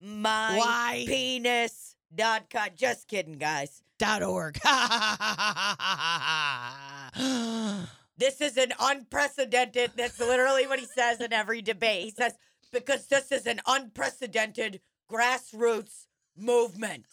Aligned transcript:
my 0.05 0.57
Why? 0.57 1.05
penis.com. 1.07 2.69
Just 2.75 3.07
kidding, 3.07 3.37
guys. 3.37 3.81
Dot 3.97 4.21
org. 4.23 4.59
This 8.15 8.41
is 8.41 8.57
an 8.57 8.73
unprecedented, 8.79 9.93
that's 9.97 10.19
literally 10.19 10.67
what 10.67 10.79
he 10.79 10.85
says 10.85 11.19
in 11.19 11.33
every 11.33 11.63
debate. 11.63 12.03
He 12.03 12.11
says, 12.11 12.33
because 12.71 13.07
this 13.07 13.31
is 13.31 13.47
an 13.47 13.59
unprecedented 13.65 14.81
grassroots 15.11 16.05
movement. 16.37 17.07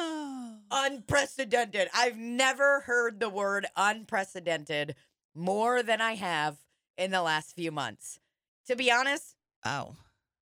Unprecedented. 0.70 1.88
I've 1.94 2.16
never 2.16 2.80
heard 2.80 3.20
the 3.20 3.28
word 3.28 3.66
unprecedented 3.76 4.94
more 5.34 5.82
than 5.82 6.00
I 6.00 6.14
have 6.14 6.56
in 6.96 7.10
the 7.10 7.22
last 7.22 7.54
few 7.54 7.70
months. 7.72 8.20
To 8.68 8.76
be 8.76 8.90
honest, 8.90 9.34
oh, 9.64 9.96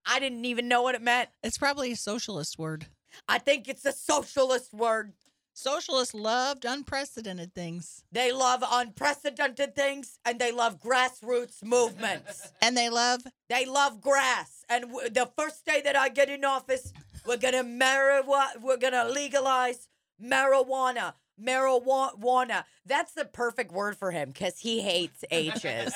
I 0.07 0.19
didn't 0.21 0.45
even 0.45 0.69
know 0.69 0.83
what 0.83 0.95
it 0.95 1.03
meant. 1.03 1.29
it's 1.43 1.59
probably 1.59 1.93
a 1.93 1.97
socialist 1.97 2.59
word. 2.59 2.87
I 3.27 3.39
think 3.39 3.69
it's 3.69 3.85
a 3.87 3.93
socialist 3.93 4.73
word. 4.75 5.13
Socialists 5.55 6.15
loved 6.15 6.65
unprecedented 6.65 7.53
things, 7.53 8.05
They 8.13 8.31
love 8.31 8.63
unprecedented 8.71 9.75
things 9.75 10.21
and 10.25 10.39
they 10.39 10.53
love 10.53 10.79
grassroots 10.81 11.65
movements. 11.65 12.53
and 12.63 12.77
they 12.77 12.89
love 12.89 13.23
They 13.49 13.67
love 13.67 14.01
grass. 14.01 14.63
And 14.69 14.85
w- 14.85 15.09
the 15.11 15.29
first 15.37 15.65
day 15.67 15.81
that 15.83 15.97
I 15.97 16.11
get 16.11 16.29
in 16.29 16.45
office, 16.45 16.93
we're 17.29 17.37
gonna 17.37 17.63
marijuana. 17.65 18.61
We're 18.61 18.77
gonna 18.79 19.05
legalize 19.09 19.89
marijuana. 20.23 21.15
Marijuana. 21.41 22.65
That's 22.85 23.13
the 23.13 23.25
perfect 23.25 23.71
word 23.71 23.97
for 23.97 24.11
him 24.11 24.31
because 24.31 24.59
he 24.59 24.81
hates 24.81 25.25
H's. 25.31 25.95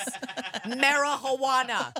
Marijuana. 0.65 1.93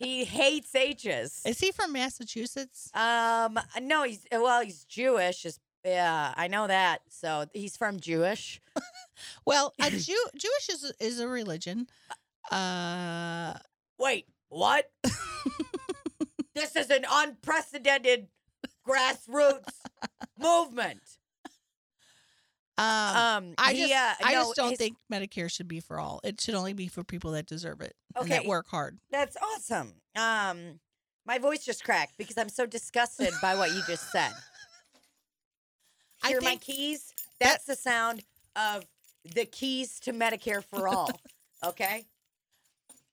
He 0.00 0.24
hates 0.24 0.74
H's. 0.74 1.42
Is 1.46 1.60
he 1.60 1.70
from 1.70 1.92
Massachusetts? 1.92 2.90
Um, 2.94 3.58
no, 3.82 4.02
he's 4.02 4.26
well, 4.32 4.62
he's 4.64 4.84
Jewish. 4.84 5.46
Is 5.46 5.60
yeah, 5.84 6.34
I 6.36 6.48
know 6.48 6.66
that. 6.66 7.02
So 7.08 7.46
he's 7.52 7.76
from 7.76 8.00
Jewish. 8.00 8.60
Well, 9.44 9.74
a 9.80 9.90
Jew, 9.90 10.26
Jewish 10.36 10.68
is 10.70 10.84
a- 10.84 11.04
is 11.04 11.18
a 11.18 11.26
religion. 11.26 11.88
Uh, 12.52 13.54
Wait, 13.98 14.26
what? 14.48 14.88
this 16.54 16.76
is 16.76 16.88
an 16.90 17.04
unprecedented 17.10 18.28
grassroots 18.88 19.72
movement. 20.38 21.02
um, 22.78 23.16
Um, 23.16 23.54
I 23.58 23.72
he, 23.74 23.80
just, 23.88 23.92
uh, 23.94 24.14
I 24.24 24.32
no, 24.34 24.40
just 24.44 24.56
don't 24.56 24.70
his- 24.70 24.78
think 24.78 24.96
Medicare 25.12 25.50
should 25.52 25.68
be 25.68 25.80
for 25.80 25.98
all. 25.98 26.20
It 26.24 26.40
should 26.40 26.54
only 26.54 26.72
be 26.72 26.86
for 26.88 27.02
people 27.04 27.32
that 27.32 27.46
deserve 27.46 27.80
it 27.80 27.94
and 28.16 28.30
that 28.30 28.40
Okay. 28.40 28.48
work 28.48 28.68
hard. 28.68 28.98
that's 29.10 29.36
awesome. 29.36 30.00
Um, 30.16 30.80
my 31.26 31.38
voice 31.38 31.64
just 31.64 31.84
cracked 31.84 32.16
because 32.18 32.38
I'm 32.38 32.48
so 32.48 32.66
disgusted 32.66 33.34
by 33.42 33.54
what 33.56 33.72
you 33.72 33.82
just 33.86 34.10
said. 34.10 34.32
I 36.22 36.28
Hear 36.30 36.40
my 36.40 36.56
keys? 36.56 37.12
That's 37.40 37.64
the 37.64 37.76
sound 37.76 38.24
of 38.56 38.84
the 39.24 39.44
keys 39.44 40.00
to 40.00 40.12
Medicare 40.12 40.64
for 40.64 40.88
all. 40.88 41.10
Okay. 41.64 42.06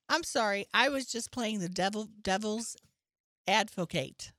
I'm 0.07 0.21
sorry. 0.23 0.67
I 0.71 0.89
was 0.89 1.07
just 1.07 1.31
playing 1.31 1.61
the 1.61 1.67
devil 1.67 2.07
devil's 2.21 2.77
advocate. 3.47 4.31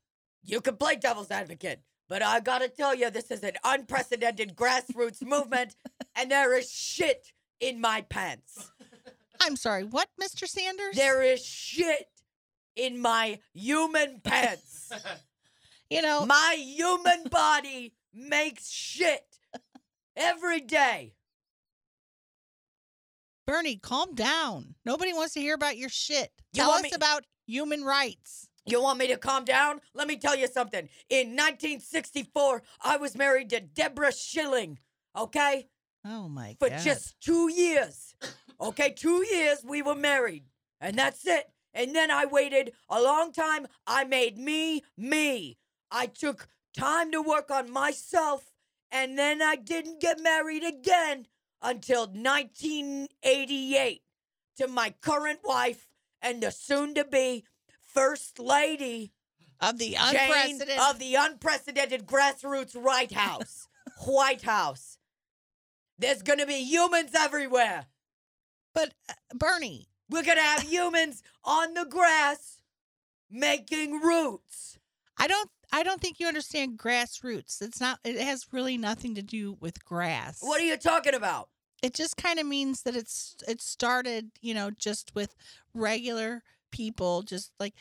You 0.46 0.60
can 0.60 0.76
play 0.76 0.96
devil's 0.96 1.30
advocate, 1.30 1.80
but 2.08 2.22
I 2.22 2.40
gotta 2.40 2.68
tell 2.68 2.94
you, 2.94 3.10
this 3.10 3.30
is 3.30 3.42
an 3.42 3.54
unprecedented 3.64 4.54
grassroots 4.54 5.22
movement, 5.22 5.74
and 6.14 6.30
there 6.30 6.56
is 6.56 6.70
shit 6.70 7.32
in 7.60 7.80
my 7.80 8.02
pants. 8.02 8.70
I'm 9.40 9.56
sorry. 9.56 9.84
What, 9.84 10.08
Mr. 10.20 10.46
Sanders? 10.48 10.94
There 10.94 11.22
is 11.22 11.44
shit 11.44 12.08
in 12.76 13.00
my 13.00 13.40
human 13.52 14.20
pants. 14.22 14.92
you 15.90 16.00
know, 16.00 16.24
My 16.26 16.56
human 16.58 17.24
body 17.28 17.92
makes 18.14 18.70
shit 18.70 19.24
every 20.16 20.60
day. 20.60 21.14
Bernie, 23.46 23.76
calm 23.76 24.14
down. 24.14 24.74
Nobody 24.84 25.12
wants 25.12 25.34
to 25.34 25.40
hear 25.40 25.54
about 25.54 25.76
your 25.76 25.88
shit. 25.88 26.30
You 26.52 26.62
Tell 26.62 26.70
us 26.70 26.82
me- 26.82 26.90
about 26.94 27.24
human 27.46 27.84
rights. 27.84 28.48
You 28.66 28.82
want 28.82 28.98
me 28.98 29.06
to 29.08 29.16
calm 29.16 29.44
down? 29.44 29.80
Let 29.94 30.08
me 30.08 30.16
tell 30.16 30.34
you 30.36 30.48
something. 30.48 30.88
In 31.08 31.36
1964, 31.36 32.62
I 32.82 32.96
was 32.96 33.16
married 33.16 33.50
to 33.50 33.60
Deborah 33.60 34.12
Shiling, 34.12 34.80
okay? 35.16 35.68
Oh 36.04 36.28
my 36.28 36.48
god. 36.48 36.56
For 36.58 36.68
god. 36.70 36.82
just 36.82 37.20
two 37.20 37.50
years. 37.50 38.14
Okay, 38.60 38.90
two 38.90 39.24
years 39.30 39.58
we 39.64 39.82
were 39.82 39.94
married. 39.94 40.44
And 40.80 40.98
that's 40.98 41.26
it. 41.26 41.50
And 41.74 41.94
then 41.94 42.10
I 42.10 42.24
waited 42.24 42.72
a 42.88 43.00
long 43.00 43.32
time. 43.32 43.66
I 43.86 44.04
made 44.04 44.38
me, 44.38 44.82
me. 44.96 45.58
I 45.90 46.06
took 46.06 46.48
time 46.76 47.12
to 47.12 47.20
work 47.20 47.50
on 47.50 47.70
myself. 47.70 48.50
And 48.90 49.18
then 49.18 49.42
I 49.42 49.56
didn't 49.56 50.00
get 50.00 50.22
married 50.22 50.64
again 50.64 51.26
until 51.62 52.06
1988 52.06 54.02
to 54.56 54.68
my 54.68 54.94
current 55.02 55.40
wife 55.44 55.86
and 56.22 56.42
the 56.42 56.50
soon 56.50 56.94
to 56.94 57.04
be 57.04 57.44
First 57.96 58.38
Lady 58.38 59.12
of 59.58 59.78
the 59.78 59.96
Jane 60.12 60.28
unprecedented 60.28 60.78
of 60.78 60.98
the 60.98 61.14
unprecedented 61.14 62.06
grassroots 62.06 62.76
White 62.76 63.12
House. 63.12 63.68
White 64.04 64.42
House. 64.42 64.98
There's 65.98 66.20
going 66.20 66.40
to 66.40 66.46
be 66.46 66.62
humans 66.62 67.12
everywhere. 67.16 67.86
But 68.74 68.92
uh, 69.08 69.14
Bernie, 69.34 69.88
We're 70.10 70.24
going 70.24 70.36
to 70.36 70.42
have 70.42 70.62
humans 70.68 71.22
on 71.42 71.72
the 71.72 71.86
grass 71.86 72.60
making 73.30 74.00
roots. 74.02 74.78
I 75.16 75.26
don't 75.26 75.50
I 75.72 75.82
don't 75.82 76.00
think 76.00 76.20
you 76.20 76.28
understand 76.28 76.78
grassroots. 76.78 77.62
It's 77.62 77.80
not 77.80 77.98
it 78.04 78.20
has 78.20 78.46
really 78.52 78.76
nothing 78.76 79.14
to 79.14 79.22
do 79.22 79.56
with 79.58 79.82
grass. 79.86 80.40
What 80.42 80.60
are 80.60 80.64
you 80.64 80.76
talking 80.76 81.14
about? 81.14 81.48
it 81.82 81.94
just 81.94 82.16
kind 82.16 82.38
of 82.38 82.46
means 82.46 82.82
that 82.82 82.96
it's 82.96 83.36
it 83.46 83.60
started, 83.60 84.30
you 84.40 84.54
know, 84.54 84.70
just 84.70 85.14
with 85.14 85.34
regular 85.74 86.42
people 86.70 87.22
just 87.22 87.52
like 87.58 87.74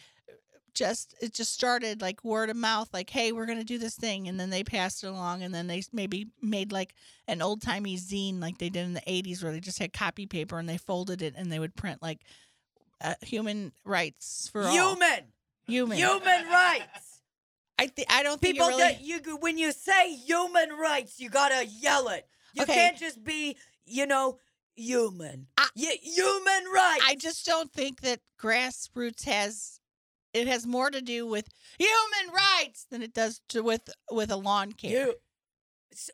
just 0.74 1.16
it 1.22 1.34
just 1.34 1.54
started 1.54 2.02
like 2.02 2.24
word 2.24 2.50
of 2.50 2.56
mouth 2.58 2.90
like 2.94 3.10
hey 3.10 3.32
we're 3.32 3.46
to 3.46 3.64
do 3.64 3.78
this 3.78 3.96
thing 3.96 4.28
and 4.28 4.38
then 4.40 4.50
they 4.50 4.64
passed 4.64 5.04
it 5.04 5.08
along 5.08 5.42
and 5.42 5.56
then 5.56 5.68
they 5.68 5.82
maybe 5.94 6.28
made 6.42 6.72
like 6.72 6.94
an 7.28 7.42
old-timey 7.42 7.96
zine 7.98 8.42
like 8.42 8.58
they 8.58 8.70
did 8.70 8.86
in 8.86 8.94
the 8.94 9.02
80s 9.02 9.42
where 9.42 9.54
they 9.54 9.62
just 9.62 9.80
had 9.80 9.94
copy 9.94 10.26
paper 10.26 10.60
and 10.60 10.68
they 10.68 10.78
folded 10.78 11.22
it 11.22 11.34
and 11.38 11.50
they 11.52 11.60
would 11.60 11.76
print 11.76 12.02
like 12.02 12.20
uh, 13.02 13.14
human 13.22 13.72
rights 13.86 14.50
for 14.52 14.64
all 14.64 14.74
Human. 14.74 15.31
human 15.66 15.98
Human 15.98 16.48
rights. 16.50 17.22
I 17.80 17.88
think 17.88 18.12
I 18.12 18.24
don't 18.24 18.40
think 18.40 18.56
People 18.56 18.72
you 18.72 18.78
really 18.78 18.94
that 18.94 19.02
you 19.28 19.38
when 19.38 19.58
you 19.58 19.72
say 19.74 20.14
human 20.16 20.70
rights, 20.72 21.20
you 21.20 21.30
got 21.30 21.50
to 21.50 21.66
yell 21.66 22.08
it. 22.08 22.26
You 22.54 22.64
Okay. 22.64 22.74
can't 22.74 22.98
just 22.98 23.22
be, 23.24 23.58
you 23.86 24.06
know, 24.06 24.40
human. 24.75 25.48
I- 25.57 25.69
human 25.75 26.66
rights. 26.74 27.04
I 27.06 27.16
just 27.19 27.45
don't 27.45 27.72
think 27.72 28.01
that 28.01 28.19
grassroots 28.39 29.25
has 29.25 29.80
it 30.33 30.48
has 30.48 30.68
more 30.68 30.92
to 30.92 31.01
do 31.01 31.25
with 31.25 31.48
human 31.80 32.33
rights 32.33 32.86
than 32.92 33.01
it 33.01 33.13
does 33.13 33.42
to 33.50 33.62
with 33.63 33.89
with 34.12 34.31
a 34.31 34.36
lawn 34.36 34.74
care. 34.74 34.92
You 34.92 35.16
s 35.92 36.10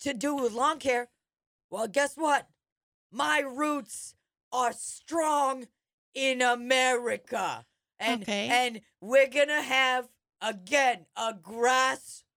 to 0.00 0.14
do 0.14 0.34
with 0.34 0.52
lawn 0.52 0.78
care. 0.78 1.08
Well, 1.70 1.88
guess 1.88 2.16
what? 2.16 2.48
My 3.12 3.40
roots 3.40 4.14
are 4.52 4.72
strong 4.72 5.66
in 6.14 6.42
America, 6.42 7.66
and 7.98 8.22
Okay. 8.22 8.48
and 8.48 8.80
we're 9.00 9.28
gonna 9.28 9.62
have 9.62 10.08
again 10.40 11.06
a 11.16 11.34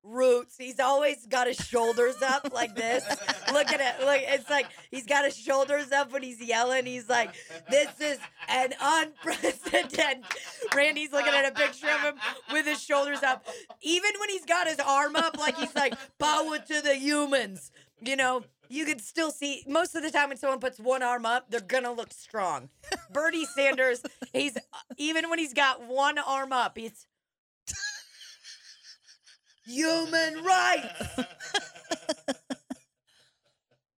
grassroots. 0.03 0.55
He's 0.57 0.79
always 0.79 1.25
got 1.25 1.47
his 1.47 1.57
shoulders 1.57 2.15
up 2.21 2.53
like 2.53 2.75
this. 2.75 3.03
Look 3.51 3.71
at 3.71 3.79
it. 3.79 4.05
Look, 4.05 4.21
it's 4.21 4.49
like 4.49 4.67
he's 4.91 5.05
got 5.05 5.25
his 5.25 5.35
shoulders 5.35 5.91
up 5.91 6.11
when 6.11 6.23
he's 6.23 6.41
yelling. 6.41 6.85
He's 6.85 7.09
like, 7.09 7.33
"This 7.69 7.89
is 7.99 8.19
an 8.47 8.73
unprecedented." 8.81 10.23
Randy's 10.75 11.11
looking 11.11 11.33
at 11.33 11.45
a 11.45 11.51
picture 11.51 11.89
of 11.89 12.01
him 12.01 12.15
with 12.51 12.65
his 12.65 12.81
shoulders 12.81 13.23
up. 13.23 13.47
Even 13.81 14.11
when 14.19 14.29
he's 14.29 14.45
got 14.45 14.67
his 14.67 14.79
arm 14.79 15.15
up, 15.15 15.37
like 15.37 15.57
he's 15.57 15.75
like, 15.75 15.93
"Power 16.19 16.57
to 16.59 16.81
the 16.81 16.95
humans." 16.95 17.71
You 18.01 18.17
know, 18.17 18.43
you 18.69 18.85
could 18.85 18.99
still 19.01 19.31
see 19.31 19.63
most 19.67 19.95
of 19.95 20.03
the 20.03 20.11
time 20.11 20.29
when 20.29 20.37
someone 20.37 20.59
puts 20.59 20.79
one 20.79 21.03
arm 21.03 21.25
up, 21.25 21.49
they're 21.49 21.61
gonna 21.61 21.91
look 21.91 22.11
strong. 22.11 22.69
Bernie 23.11 23.45
Sanders, 23.45 24.01
he's 24.33 24.57
even 24.97 25.29
when 25.29 25.39
he's 25.39 25.53
got 25.53 25.87
one 25.87 26.17
arm 26.17 26.51
up, 26.51 26.77
he's 26.77 27.07
human 29.65 30.43
rights. 30.43 31.09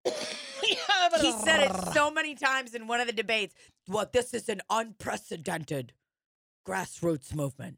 He 1.21 1.31
said 1.31 1.61
it 1.61 1.71
so 1.93 2.09
many 2.11 2.35
times 2.35 2.73
in 2.75 2.87
one 2.87 2.99
of 2.99 3.07
the 3.07 3.13
debates. 3.13 3.53
What 3.87 4.11
this 4.11 4.33
is 4.33 4.49
an 4.49 4.61
unprecedented 4.69 5.93
grassroots 6.67 7.33
movement. 7.33 7.77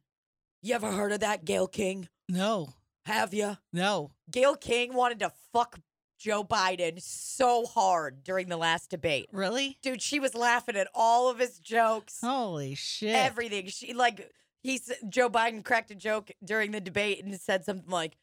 You 0.61 0.73
ever 0.75 0.91
heard 0.91 1.11
of 1.11 1.19
that, 1.19 1.45
Gayle 1.45 1.67
King? 1.67 2.07
No, 2.29 2.73
Have 3.05 3.33
you? 3.33 3.57
no. 3.71 4.11
Gayle 4.31 4.55
King 4.55 4.93
wanted 4.93 5.19
to 5.19 5.31
fuck 5.53 5.79
Joe 6.17 6.43
Biden 6.43 7.01
so 7.01 7.65
hard 7.65 8.23
during 8.23 8.49
the 8.49 8.57
last 8.57 8.89
debate. 8.89 9.27
Really? 9.31 9.77
Dude, 9.83 10.01
she 10.01 10.19
was 10.19 10.33
laughing 10.33 10.75
at 10.75 10.87
all 10.95 11.29
of 11.29 11.37
his 11.39 11.59
jokes, 11.59 12.19
Holy 12.23 12.75
shit! 12.75 13.15
everything. 13.15 13.67
She 13.67 13.93
like 13.93 14.31
he's 14.67 14.91
Joe 15.09 15.29
Biden 15.29 15.63
cracked 15.63 15.91
a 15.91 15.95
joke 15.95 16.29
during 16.43 16.71
the 16.71 16.81
debate 16.81 17.23
and 17.23 17.39
said 17.39 17.63
something 17.63 17.89
like, 17.89 18.17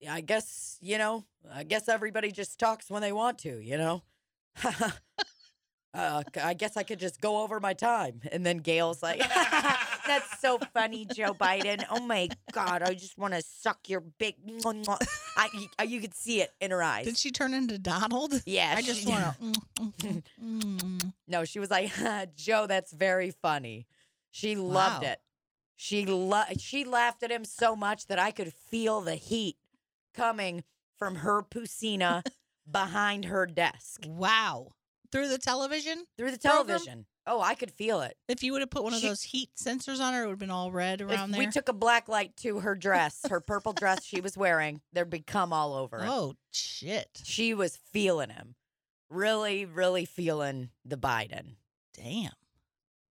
"Yeah, 0.00 0.14
I 0.14 0.20
guess 0.22 0.78
you 0.80 0.96
know, 0.98 1.24
I 1.52 1.64
guess 1.64 1.88
everybody 1.88 2.32
just 2.32 2.58
talks 2.58 2.90
when 2.90 3.02
they 3.02 3.12
want 3.12 3.38
to, 3.40 3.60
you 3.60 3.76
know." 3.76 4.02
uh, 5.94 6.22
I 6.42 6.54
guess 6.54 6.76
I 6.76 6.82
could 6.82 6.98
just 7.00 7.20
go 7.20 7.42
over 7.42 7.60
my 7.60 7.74
time, 7.74 8.20
and 8.32 8.44
then 8.46 8.58
Gayle's 8.58 9.02
like, 9.02 9.18
"That's 10.06 10.40
so 10.40 10.58
funny, 10.72 11.04
Joe 11.04 11.34
Biden. 11.34 11.84
Oh 11.90 12.00
my 12.00 12.28
god, 12.52 12.82
I 12.82 12.94
just 12.94 13.18
want 13.18 13.34
to 13.34 13.42
suck 13.42 13.88
your 13.88 14.00
big." 14.00 14.36
I, 15.36 15.48
you, 15.54 15.68
you 15.88 16.00
could 16.00 16.14
see 16.14 16.40
it 16.42 16.50
in 16.60 16.70
her 16.70 16.82
eyes. 16.82 17.04
Did 17.06 17.16
she 17.18 17.30
turn 17.30 17.54
into 17.54 17.78
Donald? 17.78 18.42
Yeah, 18.46 18.74
I 18.76 18.82
just 18.82 19.06
want 19.08 19.36
to. 19.38 20.22
Mm, 20.42 21.12
No, 21.28 21.44
she 21.44 21.58
was 21.58 21.70
like, 21.70 21.90
Joe, 22.36 22.66
that's 22.66 22.92
very 22.92 23.30
funny. 23.30 23.86
She 24.30 24.56
loved 24.56 25.02
Wow. 25.04 25.10
it. 25.10 25.20
She 25.82 26.04
lo- 26.04 26.44
she 26.58 26.84
laughed 26.84 27.22
at 27.22 27.30
him 27.30 27.42
so 27.46 27.74
much 27.74 28.06
that 28.08 28.18
I 28.18 28.32
could 28.32 28.52
feel 28.52 29.00
the 29.00 29.14
heat 29.14 29.56
coming 30.14 30.62
from 30.98 31.14
her 31.16 31.42
pusina 31.42 32.22
behind 32.70 33.24
her 33.24 33.46
desk 33.46 34.02
wow! 34.06 34.72
Through 35.10 35.28
the 35.28 35.38
television. 35.38 36.04
through 36.18 36.32
the 36.32 36.36
television. 36.38 37.06
Oh, 37.26 37.40
I 37.40 37.54
could 37.54 37.70
feel 37.70 38.02
it. 38.02 38.14
If 38.28 38.42
you 38.42 38.52
would 38.52 38.60
have 38.60 38.68
put 38.70 38.84
one 38.84 38.92
of 38.92 39.00
She- 39.00 39.08
those 39.08 39.22
heat 39.22 39.48
sensors 39.56 40.00
on 40.00 40.12
her, 40.12 40.24
it 40.24 40.26
would 40.26 40.32
have 40.32 40.38
been 40.38 40.50
all 40.50 40.70
red 40.70 41.00
If 41.00 41.08
around 41.08 41.30
there. 41.30 41.38
we 41.38 41.46
took 41.46 41.70
a 41.70 41.72
black 41.72 42.08
light 42.08 42.36
to 42.42 42.60
her 42.60 42.74
dress, 42.74 43.20
her 43.30 43.40
purple 43.40 43.72
dress 43.72 44.04
she 44.04 44.20
was 44.26 44.36
wearing, 44.36 44.82
there'd 44.92 45.08
be 45.08 45.20
cum 45.20 45.50
all 45.50 45.72
over 45.72 45.96
it. 45.96 46.04
oh 46.06 46.34
shit! 46.52 47.22
She 47.24 47.54
was 47.54 47.78
feeling 47.90 48.28
him. 48.28 48.54
Really, 49.08 49.64
really 49.64 50.04
feeling 50.04 50.68
the 50.84 50.96
Biden. 50.98 51.54
Damn. 51.94 52.32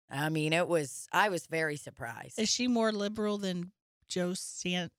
I 0.10 0.30
mean, 0.30 0.54
it 0.54 0.68
was, 0.68 1.07
I 1.12 1.30
was 1.30 1.48
very 1.48 1.78
surprised. 1.78 2.40
Is 2.40 2.50
she 2.50 2.68
more 2.68 2.92
liberal 2.92 3.38
than 3.38 3.72
Joe 4.07 4.34
San- 4.36 4.92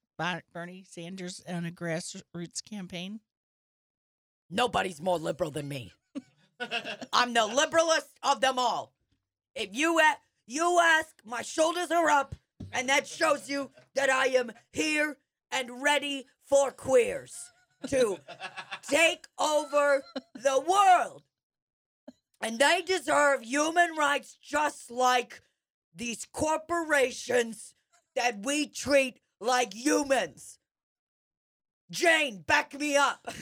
Bernie 0.52 0.84
Sanders 0.88 1.42
on 1.48 1.64
a 1.66 1.70
grassroots 1.70 2.64
campaign? 2.68 3.20
Nobody's 4.50 5.00
more 5.00 5.18
liberal 5.18 5.50
than 5.50 5.68
me. 5.68 5.92
I'm 7.12 7.34
the 7.34 7.40
liberalist 7.40 8.08
of 8.22 8.40
them 8.40 8.58
all. 8.58 8.92
If 9.54 9.74
you 9.74 9.98
a- 10.00 10.18
you 10.46 10.78
ask, 10.80 11.08
my 11.24 11.42
shoulders 11.42 11.90
are 11.90 12.08
up, 12.08 12.34
and 12.72 12.88
that 12.88 13.06
shows 13.06 13.48
you 13.48 13.70
that 13.94 14.08
I 14.10 14.26
am 14.28 14.52
here 14.72 15.18
and 15.50 15.82
ready 15.82 16.26
for 16.44 16.70
queers 16.70 17.34
to 17.88 18.18
take 18.88 19.26
over 19.38 20.02
the 20.34 20.60
world. 20.60 21.22
And 22.40 22.58
they 22.58 22.82
deserve 22.82 23.42
human 23.42 23.96
rights 23.96 24.36
just 24.42 24.90
like 24.90 25.40
these 25.94 26.26
corporations 26.32 27.74
that 28.14 28.44
we 28.44 28.66
treat 28.68 29.20
like 29.40 29.72
humans. 29.72 30.58
Jane, 31.90 32.42
back 32.46 32.78
me 32.78 32.96
up. 32.96 33.26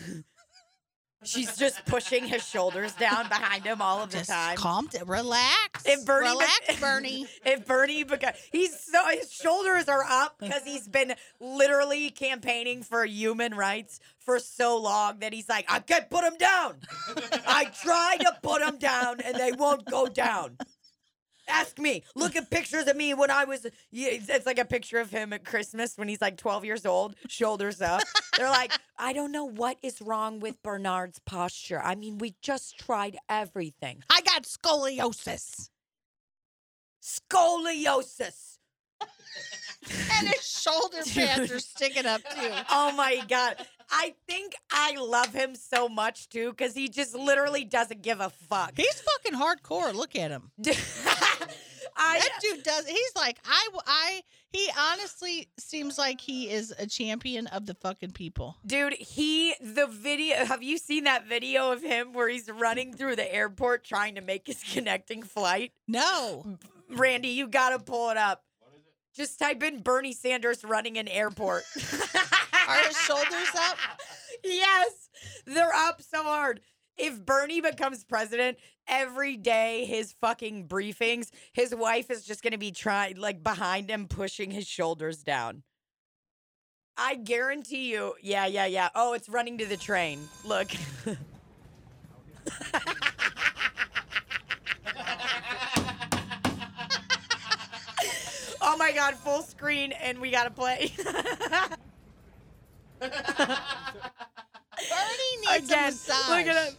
She's 1.24 1.56
just 1.56 1.84
pushing 1.86 2.24
his 2.26 2.46
shoulders 2.46 2.92
down 2.92 3.28
behind 3.28 3.64
him 3.64 3.80
all 3.82 4.02
of 4.02 4.10
the 4.10 4.18
Just 4.18 4.30
time. 4.30 4.56
calm 4.56 4.86
down, 4.86 5.06
relax. 5.06 5.84
If 5.86 6.04
Bernie, 6.04 6.28
relax, 6.30 6.60
bec- 6.66 6.80
Bernie. 6.80 7.26
If 7.44 7.66
Bernie, 7.66 8.04
beca- 8.04 8.36
he's 8.52 8.78
so 8.78 9.02
his 9.08 9.32
shoulders 9.32 9.88
are 9.88 10.04
up 10.04 10.36
because 10.38 10.62
he's 10.64 10.86
been 10.88 11.14
literally 11.40 12.10
campaigning 12.10 12.82
for 12.82 13.04
human 13.04 13.54
rights 13.54 14.00
for 14.18 14.38
so 14.38 14.78
long 14.78 15.18
that 15.20 15.32
he's 15.32 15.48
like, 15.48 15.66
I 15.70 15.80
can't 15.80 16.08
put 16.08 16.24
him 16.24 16.36
down. 16.38 16.76
I 17.46 17.64
try 17.82 18.16
to 18.20 18.36
put 18.42 18.60
them 18.60 18.78
down 18.78 19.20
and 19.20 19.36
they 19.36 19.52
won't 19.52 19.84
go 19.84 20.06
down. 20.06 20.56
Ask 21.48 21.78
me. 21.78 22.02
Look 22.14 22.36
at 22.36 22.50
pictures 22.50 22.86
of 22.86 22.96
me 22.96 23.14
when 23.14 23.30
I 23.30 23.44
was. 23.44 23.66
It's 23.92 24.46
like 24.46 24.58
a 24.58 24.64
picture 24.64 24.98
of 24.98 25.10
him 25.10 25.32
at 25.32 25.44
Christmas 25.44 25.96
when 25.96 26.08
he's 26.08 26.20
like 26.20 26.36
12 26.36 26.64
years 26.64 26.86
old, 26.86 27.14
shoulders 27.28 27.80
up. 27.82 28.02
They're 28.36 28.50
like, 28.50 28.72
I 28.98 29.12
don't 29.12 29.32
know 29.32 29.44
what 29.44 29.76
is 29.82 30.00
wrong 30.00 30.40
with 30.40 30.62
Bernard's 30.62 31.18
posture. 31.18 31.80
I 31.82 31.94
mean, 31.94 32.18
we 32.18 32.34
just 32.40 32.78
tried 32.78 33.16
everything. 33.28 34.02
I 34.10 34.20
got 34.22 34.44
scoliosis. 34.44 35.68
Scoliosis. 37.02 38.58
And 40.18 40.28
his 40.28 40.46
shoulder 40.48 40.98
pads 41.14 41.52
are 41.52 41.58
sticking 41.58 42.06
up 42.06 42.22
too. 42.22 42.50
Oh 42.70 42.92
my 42.92 43.22
god. 43.28 43.56
I 43.90 44.14
think 44.26 44.54
I 44.70 44.96
love 44.96 45.34
him 45.34 45.54
so 45.54 45.88
much 45.90 46.28
too 46.30 46.50
because 46.50 46.74
he 46.74 46.88
just 46.88 47.14
literally 47.14 47.64
doesn't 47.64 48.00
give 48.02 48.20
a 48.20 48.30
fuck. 48.30 48.72
He's 48.76 49.02
fucking 49.02 49.38
hardcore. 49.38 49.92
Look 49.94 50.16
at 50.16 50.30
him. 50.30 50.52
I, 51.96 52.18
That 52.18 52.38
dude 52.40 52.62
does. 52.64 52.86
He's 52.86 53.12
like, 53.16 53.38
I, 53.44 53.68
I, 53.86 54.22
he 54.52 54.68
honestly 54.78 55.48
seems 55.58 55.98
like 55.98 56.20
he 56.20 56.50
is 56.50 56.72
a 56.78 56.86
champion 56.86 57.46
of 57.48 57.66
the 57.66 57.74
fucking 57.74 58.12
people. 58.12 58.56
dude, 58.66 58.94
he 58.94 59.54
the 59.60 59.86
video. 59.86 60.44
Have 60.44 60.62
you 60.62 60.78
seen 60.78 61.04
that 61.04 61.26
video 61.26 61.72
of 61.72 61.82
him 61.82 62.12
where 62.12 62.28
he's 62.28 62.48
running 62.48 62.92
through 62.94 63.16
the 63.16 63.34
airport 63.34 63.84
trying 63.84 64.14
to 64.16 64.20
make 64.20 64.46
his 64.46 64.62
connecting 64.62 65.22
flight? 65.22 65.72
No. 65.88 66.58
Randy, 66.90 67.28
you 67.28 67.48
gotta 67.48 67.78
pull 67.78 68.10
it 68.10 68.16
up. 68.16 68.42
Just 69.16 69.38
type 69.38 69.62
in 69.62 69.80
Bernie 69.80 70.12
Sanders 70.12 70.64
running 70.64 70.98
an 70.98 71.06
airport. 71.08 71.62
Are 72.68 72.78
his 72.86 72.96
shoulders 73.02 73.48
up? 73.56 73.76
Yes, 74.46 75.08
they're 75.46 75.72
up 75.72 76.02
so 76.02 76.22
hard. 76.22 76.60
If 76.96 77.24
Bernie 77.24 77.60
becomes 77.60 78.04
president, 78.04 78.58
every 78.86 79.36
day 79.36 79.84
his 79.84 80.12
fucking 80.20 80.68
briefings, 80.68 81.30
his 81.52 81.74
wife 81.74 82.10
is 82.10 82.24
just 82.24 82.42
gonna 82.42 82.58
be 82.58 82.70
trying 82.70 83.16
like 83.16 83.42
behind 83.42 83.90
him, 83.90 84.06
pushing 84.06 84.50
his 84.50 84.66
shoulders 84.66 85.22
down. 85.22 85.64
I 86.96 87.16
guarantee 87.16 87.90
you. 87.90 88.14
Yeah, 88.22 88.46
yeah, 88.46 88.66
yeah. 88.66 88.88
Oh, 88.94 89.14
it's 89.14 89.28
running 89.28 89.58
to 89.58 89.66
the 89.66 89.76
train. 89.76 90.28
Look. 90.44 90.70
oh 98.60 98.76
my 98.76 98.92
god, 98.92 99.14
full 99.14 99.42
screen, 99.42 99.90
and 99.92 100.20
we 100.20 100.30
gotta 100.30 100.50
play. 100.50 100.92
Bernie 104.90 105.58
needs 105.58 105.70
a 105.70 105.74
Again, 105.74 105.92
massage. 105.92 106.28
look 106.28 106.46
at 106.46 106.68
him. 106.68 106.74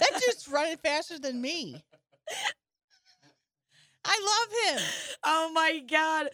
That 0.00 0.10
dude's 0.20 0.48
running 0.48 0.76
faster 0.78 1.18
than 1.18 1.40
me. 1.40 1.82
I 4.04 4.18
love 4.74 4.78
him. 4.78 4.86
Oh 5.24 5.50
my 5.54 5.78
god. 5.88 6.28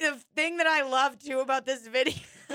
The 0.00 0.18
thing 0.34 0.56
that 0.58 0.66
I 0.66 0.82
love 0.82 1.18
too 1.18 1.40
about 1.40 1.66
this 1.66 1.86
video. 1.86 2.14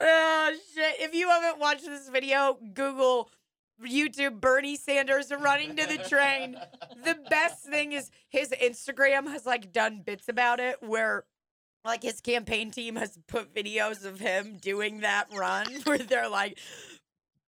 oh 0.00 0.52
shit. 0.74 0.94
If 1.00 1.14
you 1.14 1.28
haven't 1.28 1.58
watched 1.60 1.84
this 1.84 2.08
video, 2.08 2.58
Google 2.74 3.30
YouTube 3.84 4.40
Bernie 4.40 4.76
Sanders 4.76 5.30
running 5.38 5.76
to 5.76 5.86
the 5.86 5.98
train. 5.98 6.56
The 7.04 7.16
best 7.28 7.64
thing 7.64 7.92
is 7.92 8.10
his 8.28 8.50
Instagram 8.50 9.28
has 9.28 9.44
like 9.46 9.72
done 9.72 10.02
bits 10.04 10.28
about 10.28 10.60
it 10.60 10.76
where 10.82 11.24
like 11.84 12.02
his 12.02 12.20
campaign 12.20 12.70
team 12.70 12.96
has 12.96 13.18
put 13.26 13.54
videos 13.54 14.04
of 14.04 14.18
him 14.20 14.58
doing 14.60 15.00
that 15.00 15.26
run 15.34 15.66
where 15.84 15.98
they're 15.98 16.28
like 16.28 16.58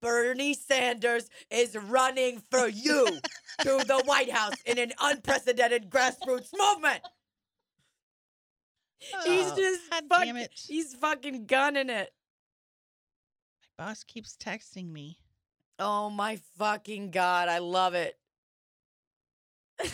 Bernie 0.01 0.55
Sanders 0.55 1.29
is 1.51 1.77
running 1.77 2.43
for 2.51 2.67
you 2.69 3.07
to 3.61 3.85
the 3.87 4.03
White 4.07 4.31
House 4.33 4.55
in 4.67 4.79
an 4.79 4.93
unprecedented 5.01 5.91
grassroots 5.91 6.51
movement. 6.59 7.01
He's 9.25 9.51
Oh, 9.53 9.57
just 9.57 9.91
God 9.91 10.05
fuck- 10.09 10.25
damn 10.25 10.37
it. 10.37 10.51
he's 10.55 10.95
fucking 10.95 11.47
gunning 11.47 11.91
it. 11.91 12.13
My 13.79 13.87
boss 13.87 14.03
keeps 14.05 14.37
texting 14.37 14.91
me. 14.91 15.19
Oh 15.79 16.09
my 16.11 16.39
fucking 16.59 17.11
god, 17.11 17.49
I 17.49 17.59
love 17.59 17.95
it. 17.95 18.17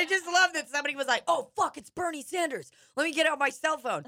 I 0.00 0.06
just 0.06 0.26
love 0.26 0.54
that 0.54 0.70
somebody 0.70 0.96
was 0.96 1.06
like, 1.06 1.24
"Oh 1.28 1.50
fuck, 1.54 1.76
it's 1.76 1.90
Bernie 1.90 2.22
Sanders. 2.22 2.70
Let 2.96 3.04
me 3.04 3.12
get 3.12 3.26
out 3.26 3.38
my 3.38 3.50
cell 3.50 3.76
phone." 3.76 4.06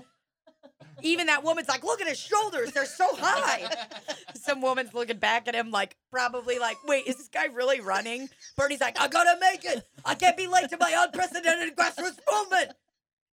Even 1.02 1.26
that 1.26 1.44
woman's 1.44 1.68
like, 1.68 1.84
"Look 1.84 2.00
at 2.00 2.08
his 2.08 2.18
shoulders; 2.18 2.72
they're 2.72 2.86
so 2.86 3.08
high." 3.14 3.68
Some 4.34 4.62
woman's 4.62 4.94
looking 4.94 5.18
back 5.18 5.48
at 5.48 5.54
him 5.54 5.70
like, 5.70 5.96
probably 6.10 6.58
like, 6.58 6.78
"Wait, 6.86 7.06
is 7.06 7.16
this 7.16 7.28
guy 7.28 7.44
really 7.46 7.82
running?" 7.82 8.30
Bernie's 8.56 8.80
like, 8.80 8.98
"I 8.98 9.06
gotta 9.08 9.38
make 9.38 9.66
it. 9.66 9.84
I 10.02 10.14
can't 10.14 10.36
be 10.36 10.46
late 10.46 10.70
to 10.70 10.78
my 10.78 10.94
unprecedented 10.96 11.76
grassroots 11.76 12.20
movement." 12.32 12.72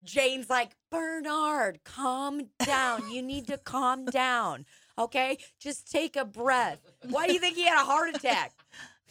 Jane's 0.03 0.49
like, 0.49 0.71
Bernard, 0.89 1.81
calm 1.83 2.49
down. 2.65 3.11
You 3.11 3.21
need 3.21 3.47
to 3.47 3.57
calm 3.57 4.05
down. 4.05 4.65
Okay? 4.97 5.37
Just 5.59 5.91
take 5.91 6.15
a 6.15 6.23
breath. 6.23 6.79
Why 7.09 7.27
do 7.27 7.33
you 7.33 7.39
think 7.39 7.57
he 7.57 7.65
had 7.65 7.81
a 7.81 7.85
heart 7.85 8.15
attack? 8.15 8.53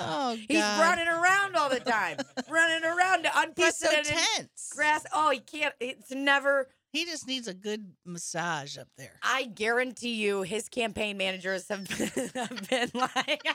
Oh, 0.01 0.37
God. 0.37 0.39
He's 0.49 0.63
running 0.63 1.09
around 1.09 1.57
all 1.57 1.69
the 1.69 1.81
time, 1.81 2.19
running 2.51 2.85
around 2.85 3.25
to 3.25 3.31
He's 3.57 3.77
so 3.79 3.89
unprecedented 3.89 4.17
tense. 4.37 4.71
grass. 4.75 5.05
Oh, 5.13 5.31
he 5.31 5.41
can't. 5.41 5.75
It's 5.81 6.11
never. 6.11 6.69
He 6.93 7.05
just 7.05 7.27
needs 7.27 7.49
a 7.49 7.55
good 7.55 7.93
massage 8.07 8.79
up 8.79 8.89
there. 8.97 9.19
I 9.23 9.45
guarantee 9.45 10.15
you, 10.15 10.43
his 10.43 10.69
campaign 10.69 11.17
managers 11.19 11.69
have 11.69 11.87
been, 11.89 12.31
have 12.35 12.69
been 12.69 12.91
like. 12.95 13.43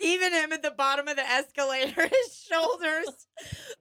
Even 0.00 0.32
him 0.32 0.52
at 0.52 0.62
the 0.62 0.70
bottom 0.70 1.06
of 1.06 1.16
the 1.16 1.22
escalator, 1.28 2.02
his 2.08 2.46
shoulders 2.50 3.26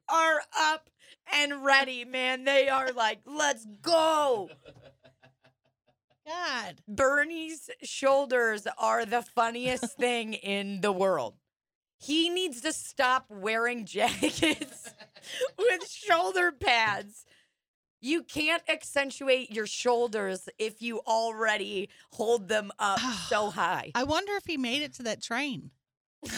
are 0.10 0.42
up 0.60 0.90
and 1.34 1.64
ready, 1.64 2.04
man. 2.04 2.44
They 2.44 2.68
are 2.68 2.92
like, 2.92 3.20
let's 3.26 3.66
go. 3.82 4.50
God. 6.30 6.82
Bernie's 6.88 7.70
shoulders 7.82 8.68
are 8.78 9.04
the 9.06 9.24
funniest 9.24 9.98
thing 9.98 10.34
in 10.36 10.82
the 10.82 10.92
world. 10.92 11.36
He 11.98 12.30
needs 12.30 12.62
to 12.62 12.72
stop 12.72 13.26
wearing 13.30 13.86
jackets 13.88 14.94
with 15.58 15.90
shoulder 15.90 16.52
pads. 16.52 17.26
You 18.00 18.24
can't 18.24 18.64
accentuate 18.70 19.52
your 19.52 19.66
shoulders 19.66 20.48
if 20.58 20.82
you 20.82 21.00
already 21.00 21.90
hold 22.12 22.48
them 22.48 22.72
up 22.80 23.00
so 23.28 23.50
high. 23.52 23.92
I 23.96 24.04
wonder 24.04 24.34
if 24.36 24.46
he 24.46 24.56
made 24.56 24.84
it 24.84 24.94
to 24.96 25.04
that 25.04 25.22
train. 25.22 25.72
I 26.26 26.30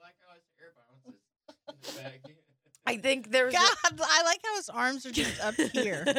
like 0.00 0.14
how 0.20 0.34
his 0.34 0.44
hair 0.58 0.72
bounces 0.76 1.20
in 1.68 1.74
the 1.80 2.02
back. 2.02 2.43
I 2.86 2.96
think 2.98 3.30
there's 3.30 3.52
God, 3.54 3.70
I 4.00 4.22
like 4.24 4.40
how 4.44 4.56
his 4.56 4.68
arms 4.68 5.06
are 5.06 5.10
just 5.12 5.40
up 5.40 5.54
here. 5.72 6.04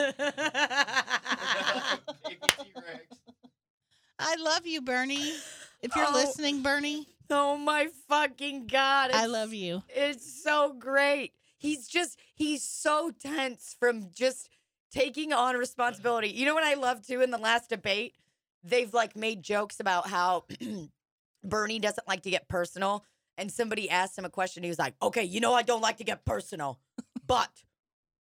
I 4.20 4.36
love 4.38 4.66
you, 4.66 4.82
Bernie. 4.82 5.36
If 5.82 5.96
you're 5.96 6.08
Oh. 6.08 6.14
listening, 6.14 6.62
Bernie, 6.64 7.08
oh 7.30 7.58
my 7.58 7.88
fucking 8.08 8.68
god! 8.68 9.12
I 9.14 9.26
love 9.28 9.54
you. 9.54 9.84
It's 9.90 10.44
so 10.44 10.74
great. 10.74 11.34
He's 11.58 11.88
just 11.88 12.20
he's 12.34 12.64
so 12.64 13.12
tense 13.12 13.76
from 13.80 14.10
just 14.12 14.50
taking 14.92 15.34
on 15.34 15.56
responsibility. 15.56 16.30
You 16.30 16.46
know 16.46 16.54
what 16.56 16.64
I 16.64 16.76
love 16.76 17.06
too 17.06 17.22
in 17.22 17.32
the 17.32 17.38
last 17.38 17.70
debate? 17.70 18.16
They've 18.64 18.94
like 18.94 19.16
made 19.16 19.44
jokes 19.44 19.80
about 19.80 20.08
how 20.08 20.46
Bernie 21.44 21.80
doesn't 21.80 22.08
like 22.08 22.24
to 22.24 22.30
get 22.32 22.48
personal. 22.48 23.06
And 23.38 23.52
somebody 23.52 23.90
asked 23.90 24.18
him 24.18 24.26
a 24.26 24.30
question. 24.30 24.64
He 24.64 24.70
was 24.70 24.80
like, 24.80 24.96
okay, 25.02 25.24
you 25.24 25.40
know, 25.40 25.54
I 25.54 25.62
don't 25.62 25.82
like 25.82 25.98
to 25.98 26.04
get 26.04 26.26
personal, 26.26 26.80
but. 27.26 27.50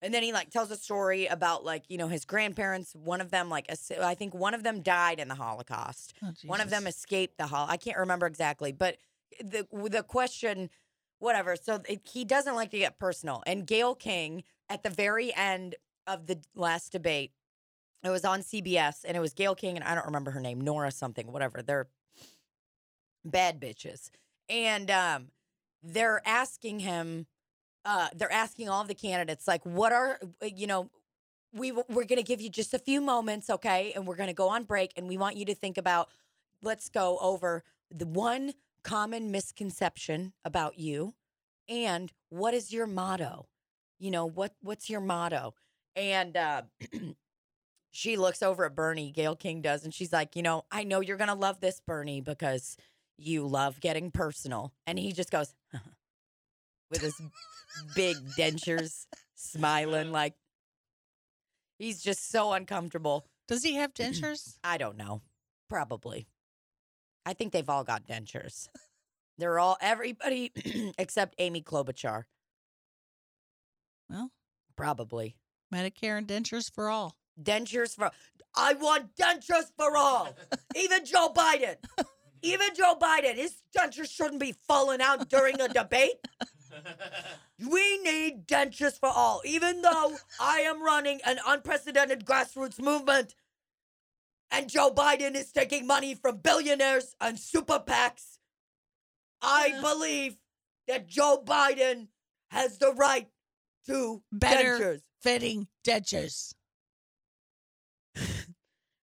And 0.02 0.14
then 0.14 0.22
he 0.22 0.32
like 0.32 0.48
tells 0.48 0.70
a 0.70 0.76
story 0.76 1.26
about 1.26 1.62
like, 1.62 1.84
you 1.88 1.98
know, 1.98 2.08
his 2.08 2.24
grandparents. 2.24 2.94
One 2.94 3.20
of 3.20 3.30
them, 3.30 3.50
like, 3.50 3.70
I 4.00 4.14
think 4.14 4.34
one 4.34 4.54
of 4.54 4.62
them 4.62 4.80
died 4.80 5.20
in 5.20 5.28
the 5.28 5.34
Holocaust. 5.34 6.14
Oh, 6.22 6.32
One 6.44 6.60
of 6.62 6.70
them 6.70 6.86
escaped 6.86 7.36
the 7.36 7.46
hall. 7.46 7.66
I 7.68 7.76
can't 7.76 7.98
remember 7.98 8.26
exactly, 8.26 8.72
but 8.72 8.96
the 9.42 9.66
the 9.70 10.02
question, 10.02 10.70
whatever. 11.18 11.54
So 11.54 11.82
it, 11.86 12.00
he 12.10 12.24
doesn't 12.24 12.54
like 12.54 12.70
to 12.70 12.78
get 12.78 12.98
personal. 12.98 13.42
And 13.46 13.66
Gayle 13.66 13.94
King 13.94 14.42
at 14.70 14.82
the 14.82 14.90
very 14.90 15.34
end 15.34 15.74
of 16.06 16.26
the 16.26 16.38
last 16.54 16.92
debate, 16.92 17.32
it 18.02 18.08
was 18.08 18.24
on 18.24 18.40
CBS, 18.40 19.04
and 19.06 19.16
it 19.16 19.20
was 19.20 19.34
Gayle 19.34 19.54
King 19.54 19.76
and 19.76 19.84
I 19.84 19.94
don't 19.94 20.06
remember 20.06 20.30
her 20.30 20.40
name, 20.40 20.60
Nora 20.62 20.90
something, 20.90 21.30
whatever. 21.30 21.60
They're 21.62 21.88
bad 23.24 23.60
bitches, 23.60 24.10
and 24.50 24.90
um, 24.90 25.28
they're 25.82 26.20
asking 26.26 26.80
him. 26.80 27.26
Uh, 27.82 28.08
they're 28.14 28.30
asking 28.30 28.68
all 28.68 28.84
the 28.84 28.94
candidates, 28.94 29.48
like, 29.48 29.64
what 29.64 29.90
are 29.90 30.18
uh, 30.42 30.46
you 30.54 30.66
know, 30.66 30.90
we 31.54 31.72
we're 31.72 32.04
gonna 32.04 32.22
give 32.22 32.40
you 32.40 32.50
just 32.50 32.74
a 32.74 32.78
few 32.78 33.00
moments, 33.00 33.48
okay, 33.48 33.92
and 33.94 34.06
we're 34.06 34.16
gonna 34.16 34.34
go 34.34 34.48
on 34.50 34.64
break, 34.64 34.92
and 34.96 35.08
we 35.08 35.16
want 35.16 35.36
you 35.36 35.46
to 35.46 35.54
think 35.54 35.78
about. 35.78 36.10
Let's 36.62 36.90
go 36.90 37.16
over 37.22 37.64
the 37.90 38.06
one 38.06 38.52
common 38.84 39.30
misconception 39.30 40.34
about 40.44 40.78
you, 40.78 41.14
and 41.68 42.12
what 42.28 42.52
is 42.52 42.70
your 42.70 42.86
motto? 42.86 43.46
You 43.98 44.10
know 44.10 44.26
what 44.26 44.54
what's 44.60 44.90
your 44.90 45.00
motto? 45.00 45.54
And 45.96 46.36
uh, 46.36 46.62
she 47.90 48.16
looks 48.18 48.42
over 48.42 48.66
at 48.66 48.74
Bernie, 48.74 49.10
Gayle 49.10 49.36
King 49.36 49.62
does, 49.62 49.84
and 49.84 49.94
she's 49.94 50.12
like, 50.12 50.36
you 50.36 50.42
know, 50.42 50.64
I 50.70 50.84
know 50.84 51.00
you're 51.00 51.16
gonna 51.16 51.34
love 51.34 51.60
this, 51.60 51.80
Bernie, 51.80 52.20
because 52.20 52.76
you 53.20 53.46
love 53.46 53.80
getting 53.80 54.10
personal. 54.10 54.72
And 54.86 54.98
he 54.98 55.12
just 55.12 55.30
goes 55.30 55.54
uh-huh, 55.74 55.90
with 56.90 57.02
his 57.02 57.20
big 57.94 58.16
dentures, 58.38 59.06
smiling 59.34 60.10
like 60.12 60.34
he's 61.78 62.02
just 62.02 62.30
so 62.30 62.52
uncomfortable. 62.52 63.26
Does 63.48 63.62
he 63.62 63.74
have 63.76 63.94
dentures? 63.94 64.56
I 64.64 64.78
don't 64.78 64.96
know. 64.96 65.22
Probably. 65.68 66.26
I 67.26 67.34
think 67.34 67.52
they've 67.52 67.68
all 67.68 67.84
got 67.84 68.06
dentures. 68.06 68.68
They're 69.38 69.58
all 69.58 69.76
everybody 69.80 70.52
except 70.98 71.34
Amy 71.38 71.62
Klobuchar. 71.62 72.24
Well, 74.08 74.30
Probably. 74.80 75.36
Medicare 75.72 76.16
and 76.16 76.26
dentures 76.26 76.72
for 76.72 76.88
all. 76.88 77.14
Dentures 77.40 77.94
for 77.94 78.10
I 78.56 78.72
want 78.72 79.14
dentures 79.14 79.70
for 79.76 79.94
all. 79.94 80.34
Even 80.74 81.04
Joe 81.04 81.30
Biden. 81.34 81.76
Even 82.42 82.68
Joe 82.74 82.96
Biden. 83.00 83.34
His 83.36 83.56
dentures 83.76 84.10
shouldn't 84.10 84.40
be 84.40 84.54
falling 84.66 85.00
out 85.00 85.28
during 85.28 85.60
a 85.60 85.68
debate. 85.68 86.14
We 87.68 87.98
need 87.98 88.46
dentures 88.46 88.98
for 88.98 89.08
all. 89.10 89.42
Even 89.44 89.82
though 89.82 90.16
I 90.40 90.60
am 90.60 90.82
running 90.82 91.20
an 91.26 91.38
unprecedented 91.46 92.24
grassroots 92.24 92.80
movement 92.80 93.34
and 94.50 94.68
Joe 94.70 94.90
Biden 94.90 95.34
is 95.34 95.52
taking 95.52 95.86
money 95.86 96.14
from 96.14 96.38
billionaires 96.38 97.14
and 97.20 97.38
super 97.38 97.78
PACs, 97.80 98.38
I 99.42 99.78
believe 99.82 100.36
that 100.88 101.06
Joe 101.06 101.42
Biden 101.44 102.08
has 102.50 102.78
the 102.78 102.92
right 102.94 103.28
to 103.86 104.22
Better 104.32 104.78
dentures. 104.78 105.00
fitting 105.22 105.68
dentures. 105.86 106.54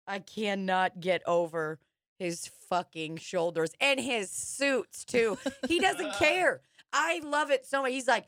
I 0.06 0.20
cannot 0.20 1.00
get 1.00 1.22
over 1.26 1.78
his 2.18 2.50
fucking 2.68 3.18
shoulders 3.18 3.72
and 3.80 4.00
his 4.00 4.30
suits 4.30 5.04
too. 5.04 5.38
He 5.68 5.80
doesn't 5.80 6.14
care. 6.14 6.60
I 6.92 7.20
love 7.24 7.50
it 7.50 7.66
so 7.66 7.82
much. 7.82 7.92
He's 7.92 8.08
like, 8.08 8.26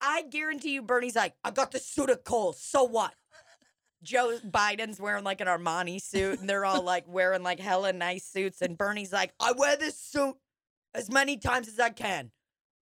I 0.00 0.22
guarantee 0.22 0.74
you, 0.74 0.82
Bernie's 0.82 1.16
like, 1.16 1.34
I 1.42 1.50
got 1.50 1.72
the 1.72 1.78
suit 1.78 2.10
of 2.10 2.22
Cole. 2.24 2.52
So 2.52 2.84
what? 2.84 3.14
Joe 4.02 4.38
Biden's 4.46 5.00
wearing 5.00 5.24
like 5.24 5.40
an 5.40 5.48
Armani 5.48 6.00
suit, 6.00 6.38
and 6.40 6.48
they're 6.48 6.64
all 6.64 6.82
like 6.82 7.04
wearing 7.08 7.42
like 7.42 7.58
hella 7.58 7.92
nice 7.92 8.24
suits. 8.24 8.62
And 8.62 8.78
Bernie's 8.78 9.12
like, 9.12 9.32
I 9.40 9.52
wear 9.52 9.76
this 9.76 9.98
suit 9.98 10.36
as 10.94 11.10
many 11.10 11.38
times 11.38 11.68
as 11.68 11.80
I 11.80 11.90
can. 11.90 12.30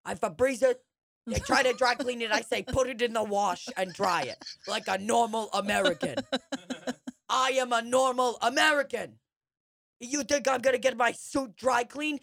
I 0.04 0.14
Febreze 0.14 0.62
it. 0.62 0.80
They 1.26 1.38
try 1.38 1.62
to 1.62 1.74
dry 1.74 1.94
clean 1.94 2.22
it. 2.22 2.32
I 2.32 2.40
say, 2.40 2.62
put 2.62 2.88
it 2.88 3.02
in 3.02 3.12
the 3.12 3.22
wash 3.22 3.68
and 3.76 3.92
dry 3.92 4.22
it 4.22 4.42
like 4.66 4.84
a 4.88 4.98
normal 4.98 5.50
American. 5.52 6.16
I 7.28 7.50
am 7.52 7.72
a 7.72 7.82
normal 7.82 8.38
American. 8.40 9.19
You 10.00 10.22
think 10.24 10.48
I'm 10.48 10.60
gonna 10.60 10.78
get 10.78 10.96
my 10.96 11.12
suit 11.12 11.56
dry 11.56 11.84
clean? 11.84 12.20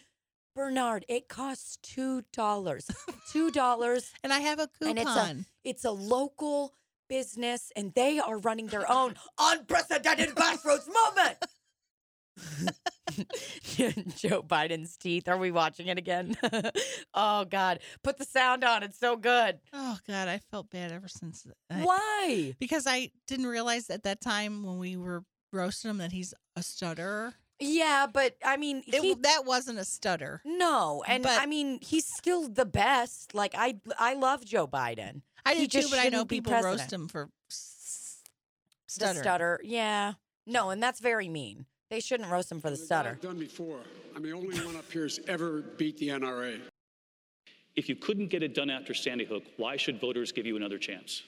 Bernard, 0.54 1.04
it 1.08 1.28
costs 1.28 1.78
two 1.82 2.22
dollars. 2.32 2.90
Two 3.30 3.50
dollars. 3.50 4.10
And 4.24 4.32
I 4.32 4.40
have 4.40 4.58
a 4.58 4.66
coupon. 4.66 4.88
And 4.88 4.98
it's 4.98 5.10
a- 5.10 5.44
It's 5.64 5.84
a 5.84 5.90
local 5.92 6.74
business 7.08 7.70
and 7.76 7.94
they 7.94 8.18
are 8.18 8.38
running 8.38 8.66
their 8.66 8.90
own 8.98 9.14
unprecedented 9.38 10.30
grassroots 10.34 10.88
movement. 10.88 11.36
Joe 14.16 14.42
Biden's 14.42 14.96
teeth. 14.96 15.28
Are 15.28 15.36
we 15.38 15.50
watching 15.50 15.86
it 15.88 15.98
again? 15.98 16.36
oh 17.14 17.44
God. 17.44 17.80
Put 18.02 18.18
the 18.18 18.24
sound 18.24 18.64
on. 18.64 18.82
It's 18.82 18.98
so 18.98 19.16
good. 19.16 19.58
Oh 19.72 19.98
God, 20.06 20.28
I 20.28 20.38
felt 20.50 20.70
bad 20.70 20.92
ever 20.92 21.08
since. 21.08 21.46
I- 21.70 21.82
Why? 21.82 22.54
Because 22.58 22.86
I 22.86 23.10
didn't 23.26 23.46
realize 23.46 23.90
at 23.90 24.02
that 24.04 24.20
time 24.20 24.64
when 24.64 24.78
we 24.78 24.96
were 24.96 25.24
roasting 25.52 25.90
him 25.90 25.98
that 25.98 26.12
he's 26.12 26.34
a 26.56 26.62
stutterer. 26.62 27.34
Yeah, 27.60 28.06
but 28.12 28.36
I 28.44 28.56
mean, 28.56 28.82
It, 28.86 29.02
he, 29.02 29.14
that 29.14 29.44
wasn't 29.44 29.78
a 29.78 29.84
stutter. 29.84 30.40
no, 30.44 31.02
and 31.08 31.22
but- 31.24 31.40
I 31.40 31.46
mean, 31.46 31.78
he's 31.82 32.06
still 32.06 32.48
the 32.48 32.64
best. 32.64 33.34
Like 33.34 33.54
I, 33.56 33.80
I 33.98 34.14
love 34.14 34.44
Joe 34.44 34.66
Biden. 34.66 35.22
I 35.44 35.54
He 35.54 35.66
too, 35.66 35.80
just 35.80 35.90
but 35.90 35.98
I 35.98 36.04
know 36.04 36.08
shouldn't 36.10 36.28
be 36.28 36.36
people 36.36 36.52
roast 36.52 36.62
president. 36.64 36.92
him 36.92 37.08
for 37.08 37.28
s- 37.50 38.20
The 38.86 38.92
stutter. 38.92 39.20
stutter, 39.20 39.60
yeah. 39.64 40.14
No, 40.46 40.70
and 40.70 40.82
that's 40.82 41.00
very 41.00 41.28
mean. 41.28 41.66
They 41.90 42.00
shouldn't 42.00 42.30
roast 42.30 42.52
him 42.52 42.60
for 42.60 42.70
the 42.70 42.76
The 42.76 42.84
stutter. 42.84 43.10
I've 43.10 43.20
done 43.20 43.38
before. 43.38 43.80
I'm 44.14 44.22
the 44.22 44.32
only 44.32 44.58
one 44.60 44.76
up 44.76 44.90
here 44.92 45.02
who's 45.02 45.20
ever 45.26 45.62
beat 45.62 45.96
the 45.98 46.08
NRA. 46.08 46.60
If 47.76 47.88
you 47.88 47.96
couldn't 47.96 48.28
get 48.28 48.42
it 48.42 48.54
done 48.54 48.70
after 48.70 48.92
Sandy 48.92 49.24
Hook, 49.24 49.44
why 49.56 49.76
should 49.76 50.00
voters 50.00 50.32
give 50.32 50.46
you 50.46 50.56
another 50.56 50.78
chance? 50.78 51.22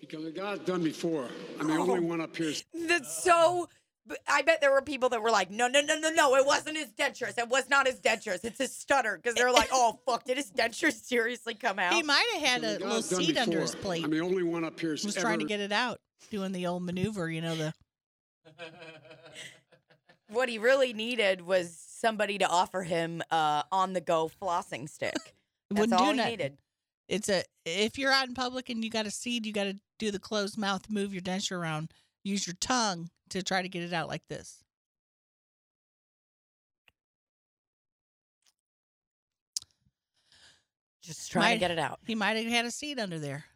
Because 0.00 0.24
the 0.24 0.30
guy 0.30 0.52
I've 0.52 0.64
done 0.64 0.82
before. 0.82 1.28
I'm 1.58 1.66
the 1.66 1.74
only 1.74 1.98
oh, 1.98 2.02
one 2.02 2.20
up 2.20 2.34
here 2.36 2.52
That's 2.72 3.22
so. 3.22 3.68
But 4.08 4.18
I 4.26 4.42
bet 4.42 4.60
there 4.60 4.72
were 4.72 4.80
people 4.80 5.10
that 5.10 5.22
were 5.22 5.30
like, 5.30 5.50
no, 5.50 5.68
no, 5.68 5.80
no, 5.82 5.98
no, 5.98 6.10
no, 6.10 6.34
it 6.36 6.46
wasn't 6.46 6.78
his 6.78 6.88
dentures. 6.88 7.38
It 7.38 7.48
was 7.48 7.68
not 7.68 7.86
his 7.86 8.00
dentures. 8.00 8.42
It's 8.42 8.58
his 8.58 8.74
stutter. 8.74 9.16
Because 9.16 9.36
they're 9.36 9.52
like, 9.52 9.68
oh, 9.70 10.00
fuck, 10.06 10.24
did 10.24 10.38
his 10.38 10.50
dentures 10.50 10.94
seriously 11.04 11.54
come 11.54 11.78
out? 11.78 11.92
He 11.92 12.02
might 12.02 12.26
have 12.34 12.42
had 12.42 12.62
the 12.62 12.68
a 12.68 12.72
little 12.78 12.96
I've 12.96 13.08
done 13.08 13.22
seed 13.22 13.36
under 13.36 13.60
his 13.60 13.74
plate. 13.74 14.04
I'm 14.04 14.10
the 14.10 14.20
only 14.20 14.42
one 14.42 14.64
up 14.64 14.80
here 14.80 14.90
who's 14.90 15.04
was 15.04 15.16
ever 15.16 15.26
trying 15.26 15.38
to 15.40 15.44
get 15.44 15.60
it 15.60 15.72
out, 15.72 16.00
doing 16.30 16.52
the 16.52 16.66
old 16.66 16.82
maneuver. 16.82 17.30
You 17.30 17.42
know 17.42 17.54
the 17.54 17.74
what 20.30 20.48
he 20.48 20.58
really 20.58 20.92
needed 20.92 21.42
was 21.42 21.76
somebody 21.76 22.38
to 22.38 22.48
offer 22.48 22.82
him 22.82 23.22
uh, 23.30 23.62
on 23.70 23.92
the 23.92 24.00
go 24.00 24.30
flossing 24.40 24.88
stick. 24.88 25.14
That's 25.70 25.80
wouldn't 25.80 26.00
all 26.00 26.06
do 26.06 26.10
he 26.12 26.16
nothing. 26.16 26.30
needed. 26.30 26.58
It's 27.08 27.28
a 27.28 27.42
if 27.64 27.98
you're 27.98 28.12
out 28.12 28.28
in 28.28 28.34
public 28.34 28.70
and 28.70 28.82
you 28.82 28.90
got 28.90 29.06
a 29.06 29.10
seed, 29.10 29.44
you 29.46 29.52
got 29.52 29.64
to 29.64 29.78
do 29.98 30.10
the 30.10 30.18
closed 30.18 30.56
mouth, 30.56 30.88
move 30.88 31.12
your 31.12 31.22
denture 31.22 31.58
around, 31.58 31.92
use 32.24 32.46
your 32.46 32.56
tongue 32.60 33.10
to 33.30 33.42
try 33.42 33.62
to 33.62 33.68
get 33.68 33.82
it 33.82 33.92
out 33.92 34.08
like 34.08 34.26
this. 34.28 34.62
Just 41.02 41.30
trying 41.32 41.44
Might- 41.44 41.52
to 41.54 41.58
get 41.60 41.70
it 41.70 41.78
out. 41.78 42.00
He 42.06 42.14
might 42.14 42.36
have 42.36 42.46
had 42.46 42.64
a 42.66 42.70
seed 42.70 42.98
under 42.98 43.18
there. 43.18 43.46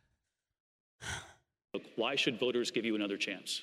Look, 1.75 1.83
Why 1.97 2.17
should 2.17 2.39
voters 2.39 2.71
give 2.71 2.85
you 2.85 2.95
another 2.95 3.17
chance? 3.17 3.63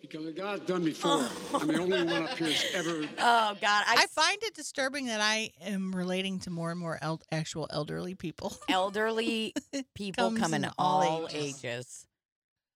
because 0.00 0.26
the 0.26 0.32
guy 0.32 0.52
I've 0.52 0.66
done 0.66 0.84
before. 0.84 1.26
I'm 1.54 1.66
the 1.66 1.78
only 1.80 2.04
one 2.04 2.24
up 2.24 2.36
here 2.36 2.48
who's 2.48 2.74
ever 2.74 2.90
Oh, 3.18 3.54
God. 3.58 3.84
I, 3.86 4.02
I 4.02 4.06
find 4.08 4.36
it 4.42 4.52
disturbing 4.54 5.06
that 5.06 5.22
I 5.22 5.50
am 5.62 5.96
relating 5.96 6.40
to 6.40 6.50
more 6.50 6.70
and 6.70 6.78
more 6.78 6.98
el- 7.00 7.22
actual 7.32 7.66
elderly 7.70 8.14
people. 8.14 8.54
elderly 8.68 9.54
people 9.94 10.26
Comes 10.28 10.40
come 10.40 10.52
in 10.52 10.64
in 10.64 10.70
all, 10.78 11.02
all 11.22 11.28
ages. 11.30 11.64
ages. 11.64 12.06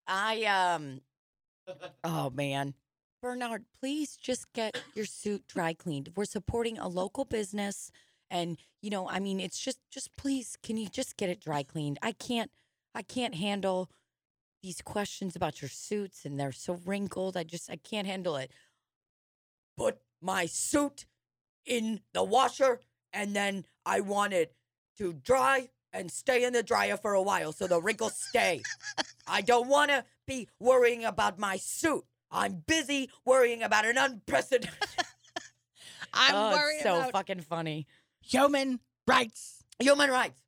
I 0.07 0.45
um 0.45 1.03
oh 2.05 2.31
man. 2.31 2.75
Bernard, 3.21 3.65
please 3.81 4.17
just 4.17 4.53
get 4.53 4.81
your 4.95 5.05
suit 5.05 5.45
dry 5.49 5.75
cleaned. 5.75 6.13
We're 6.15 6.25
supporting 6.25 6.79
a 6.79 6.87
local 6.87 7.25
business 7.25 7.91
and 8.31 8.59
you 8.81 8.91
know, 8.91 9.09
I 9.09 9.19
mean, 9.19 9.41
it's 9.41 9.59
just 9.59 9.79
just 9.91 10.15
please 10.17 10.57
can 10.63 10.77
you 10.77 10.89
just 10.89 11.17
get 11.17 11.29
it 11.29 11.41
dry 11.41 11.63
cleaned? 11.63 11.99
I 12.03 12.13
can't 12.13 12.51
I 12.95 13.03
can't 13.03 13.35
handle 13.35 13.91
these 14.63 14.81
questions 14.83 15.37
about 15.37 15.63
your 15.63 15.69
suits 15.69 16.25
and 16.25 16.39
they're 16.39 16.53
so 16.53 16.79
wrinkled. 16.85 17.37
I 17.37 17.45
just 17.45 17.71
I 17.71 17.77
can't 17.77 18.07
handle 18.07 18.37
it. 18.37 18.51
Put 19.77 19.99
my 20.21 20.47
suit 20.47 21.07
in 21.67 22.01
the 22.13 22.25
washer 22.25 22.81
and 23.13 23.35
then 23.35 23.65
I 23.85 24.01
want 24.01 24.33
it 24.33 24.55
to 24.99 25.13
dry 25.13 25.71
and 25.99 26.11
stay 26.11 26.45
in 26.45 26.53
the 26.53 26.63
dryer 26.63 26.97
for 26.97 27.13
a 27.13 27.23
while 27.23 27.53
so 27.53 27.67
the 27.67 27.83
wrinkles 27.83 28.17
stay. 28.17 28.63
I 29.27 29.41
don't 29.41 29.69
want 29.69 29.91
to 29.91 30.05
be 30.27 30.49
worrying 30.61 31.05
about 31.05 31.39
my 31.39 31.57
suit. 31.57 32.05
I'm 32.31 32.63
busy 32.67 33.11
worrying 33.25 33.63
about 33.63 33.85
an 33.85 33.99
unprecedented. 33.99 34.71
I'm 36.15 36.35
oh, 36.35 36.57
worried 36.57 36.81
so 36.83 36.97
about 36.99 37.13
fucking 37.13 37.41
funny. 37.41 37.87
human 38.23 38.81
rights. 39.07 39.65
Human 39.81 40.11
rights. 40.11 40.41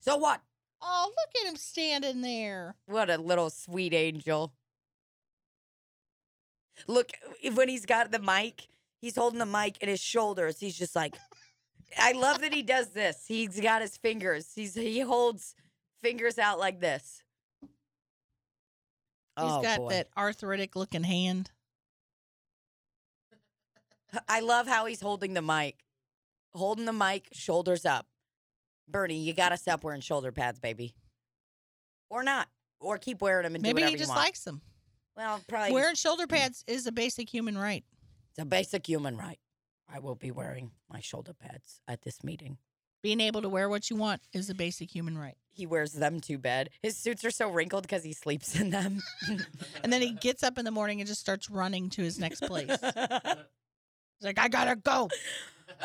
So 0.00 0.16
what? 0.16 0.40
Oh, 0.82 1.06
look 1.08 1.42
at 1.42 1.50
him 1.50 1.56
standing 1.56 2.20
there. 2.20 2.76
What 2.86 3.08
a 3.08 3.16
little 3.16 3.48
sweet 3.48 3.94
angel. 3.94 4.52
Look, 6.86 7.12
when 7.54 7.68
he's 7.68 7.86
got 7.86 8.10
the 8.10 8.18
mic, 8.18 8.68
he's 9.00 9.16
holding 9.16 9.38
the 9.38 9.46
mic 9.46 9.78
in 9.78 9.88
his 9.88 10.00
shoulders. 10.00 10.60
He's 10.60 10.76
just 10.76 10.94
like, 10.94 11.14
I 11.98 12.12
love 12.12 12.40
that 12.40 12.52
he 12.52 12.62
does 12.62 12.88
this. 12.88 13.24
He's 13.26 13.60
got 13.60 13.82
his 13.82 13.96
fingers. 13.96 14.52
He's 14.54 14.74
he 14.74 15.00
holds 15.00 15.54
fingers 16.02 16.38
out 16.38 16.58
like 16.58 16.80
this. 16.80 17.22
He's 17.62 17.70
oh, 19.50 19.62
got 19.62 19.78
boy. 19.78 19.88
that 19.90 20.08
arthritic 20.16 20.76
looking 20.76 21.02
hand. 21.02 21.50
I 24.28 24.40
love 24.40 24.68
how 24.68 24.86
he's 24.86 25.00
holding 25.00 25.34
the 25.34 25.42
mic, 25.42 25.76
holding 26.54 26.84
the 26.84 26.92
mic, 26.92 27.28
shoulders 27.32 27.84
up. 27.84 28.06
Bernie, 28.88 29.18
you 29.18 29.32
gotta 29.32 29.56
stop 29.56 29.82
wearing 29.82 30.02
shoulder 30.02 30.30
pads, 30.30 30.60
baby, 30.60 30.94
or 32.10 32.22
not, 32.22 32.48
or 32.80 32.98
keep 32.98 33.22
wearing 33.22 33.44
them 33.44 33.54
and 33.54 33.62
Maybe 33.62 33.82
he 33.82 33.96
just 33.96 34.14
likes 34.14 34.44
them. 34.44 34.60
well, 35.16 35.40
probably 35.48 35.72
Wearing 35.72 35.96
shoulder 35.96 36.24
hmm. 36.24 36.34
pads 36.34 36.64
is 36.66 36.86
a 36.86 36.92
basic 36.92 37.28
human 37.28 37.56
right. 37.58 37.84
it's 38.30 38.38
a 38.38 38.44
basic 38.44 38.86
human 38.86 39.16
right. 39.16 39.38
I 39.92 39.98
will 39.98 40.14
be 40.14 40.30
wearing 40.30 40.72
my 40.90 41.00
shoulder 41.00 41.32
pads 41.32 41.80
at 41.86 42.02
this 42.02 42.24
meeting. 42.24 42.58
Being 43.02 43.20
able 43.20 43.42
to 43.42 43.48
wear 43.48 43.68
what 43.68 43.90
you 43.90 43.96
want 43.96 44.22
is 44.32 44.48
a 44.48 44.54
basic 44.54 44.90
human 44.90 45.18
right. 45.18 45.36
He 45.52 45.66
wears 45.66 45.92
them 45.92 46.20
to 46.22 46.38
bed. 46.38 46.70
His 46.82 46.96
suits 46.96 47.24
are 47.24 47.30
so 47.30 47.50
wrinkled 47.50 47.82
because 47.82 48.02
he 48.02 48.12
sleeps 48.12 48.58
in 48.58 48.70
them. 48.70 49.02
And 49.82 49.92
then 49.92 50.00
he 50.00 50.12
gets 50.12 50.42
up 50.42 50.56
in 50.56 50.64
the 50.64 50.70
morning 50.70 51.00
and 51.00 51.06
just 51.06 51.20
starts 51.20 51.50
running 51.50 51.90
to 51.90 52.02
his 52.02 52.18
next 52.18 52.40
place. 52.40 52.70
He's 52.80 54.22
like, 54.22 54.38
I 54.38 54.48
gotta 54.48 54.76
go. 54.76 55.10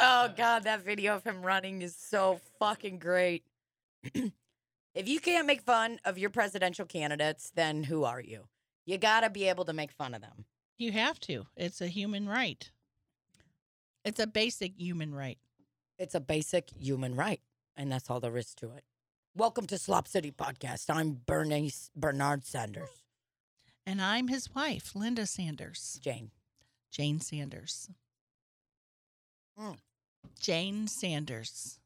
oh 0.01 0.29
god, 0.38 0.63
that 0.63 0.85
video 0.85 1.15
of 1.15 1.23
him 1.25 1.41
running 1.41 1.81
is 1.81 1.95
so 1.95 2.39
fucking 2.59 2.99
great. 2.99 3.43
if 4.13 5.09
you 5.09 5.19
can't 5.19 5.45
make 5.45 5.62
fun 5.62 5.99
of 6.05 6.17
your 6.17 6.29
presidential 6.29 6.85
candidates, 6.85 7.51
then 7.53 7.83
who 7.83 8.05
are 8.05 8.21
you? 8.21 8.45
You 8.85 8.97
got 8.97 9.21
to 9.21 9.29
be 9.29 9.49
able 9.49 9.65
to 9.65 9.73
make 9.73 9.91
fun 9.91 10.13
of 10.13 10.21
them. 10.21 10.45
You 10.77 10.93
have 10.93 11.19
to. 11.21 11.45
It's 11.57 11.81
a 11.81 11.88
human 11.88 12.27
right. 12.27 12.71
It's 14.10 14.19
a 14.19 14.26
basic 14.26 14.76
human 14.76 15.13
right. 15.13 15.38
It's 16.00 16.15
a 16.15 16.19
basic 16.19 16.72
human 16.72 17.15
right, 17.15 17.41
and 17.78 17.91
that's 17.91 18.10
all 18.10 18.19
there 18.19 18.38
is 18.38 18.56
to 18.56 18.72
it. 18.72 18.84
Welcome 19.36 19.67
to 19.67 19.78
Slop 19.78 20.08
City 20.08 20.32
Podcast. 20.32 20.86
I'm 20.89 21.22
Bernice 21.28 21.91
Bernard 21.95 22.43
Sanders. 22.43 22.89
And 23.86 24.02
I'm 24.02 24.28
his 24.28 24.52
wife, 24.56 24.95
Linda 24.95 25.28
Sanders. 25.28 26.00
Jane. 26.02 26.32
Jane 26.91 27.19
Sanders. 27.19 27.88
Mm. 29.62 29.78
Jane 30.39 30.88
Sanders. 30.88 31.78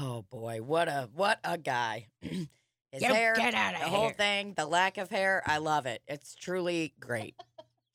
Oh 0.00 0.24
boy, 0.30 0.62
what 0.62 0.88
a 0.88 1.10
what 1.14 1.40
a 1.44 1.58
guy. 1.58 2.06
His 2.22 3.02
You 3.02 3.12
hair, 3.12 3.34
get 3.36 3.52
outta 3.52 3.80
the 3.80 3.90
whole 3.90 4.08
thing, 4.08 4.54
the 4.56 4.64
lack 4.64 4.96
of 4.96 5.10
hair, 5.10 5.42
I 5.44 5.58
love 5.58 5.84
it. 5.84 6.00
It's 6.08 6.34
truly 6.34 6.94
great. 6.98 7.34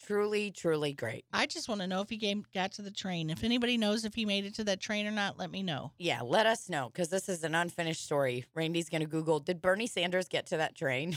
Truly, 0.05 0.51
truly 0.51 0.93
great. 0.93 1.25
I 1.33 1.45
just 1.45 1.69
want 1.69 1.81
to 1.81 1.87
know 1.87 2.01
if 2.01 2.09
he 2.09 2.17
came, 2.17 2.45
got 2.53 2.71
to 2.73 2.81
the 2.81 2.91
train. 2.91 3.29
If 3.29 3.43
anybody 3.43 3.77
knows 3.77 4.05
if 4.05 4.13
he 4.13 4.25
made 4.25 4.45
it 4.45 4.55
to 4.55 4.63
that 4.65 4.79
train 4.79 5.07
or 5.07 5.11
not, 5.11 5.37
let 5.37 5.51
me 5.51 5.63
know. 5.63 5.91
Yeah, 5.97 6.21
let 6.21 6.45
us 6.45 6.69
know 6.69 6.89
because 6.91 7.09
this 7.09 7.29
is 7.29 7.43
an 7.43 7.55
unfinished 7.55 8.03
story. 8.03 8.45
Randy's 8.53 8.89
gonna 8.89 9.05
Google. 9.05 9.39
Did 9.39 9.61
Bernie 9.61 9.87
Sanders 9.87 10.27
get 10.27 10.47
to 10.47 10.57
that 10.57 10.75
train? 10.75 11.15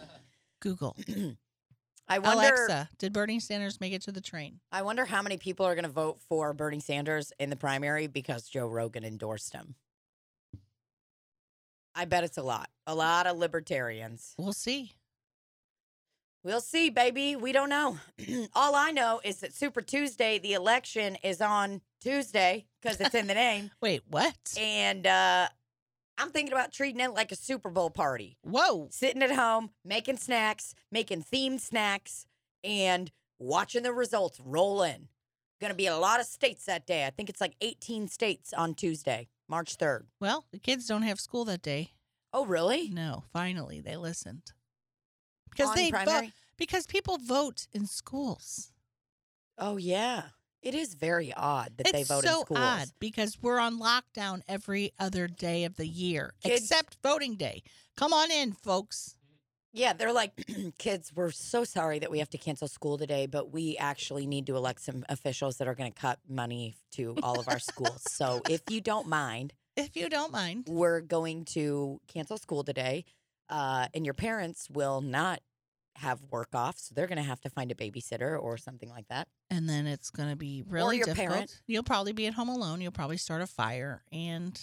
Google. 0.60 0.96
I 2.08 2.20
wonder. 2.20 2.44
Alexa, 2.44 2.88
did 2.98 3.12
Bernie 3.12 3.40
Sanders 3.40 3.80
make 3.80 3.92
it 3.92 4.02
to 4.02 4.12
the 4.12 4.20
train? 4.20 4.60
I 4.70 4.82
wonder 4.82 5.04
how 5.04 5.22
many 5.22 5.38
people 5.38 5.66
are 5.66 5.74
gonna 5.74 5.88
vote 5.88 6.20
for 6.28 6.52
Bernie 6.52 6.80
Sanders 6.80 7.32
in 7.38 7.50
the 7.50 7.56
primary 7.56 8.06
because 8.06 8.48
Joe 8.48 8.66
Rogan 8.66 9.04
endorsed 9.04 9.52
him. 9.52 9.74
I 11.94 12.04
bet 12.04 12.24
it's 12.24 12.36
a 12.36 12.42
lot. 12.42 12.68
A 12.86 12.94
lot 12.94 13.26
of 13.26 13.38
libertarians. 13.38 14.34
We'll 14.36 14.52
see. 14.52 14.92
We'll 16.46 16.60
see, 16.60 16.90
baby. 16.90 17.34
We 17.34 17.50
don't 17.50 17.68
know. 17.68 17.98
All 18.54 18.76
I 18.76 18.92
know 18.92 19.20
is 19.24 19.38
that 19.38 19.52
Super 19.52 19.82
Tuesday, 19.82 20.38
the 20.38 20.52
election 20.52 21.16
is 21.24 21.40
on 21.40 21.80
Tuesday 22.00 22.66
because 22.80 23.00
it's 23.00 23.16
in 23.16 23.26
the 23.26 23.34
name. 23.34 23.72
Wait, 23.82 24.02
what? 24.08 24.36
And 24.56 25.08
uh, 25.08 25.48
I'm 26.16 26.30
thinking 26.30 26.52
about 26.52 26.72
treating 26.72 27.00
it 27.00 27.12
like 27.12 27.32
a 27.32 27.36
Super 27.36 27.68
Bowl 27.68 27.90
party. 27.90 28.38
Whoa. 28.42 28.86
Sitting 28.92 29.24
at 29.24 29.32
home, 29.32 29.70
making 29.84 30.18
snacks, 30.18 30.72
making 30.92 31.24
themed 31.24 31.58
snacks, 31.58 32.26
and 32.62 33.10
watching 33.40 33.82
the 33.82 33.92
results 33.92 34.38
roll 34.38 34.84
in. 34.84 35.08
Going 35.60 35.72
to 35.72 35.76
be 35.76 35.88
a 35.88 35.96
lot 35.96 36.20
of 36.20 36.26
states 36.26 36.64
that 36.66 36.86
day. 36.86 37.06
I 37.06 37.10
think 37.10 37.28
it's 37.28 37.40
like 37.40 37.56
18 37.60 38.06
states 38.06 38.52
on 38.52 38.74
Tuesday, 38.74 39.26
March 39.48 39.78
3rd. 39.78 40.02
Well, 40.20 40.44
the 40.52 40.60
kids 40.60 40.86
don't 40.86 41.02
have 41.02 41.18
school 41.18 41.44
that 41.46 41.62
day. 41.62 41.94
Oh, 42.32 42.46
really? 42.46 42.88
No, 42.88 43.24
finally, 43.32 43.80
they 43.80 43.96
listened. 43.96 44.52
Because 45.56 45.74
they 45.74 45.90
primary. 45.90 46.32
because 46.56 46.86
people 46.86 47.18
vote 47.18 47.66
in 47.72 47.86
schools. 47.86 48.72
Oh 49.58 49.76
yeah, 49.76 50.22
it 50.62 50.74
is 50.74 50.94
very 50.94 51.32
odd 51.32 51.72
that 51.78 51.88
it's 51.88 51.92
they 51.92 52.02
vote 52.04 52.24
so 52.24 52.40
in 52.40 52.44
schools. 52.46 52.60
odd 52.60 52.88
because 52.98 53.38
we're 53.40 53.58
on 53.58 53.78
lockdown 53.80 54.42
every 54.48 54.92
other 54.98 55.26
day 55.28 55.64
of 55.64 55.76
the 55.76 55.86
year 55.86 56.34
Kids- 56.42 56.62
except 56.62 56.96
voting 57.02 57.36
day. 57.36 57.62
Come 57.96 58.12
on 58.12 58.30
in, 58.30 58.52
folks. 58.52 59.14
Yeah, 59.72 59.92
they're 59.92 60.12
like, 60.12 60.32
kids, 60.78 61.12
we're 61.14 61.30
so 61.30 61.64
sorry 61.64 61.98
that 61.98 62.10
we 62.10 62.18
have 62.20 62.30
to 62.30 62.38
cancel 62.38 62.66
school 62.66 62.96
today, 62.96 63.26
but 63.26 63.52
we 63.52 63.76
actually 63.76 64.26
need 64.26 64.46
to 64.46 64.56
elect 64.56 64.80
some 64.80 65.04
officials 65.10 65.58
that 65.58 65.68
are 65.68 65.74
going 65.74 65.92
to 65.92 65.98
cut 66.00 66.18
money 66.26 66.76
to 66.92 67.14
all 67.22 67.38
of 67.38 67.46
our 67.48 67.58
schools. 67.58 68.02
So 68.08 68.40
if 68.48 68.62
you 68.70 68.80
don't 68.80 69.06
mind, 69.06 69.52
If 69.76 69.94
you 69.94 70.08
don't 70.08 70.32
mind. 70.32 70.64
we're 70.66 71.02
going 71.02 71.44
to 71.56 72.00
cancel 72.08 72.38
school 72.38 72.64
today, 72.64 73.04
uh, 73.48 73.88
and 73.94 74.04
your 74.04 74.14
parents 74.14 74.68
will 74.70 75.00
not 75.00 75.40
have 75.96 76.20
work 76.30 76.48
off, 76.54 76.78
so 76.78 76.94
they're 76.94 77.06
going 77.06 77.16
to 77.16 77.22
have 77.22 77.40
to 77.40 77.48
find 77.50 77.70
a 77.70 77.74
babysitter 77.74 78.40
or 78.40 78.56
something 78.58 78.90
like 78.90 79.08
that. 79.08 79.28
And 79.50 79.68
then 79.68 79.86
it's 79.86 80.10
going 80.10 80.28
to 80.28 80.36
be 80.36 80.62
really 80.68 80.98
difficult. 80.98 81.28
parent. 81.28 81.60
You'll 81.66 81.82
probably 81.82 82.12
be 82.12 82.26
at 82.26 82.34
home 82.34 82.48
alone. 82.48 82.80
You'll 82.80 82.92
probably 82.92 83.16
start 83.16 83.42
a 83.42 83.46
fire 83.46 84.02
and 84.12 84.60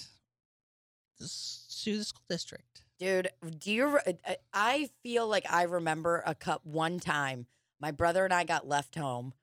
sue 1.20 1.98
the 1.98 2.04
school 2.04 2.24
district. 2.30 2.84
Dude, 3.00 3.30
do 3.60 3.72
you? 3.72 4.00
uh, 4.06 4.34
I 4.54 4.90
feel 5.02 5.28
like 5.28 5.52
I 5.52 5.64
remember 5.64 6.24
a 6.26 6.36
cup 6.36 6.62
one 6.66 7.00
time. 7.00 7.48
My 7.80 7.92
brother 7.92 8.24
and 8.24 8.34
I 8.34 8.44
got 8.44 8.68
left 8.68 8.96
home 8.96 9.34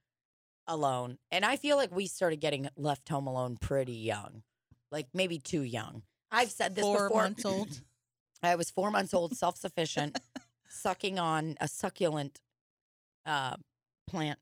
alone, 0.67 1.19
and 1.31 1.45
I 1.45 1.57
feel 1.57 1.77
like 1.77 1.95
we 1.95 2.07
started 2.07 2.41
getting 2.41 2.69
left 2.77 3.09
home 3.09 3.27
alone 3.27 3.59
pretty 3.61 3.93
young, 3.95 4.43
like 4.91 5.09
maybe 5.13 5.39
too 5.39 5.63
young. 5.63 6.03
I've 6.31 6.51
said 6.51 6.75
this 6.75 6.85
Four 6.85 7.09
before. 7.09 7.23
months 7.23 7.45
old. 7.45 7.81
I 8.43 8.57
was 8.57 8.71
four 8.71 8.91
months 8.91 9.13
old, 9.15 9.37
self 9.37 9.57
sufficient, 9.57 10.19
sucking 10.69 11.19
on 11.19 11.57
a 11.61 11.69
succulent 11.69 12.41
uh, 13.27 13.57
plant. 14.09 14.39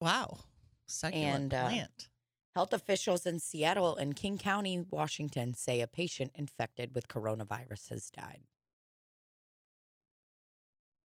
Wow. 0.00 0.38
Succulent 0.86 1.34
And, 1.34 1.54
uh, 1.54 1.68
plant. 1.68 2.08
Health 2.54 2.72
officials 2.72 3.26
in 3.26 3.38
Seattle 3.38 3.96
and 3.96 4.16
King 4.16 4.38
County, 4.38 4.84
Washington 4.90 5.54
say 5.54 5.80
a 5.80 5.86
patient 5.86 6.32
infected 6.34 6.94
with 6.94 7.06
coronavirus 7.06 7.90
has 7.90 8.10
died. 8.10 8.40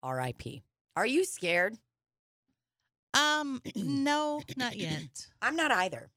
RIP. 0.05 0.63
Are 0.97 1.07
you 1.07 1.25
scared? 1.25 1.79
Um, 3.15 3.63
no, 3.77 4.43
not 4.57 4.77
yet. 4.77 5.29
I'm 5.41 5.57
not 5.57 5.71
either. 5.71 6.11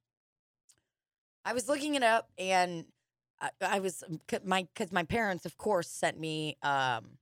I 1.46 1.54
was 1.54 1.68
looking 1.68 1.96
it 1.96 2.04
up 2.04 2.30
and 2.38 2.86
I, 3.42 3.50
I 3.62 3.80
was 3.80 4.04
um, 4.08 4.20
my 4.46 4.68
because 4.74 4.92
my 4.92 5.04
parents, 5.04 5.46
of 5.46 5.58
course, 5.58 5.90
sent 5.90 6.20
me 6.20 6.58
um, 6.64 7.18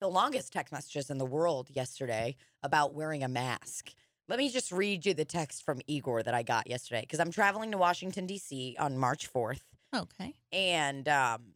the 0.00 0.08
longest 0.08 0.52
text 0.52 0.72
messages 0.72 1.10
in 1.10 1.18
the 1.18 1.24
world 1.24 1.68
yesterday 1.70 2.36
about 2.62 2.94
wearing 2.94 3.22
a 3.24 3.28
mask. 3.28 3.92
Let 4.28 4.38
me 4.38 4.48
just 4.48 4.70
read 4.72 5.04
you 5.04 5.14
the 5.14 5.24
text 5.24 5.64
from 5.64 5.80
Igor 5.86 6.22
that 6.22 6.34
I 6.34 6.42
got 6.42 6.68
yesterday 6.68 7.00
because 7.02 7.20
I'm 7.20 7.30
traveling 7.32 7.70
to 7.72 7.78
Washington 7.78 8.26
D.C. 8.26 8.76
on 8.78 8.96
March 8.96 9.32
4th, 9.32 9.62
Okay. 9.94 10.34
and 10.52 11.08
um, 11.08 11.54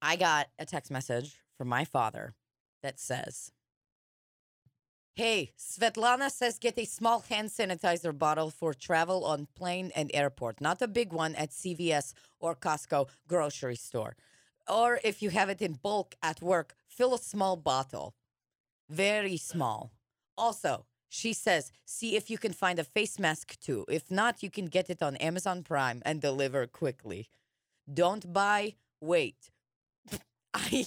I 0.00 0.16
got 0.16 0.48
a 0.58 0.64
text 0.64 0.90
message 0.90 1.38
from 1.56 1.68
my 1.68 1.84
father 1.84 2.34
that 2.82 2.98
says, 2.98 3.50
Hey, 5.16 5.52
Svetlana 5.56 6.28
says 6.28 6.58
get 6.58 6.76
a 6.76 6.84
small 6.84 7.20
hand 7.20 7.50
sanitizer 7.50 8.18
bottle 8.18 8.50
for 8.50 8.74
travel 8.74 9.24
on 9.24 9.46
plane 9.54 9.92
and 9.94 10.10
airport, 10.12 10.60
not 10.60 10.82
a 10.82 10.88
big 10.88 11.12
one 11.12 11.36
at 11.36 11.50
CVS 11.50 12.14
or 12.40 12.56
Costco 12.56 13.08
grocery 13.28 13.76
store. 13.76 14.16
Or 14.68 14.98
if 15.04 15.22
you 15.22 15.30
have 15.30 15.48
it 15.48 15.62
in 15.62 15.74
bulk 15.74 16.16
at 16.20 16.42
work, 16.42 16.74
fill 16.88 17.14
a 17.14 17.18
small 17.18 17.54
bottle. 17.54 18.16
Very 18.90 19.36
small. 19.36 19.92
Also, 20.36 20.84
she 21.08 21.32
says, 21.32 21.70
see 21.84 22.16
if 22.16 22.28
you 22.28 22.36
can 22.36 22.52
find 22.52 22.80
a 22.80 22.84
face 22.84 23.20
mask 23.20 23.56
too. 23.60 23.84
If 23.88 24.10
not, 24.10 24.42
you 24.42 24.50
can 24.50 24.66
get 24.66 24.90
it 24.90 25.00
on 25.00 25.14
Amazon 25.18 25.62
Prime 25.62 26.02
and 26.04 26.20
deliver 26.20 26.66
quickly. 26.66 27.28
Don't 27.86 28.32
buy, 28.32 28.74
wait. 29.00 29.52
I 30.54 30.84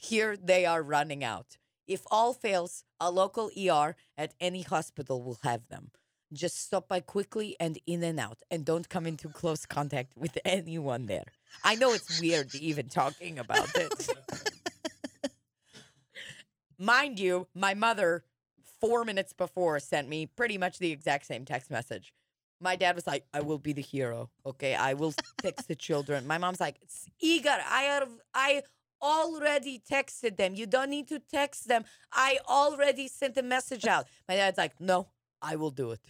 hear 0.00 0.36
they 0.36 0.66
are 0.66 0.82
running 0.82 1.22
out. 1.22 1.58
If 1.86 2.02
all 2.10 2.32
fails, 2.32 2.82
a 3.00 3.10
local 3.10 3.50
ER 3.56 3.96
at 4.16 4.34
any 4.40 4.62
hospital 4.62 5.22
will 5.22 5.38
have 5.42 5.68
them. 5.68 5.90
Just 6.32 6.62
stop 6.62 6.88
by 6.88 7.00
quickly 7.00 7.56
and 7.58 7.78
in 7.86 8.02
and 8.02 8.20
out, 8.20 8.38
and 8.50 8.64
don't 8.64 8.88
come 8.88 9.06
into 9.06 9.28
close 9.28 9.64
contact 9.64 10.16
with 10.16 10.36
anyone 10.44 11.06
there. 11.06 11.24
I 11.64 11.74
know 11.74 11.92
it's 11.94 12.20
weird 12.20 12.54
even 12.54 12.88
talking 12.88 13.38
about 13.38 13.70
it. 13.76 14.10
Mind 16.78 17.18
you, 17.18 17.48
my 17.54 17.74
mother, 17.74 18.24
four 18.80 19.04
minutes 19.04 19.32
before, 19.32 19.80
sent 19.80 20.08
me 20.08 20.26
pretty 20.26 20.58
much 20.58 20.78
the 20.78 20.92
exact 20.92 21.26
same 21.26 21.44
text 21.44 21.70
message. 21.70 22.12
My 22.60 22.76
dad 22.76 22.94
was 22.94 23.06
like, 23.06 23.24
I 23.32 23.40
will 23.40 23.58
be 23.58 23.72
the 23.72 23.82
hero. 23.82 24.30
Okay, 24.44 24.74
I 24.74 24.94
will 24.94 25.14
fix 25.40 25.64
the 25.64 25.74
children. 25.74 26.26
My 26.26 26.38
mom's 26.38 26.60
like, 26.60 26.76
"S- 26.84 27.08
Igor, 27.20 27.52
I 27.68 27.82
have 27.82 28.10
I 28.34 28.62
already 29.02 29.80
texted 29.90 30.36
them. 30.36 30.54
You 30.54 30.66
don't 30.66 30.90
need 30.90 31.08
to 31.08 31.18
text 31.18 31.68
them. 31.68 31.84
I 32.12 32.38
already 32.48 33.08
sent 33.08 33.36
a 33.36 33.42
message 33.42 33.86
out. 33.86 34.06
My 34.28 34.36
dad's 34.36 34.58
like, 34.58 34.80
No, 34.80 35.08
I 35.42 35.56
will 35.56 35.70
do 35.70 35.92
it. 35.92 36.00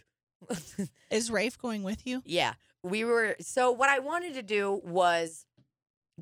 Is 1.10 1.30
Rafe 1.30 1.58
going 1.58 1.82
with 1.82 2.06
you? 2.06 2.22
Yeah. 2.24 2.54
We 2.82 3.04
were 3.04 3.36
so 3.40 3.72
what 3.72 3.88
I 3.88 3.98
wanted 3.98 4.34
to 4.34 4.42
do 4.42 4.80
was 4.84 5.46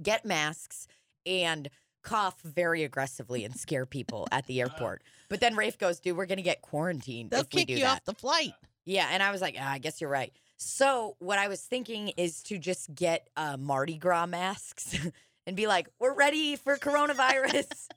get 0.03 0.25
masks 0.25 0.87
and 1.25 1.69
cough 2.03 2.41
very 2.43 2.85
aggressively 2.85 3.45
and 3.45 3.55
scare 3.57 3.85
people 3.85 4.27
at 4.31 4.47
the 4.47 4.61
airport. 4.61 5.03
But 5.29 5.41
then 5.41 5.57
Rafe 5.57 5.77
goes, 5.77 6.01
dude, 6.01 6.17
we're 6.17 6.27
gonna 6.27 6.43
get 6.43 6.63
quarantined 6.63 7.31
They'll 7.31 7.41
if 7.41 7.49
we 7.53 7.65
do 7.65 7.75
you 7.75 7.81
that. 7.81 7.97
off 7.99 8.05
the 8.05 8.15
flight. 8.15 8.53
Yeah, 8.85 9.09
and 9.11 9.23
I 9.23 9.33
was 9.33 9.41
like, 9.41 9.57
ah, 9.61 9.73
I 9.73 9.79
guess 9.79 10.01
you're 10.01 10.09
right. 10.11 10.33
So 10.57 11.17
what 11.19 11.39
I 11.39 11.49
was 11.49 11.61
thinking 11.61 12.09
is 12.17 12.43
to 12.45 12.59
just 12.59 12.95
get 12.95 13.29
uh, 13.37 13.57
Mardi 13.59 13.99
Gras 13.99 14.27
masks 14.27 14.97
and 15.47 15.57
be 15.57 15.67
like, 15.67 15.89
we're 15.99 16.15
ready 16.15 16.57
for 16.57 16.77
coronavirus. 16.77 17.67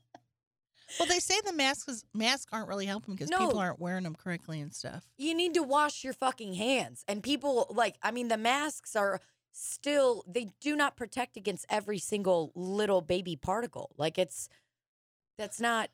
Well, 0.97 1.07
they 1.07 1.19
say 1.19 1.35
the 1.45 1.53
masks 1.53 2.03
masks 2.15 2.47
aren't 2.51 2.67
really 2.67 2.88
helping 2.88 3.13
because 3.13 3.29
No. 3.29 3.38
people 3.38 3.59
aren't 3.59 3.79
wearing 3.79 4.05
them 4.05 4.15
correctly 4.15 4.59
and 4.59 4.73
stuff. 4.73 5.05
you 5.19 5.35
need 5.35 5.53
to 5.53 5.62
wash 5.62 6.03
your 6.03 6.13
fucking 6.13 6.55
hands. 6.55 7.05
And 7.07 7.21
people 7.21 7.67
like, 7.69 7.95
I 8.01 8.09
mean, 8.09 8.27
the 8.27 8.38
masks 8.38 8.95
are 8.95 9.21
still 9.51 10.23
they 10.27 10.47
do 10.59 10.75
not 10.75 10.97
protect 10.97 11.38
against 11.38 11.67
every 11.69 11.99
single 11.99 12.51
little 12.55 13.01
baby 13.01 13.35
particle. 13.35 13.91
Like 13.99 14.17
it's 14.17 14.49
that's 15.38 15.59
not 15.62 15.91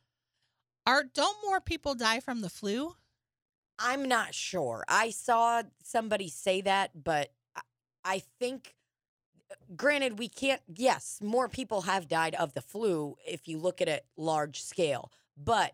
Are 0.88 1.04
don't 1.04 1.38
more 1.46 1.60
people 1.60 1.94
die 1.94 2.22
from 2.22 2.40
the 2.40 2.50
flu? 2.50 2.96
I'm 3.78 4.08
not 4.08 4.34
sure. 4.34 4.86
I 4.88 5.10
saw 5.10 5.64
somebody 5.84 6.30
say 6.30 6.62
that, 6.62 7.04
but 7.04 7.34
I- 7.54 7.62
I 8.06 8.24
think 8.40 8.76
granted 9.76 10.20
we 10.20 10.28
can't 10.30 10.62
yes, 10.74 11.20
more 11.22 11.48
people 11.50 11.82
have 11.82 12.08
died 12.08 12.36
of 12.36 12.54
the 12.54 12.62
flu 12.62 13.16
if 13.28 13.48
you 13.48 13.58
look 13.58 13.82
at 13.82 13.88
it 13.88 14.06
large 14.18 14.62
scale. 14.62 15.12
But 15.38 15.74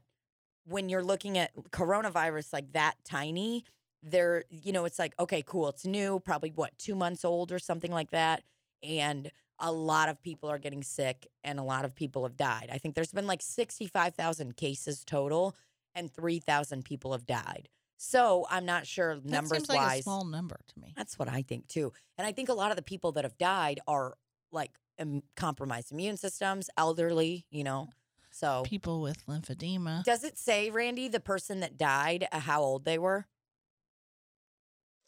when 0.65 0.89
you're 0.89 1.03
looking 1.03 1.37
at 1.37 1.51
coronavirus 1.71 2.53
like 2.53 2.73
that 2.73 2.95
tiny, 3.03 3.65
there 4.03 4.43
you 4.49 4.71
know, 4.71 4.85
it's 4.85 4.99
like 4.99 5.13
okay, 5.19 5.43
cool, 5.45 5.69
it's 5.69 5.85
new, 5.85 6.19
probably 6.19 6.51
what, 6.51 6.77
2 6.77 6.95
months 6.95 7.25
old 7.25 7.51
or 7.51 7.59
something 7.59 7.91
like 7.91 8.11
that, 8.11 8.43
and 8.83 9.31
a 9.59 9.71
lot 9.71 10.09
of 10.09 10.21
people 10.23 10.49
are 10.49 10.57
getting 10.57 10.81
sick 10.81 11.27
and 11.43 11.59
a 11.59 11.63
lot 11.63 11.85
of 11.85 11.93
people 11.93 12.23
have 12.23 12.35
died. 12.35 12.69
I 12.73 12.79
think 12.79 12.95
there's 12.95 13.11
been 13.11 13.27
like 13.27 13.43
65,000 13.43 14.57
cases 14.57 15.03
total 15.05 15.55
and 15.93 16.11
3,000 16.11 16.83
people 16.83 17.11
have 17.11 17.27
died. 17.27 17.69
So 18.03 18.47
I'm 18.49 18.65
not 18.65 18.87
sure 18.87 19.13
That 19.13 19.25
numbers 19.25 19.59
seems 19.59 19.69
like 19.69 19.77
wise. 19.77 19.99
a 19.99 20.03
small 20.03 20.25
number 20.25 20.59
to 20.69 20.79
me. 20.79 20.91
That's 20.97 21.19
what 21.19 21.29
I 21.29 21.43
think 21.43 21.67
too. 21.67 21.93
And 22.17 22.25
I 22.25 22.31
think 22.31 22.49
a 22.49 22.53
lot 22.53 22.71
of 22.71 22.75
the 22.75 22.81
people 22.81 23.11
that 23.11 23.23
have 23.23 23.37
died 23.37 23.79
are 23.87 24.17
like 24.51 24.71
um, 24.99 25.21
compromised 25.35 25.91
immune 25.91 26.17
systems, 26.17 26.67
elderly, 26.77 27.45
you 27.51 27.63
know. 27.63 27.89
So 28.31 28.63
People 28.65 29.01
with 29.01 29.23
lymphedema. 29.27 30.03
does 30.03 30.23
it 30.23 30.39
say, 30.39 30.71
Randy, 30.71 31.09
the 31.09 31.19
person 31.19 31.59
that 31.59 31.77
died, 31.77 32.27
uh, 32.31 32.39
how 32.39 32.63
old 32.63 32.85
they 32.85 32.97
were? 32.97 33.27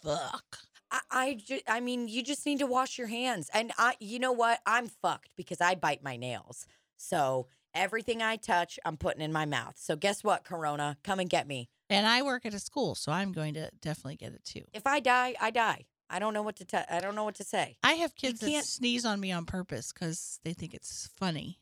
Fuck. 0.03 0.59
I, 0.91 0.99
I, 1.09 1.33
ju- 1.33 1.61
I 1.67 1.79
mean, 1.79 2.07
you 2.07 2.21
just 2.21 2.45
need 2.45 2.59
to 2.59 2.67
wash 2.67 2.99
your 2.99 3.07
hands. 3.07 3.49
And 3.55 3.71
I, 3.79 3.95
you 3.99 4.19
know 4.19 4.33
what? 4.33 4.59
I'm 4.67 4.85
fucked 4.87 5.29
because 5.35 5.61
I 5.61 5.73
bite 5.73 6.03
my 6.03 6.15
nails. 6.15 6.67
So 6.97 7.47
everything 7.73 8.21
I 8.21 8.35
touch, 8.35 8.77
I'm 8.85 8.97
putting 8.97 9.21
in 9.23 9.31
my 9.33 9.45
mouth. 9.45 9.75
So 9.77 9.95
guess 9.95 10.23
what, 10.23 10.43
Corona? 10.43 10.97
Come 11.03 11.19
and 11.19 11.29
get 11.29 11.47
me. 11.47 11.69
And 11.93 12.07
I 12.07 12.21
work 12.21 12.45
at 12.45 12.53
a 12.53 12.59
school, 12.59 12.95
so 12.95 13.11
I'm 13.11 13.31
going 13.31 13.53
to 13.55 13.69
definitely 13.81 14.15
get 14.17 14.33
it 14.33 14.43
too. 14.43 14.63
If 14.73 14.85
I 14.87 14.99
die, 14.99 15.35
I 15.39 15.51
die. 15.51 15.85
I 16.09 16.19
don't 16.19 16.33
know 16.33 16.41
what 16.43 16.55
to. 16.57 16.65
Te- 16.65 16.77
I 16.89 16.99
don't 16.99 17.15
know 17.15 17.23
what 17.23 17.35
to 17.35 17.43
say. 17.43 17.77
I 17.83 17.93
have 17.93 18.15
kids 18.15 18.39
that 18.41 18.49
can't- 18.49 18.65
sneeze 18.65 19.05
on 19.05 19.19
me 19.19 19.31
on 19.31 19.45
purpose 19.45 19.91
because 19.93 20.39
they 20.43 20.53
think 20.53 20.73
it's 20.73 21.09
funny. 21.15 21.59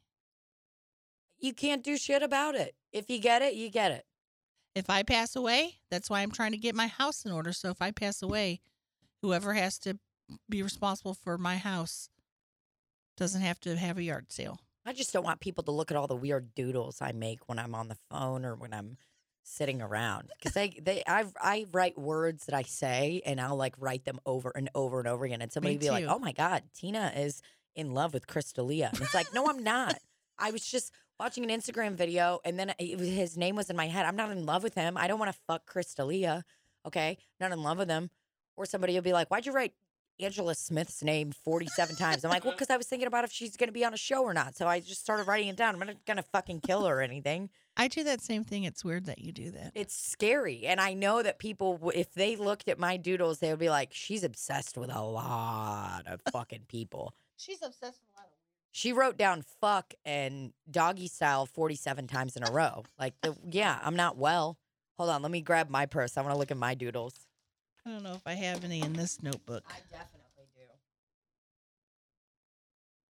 You 1.40 1.54
can't 1.54 1.84
do 1.84 1.98
shit 1.98 2.22
about 2.22 2.56
it. 2.56 2.76
If 2.92 3.10
you 3.10 3.20
get 3.20 3.42
it, 3.42 3.56
you 3.56 3.70
get 3.70 3.92
it. 3.92 4.06
If 4.76 4.90
I 4.90 5.04
pass 5.04 5.36
away, 5.36 5.80
that's 5.90 6.10
why 6.10 6.22
I'm 6.22 6.32
trying 6.32 6.52
to 6.52 6.58
get 6.58 6.76
my 6.76 6.88
house 6.88 7.26
in 7.26 7.32
order. 7.32 7.52
So 7.52 7.70
if 7.70 7.82
I 7.82 7.92
pass 7.92 8.22
away, 8.22 8.62
whoever 9.22 9.54
has 9.54 9.78
to 9.80 9.98
be 10.50 10.62
responsible 10.64 11.14
for 11.14 11.38
my 11.38 11.58
house 11.58 12.10
doesn't 13.18 13.42
have 13.42 13.60
to 13.62 13.76
have 13.76 13.98
a 13.98 14.04
yard 14.04 14.32
sale. 14.32 14.60
I 14.86 14.94
just 14.94 15.14
don't 15.14 15.24
want 15.26 15.40
people 15.42 15.64
to 15.66 15.72
look 15.72 15.92
at 15.92 15.98
all 15.98 16.08
the 16.08 16.16
weird 16.16 16.56
doodles 16.56 17.02
I 17.02 17.12
make 17.12 17.48
when 17.48 17.60
I'm 17.60 17.76
on 17.76 17.88
the 17.88 17.98
phone 18.10 18.46
or 18.46 18.56
when 18.56 18.74
I'm 18.74 18.98
sitting 19.44 19.82
around 19.82 20.30
because 20.38 20.54
they 20.54 20.80
they 20.82 21.04
I 21.08 21.26
I 21.40 21.66
write 21.72 21.98
words 21.98 22.46
that 22.46 22.56
I 22.56 22.64
say 22.64 23.22
and 23.26 23.42
I'll 23.42 23.56
like 23.56 23.76
write 23.80 24.06
them 24.06 24.20
over 24.26 24.52
and 24.56 24.70
over 24.76 25.00
and 25.00 25.08
over 25.08 25.26
again 25.26 25.42
and 25.42 25.52
somebody 25.52 25.78
be 25.78 25.90
like, 25.90 26.06
"Oh 26.06 26.20
my 26.20 26.32
god, 26.32 26.64
Tina 26.74 27.12
is 27.16 27.42
in 27.76 27.94
love 27.94 28.14
with 28.14 28.28
Crystalia." 28.28 28.92
And 28.92 29.02
it's 29.02 29.14
like, 29.14 29.34
"No, 29.34 29.48
I'm 29.48 29.64
not. 29.64 29.98
I 30.38 30.52
was 30.52 30.66
just 30.66 30.92
watching 31.20 31.50
an 31.50 31.60
Instagram 31.60 31.94
video 31.94 32.40
and 32.46 32.60
then 32.60 32.74
was, 32.98 33.08
his 33.08 33.38
name 33.38 33.56
was 33.56 33.70
in 33.70 33.76
my 33.76 33.88
head. 33.88 34.06
I'm 34.06 34.16
not 34.16 34.32
in 34.32 34.46
love 34.46 34.64
with 34.64 34.76
him. 34.76 34.98
I 34.98 35.08
don't 35.08 35.20
want 35.20 35.32
to 35.32 35.40
fuck 35.48 35.72
Crystalia. 35.72 36.44
Okay, 36.86 37.18
not 37.40 37.52
in 37.52 37.62
love 37.64 37.78
with 37.78 37.90
him." 37.90 38.10
Or 38.58 38.66
somebody 38.66 38.94
will 38.94 39.02
be 39.02 39.14
like, 39.14 39.30
"Why'd 39.30 39.46
you 39.46 39.54
write 39.54 39.74
Angela 40.20 40.56
Smith's 40.56 41.04
name 41.04 41.32
47 41.32 41.96
times. 41.96 42.24
I'm 42.24 42.32
like, 42.32 42.44
well, 42.44 42.54
because 42.58 42.70
I 42.70 42.78
was 42.78 42.88
thinking 42.88 43.08
about 43.08 43.24
if 43.24 43.32
she's 43.32 43.56
going 43.58 43.70
to 43.70 43.74
be 43.74 43.86
on 43.86 43.94
a 43.94 43.98
show 43.98 44.24
or 44.24 44.34
not. 44.34 44.56
So 44.56 44.68
I 44.68 44.80
just 44.80 45.02
started 45.02 45.28
writing 45.28 45.48
it 45.48 45.56
down. 45.56 45.74
I'm 45.74 45.80
not 45.88 46.06
going 46.06 46.18
to 46.18 46.24
fucking 46.24 46.62
kill 46.62 46.86
her 46.86 47.00
or 47.00 47.02
anything. 47.02 47.50
I 47.78 47.88
do 47.88 48.04
that 48.04 48.22
same 48.22 48.44
thing. 48.44 48.64
It's 48.64 48.84
weird 48.84 49.06
that 49.06 49.20
you 49.20 49.32
do 49.32 49.52
that. 49.52 49.72
It's 49.76 49.96
scary. 49.96 50.66
And 50.66 50.80
I 50.82 50.94
know 50.94 51.24
that 51.24 51.40
people, 51.40 51.92
if 51.96 52.14
they 52.14 52.36
looked 52.36 52.68
at 52.68 52.78
my 52.78 52.98
doodles, 52.98 53.40
they 53.40 53.50
would 53.50 53.60
be 53.60 53.70
like, 53.70 53.90
she's 53.94 54.24
obsessed 54.24 54.78
with 54.78 54.94
a 54.94 55.02
lot 55.02 56.04
of 56.06 56.22
fucking 56.32 56.66
people. 56.68 57.14
She's 57.38 57.62
obsessed 57.62 58.02
with 58.02 58.10
a 58.14 58.18
lot 58.18 58.26
of 58.26 58.34
She 58.72 58.92
wrote 58.94 59.18
down 59.18 59.44
fuck 59.62 59.94
and 60.06 60.52
doggy 60.70 61.08
style 61.08 61.46
47 61.46 62.08
times 62.08 62.36
in 62.36 62.44
a 62.44 62.52
row. 62.52 62.84
Like, 63.00 63.14
the, 63.22 63.36
yeah, 63.50 63.80
I'm 63.82 63.96
not 63.96 64.18
well. 64.18 64.58
Hold 64.98 65.10
on. 65.10 65.22
Let 65.22 65.32
me 65.32 65.42
grab 65.42 65.70
my 65.70 65.86
purse. 65.86 66.18
I 66.18 66.22
want 66.22 66.34
to 66.34 66.38
look 66.38 66.52
at 66.52 66.58
my 66.58 66.76
doodles. 66.76 67.14
I 67.86 67.90
don't 67.90 68.04
know 68.04 68.14
if 68.14 68.26
I 68.26 68.34
have 68.34 68.64
any 68.64 68.82
in 68.82 68.94
this 68.94 69.24
notebook. 69.24 69.64
I 69.70 69.80
definitely 69.90 70.46
do. 70.56 70.62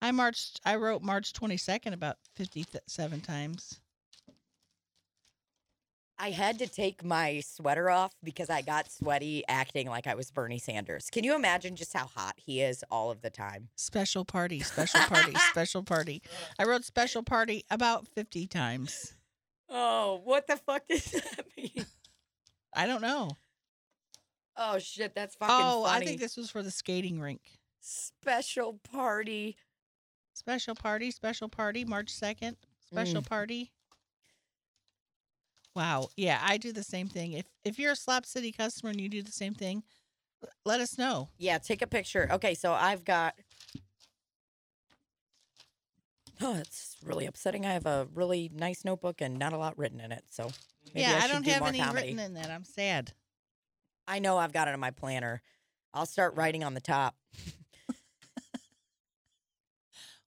I 0.01 0.11
marched. 0.13 0.61
I 0.65 0.77
wrote 0.77 1.03
March 1.03 1.33
22nd 1.33 1.93
about 1.93 2.17
57 2.37 3.21
times. 3.21 3.81
I 6.19 6.31
had 6.31 6.61
to 6.61 6.69
take 6.69 7.03
my 7.03 7.41
sweater 7.41 7.91
off 7.91 8.13
because 8.23 8.49
I 8.49 8.63
got 8.63 8.93
sweaty 8.93 9.43
acting 9.49 9.89
like 9.89 10.07
I 10.07 10.15
was 10.15 10.31
Bernie 10.31 10.61
Sanders. 10.61 11.09
Can 11.11 11.25
you 11.25 11.35
imagine 11.35 11.75
just 11.75 11.93
how 11.93 12.07
hot 12.07 12.35
he 12.37 12.63
is 12.63 12.85
all 12.93 13.11
of 13.11 13.23
the 13.23 13.31
time? 13.31 13.71
Special 13.75 14.25
party, 14.25 14.61
special 14.61 15.01
party, 15.09 15.33
special 15.51 15.83
party. 15.83 16.23
I 16.61 16.65
wrote 16.65 16.85
special 16.85 17.25
party 17.25 17.65
about 17.69 18.07
50 18.07 18.47
times. 18.47 19.15
Oh, 19.69 20.21
what 20.23 20.47
the 20.47 20.57
fuck 20.57 20.87
does 20.87 21.07
that 21.11 21.45
mean? 21.57 21.87
I 22.73 22.87
don't 22.87 23.03
know. 23.03 23.31
Oh 24.57 24.79
shit, 24.79 25.15
that's 25.15 25.35
fucking 25.37 25.55
Oh, 25.55 25.85
funny. 25.85 26.05
I 26.05 26.07
think 26.07 26.21
this 26.21 26.37
was 26.37 26.51
for 26.51 26.63
the 26.63 26.71
skating 26.71 27.21
rink. 27.21 27.41
special 27.81 28.79
party. 28.91 29.57
Special 30.35 30.75
party, 30.75 31.11
special 31.11 31.49
party, 31.49 31.85
March 31.85 32.13
2nd. 32.13 32.57
Special 32.87 33.23
mm. 33.23 33.29
party. 33.29 33.73
Wow. 35.75 36.09
Yeah, 36.17 36.39
I 36.43 36.59
do 36.59 36.73
the 36.73 36.83
same 36.83 37.09
thing. 37.09 37.33
If 37.33 37.47
if 37.65 37.79
you're 37.79 37.93
a 37.93 37.97
Slap 37.97 38.27
City 38.27 38.53
customer 38.53 38.91
and 38.91 39.01
you 39.01 39.09
do 39.09 39.23
the 39.23 39.33
same 39.33 39.55
thing, 39.55 39.83
let 40.65 40.81
us 40.81 40.99
know. 40.99 41.29
Yeah, 41.39 41.59
take 41.59 41.83
a 41.83 41.87
picture. 41.87 42.29
Okay, 42.31 42.55
so 42.55 42.73
I've 42.73 43.05
got. 43.05 43.35
Oh, 46.41 46.57
it's 46.57 46.97
really 47.05 47.27
upsetting. 47.27 47.65
I 47.65 47.73
have 47.73 47.87
a 47.87 48.09
really 48.15 48.51
nice 48.53 48.85
notebook 48.85 49.21
and 49.21 49.39
not 49.39 49.53
a 49.53 49.57
lot 49.57 49.79
written 49.79 50.01
in 50.01 50.13
it. 50.13 50.25
So 50.31 50.51
maybe 50.93 51.03
yeah, 51.03 51.21
I, 51.23 51.25
I, 51.25 51.29
don't 51.29 51.45
do 51.45 51.53
have 51.53 51.63
any 51.63 51.79
comedy. 51.79 52.09
written 52.09 52.19
in 52.19 52.35
that. 52.35 52.51
I'm 52.51 52.65
sad. 52.65 53.13
I 54.07 54.19
know 54.19 54.39
I've 54.39 54.53
got 54.53 54.69
it 54.69 54.73
in 54.73 54.81
my 54.81 54.91
planner. 54.91 55.43
I'll 55.95 56.07
start 56.07 56.37
writing 56.37 56.65
on 56.65 56.75
the 56.75 56.81
top. 56.81 57.17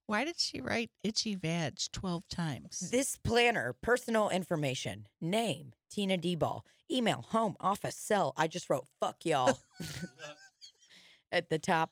Why 0.07 0.23
did 0.23 0.39
she 0.39 0.61
write 0.61 0.91
itchy 1.03 1.33
vag 1.33 1.79
12 1.91 2.27
times? 2.29 2.91
This 2.91 3.17
planner, 3.17 3.73
personal 3.81 4.29
information, 4.29 5.07
name, 5.19 5.73
Tina 5.89 6.15
D-Ball, 6.15 6.63
email, 6.91 7.25
home, 7.29 7.55
office, 7.59 7.95
cell. 7.95 8.33
I 8.38 8.47
just 8.47 8.69
wrote 8.69 8.85
fuck 8.99 9.25
y'all 9.25 9.57
at 11.31 11.49
the 11.49 11.57
top 11.57 11.91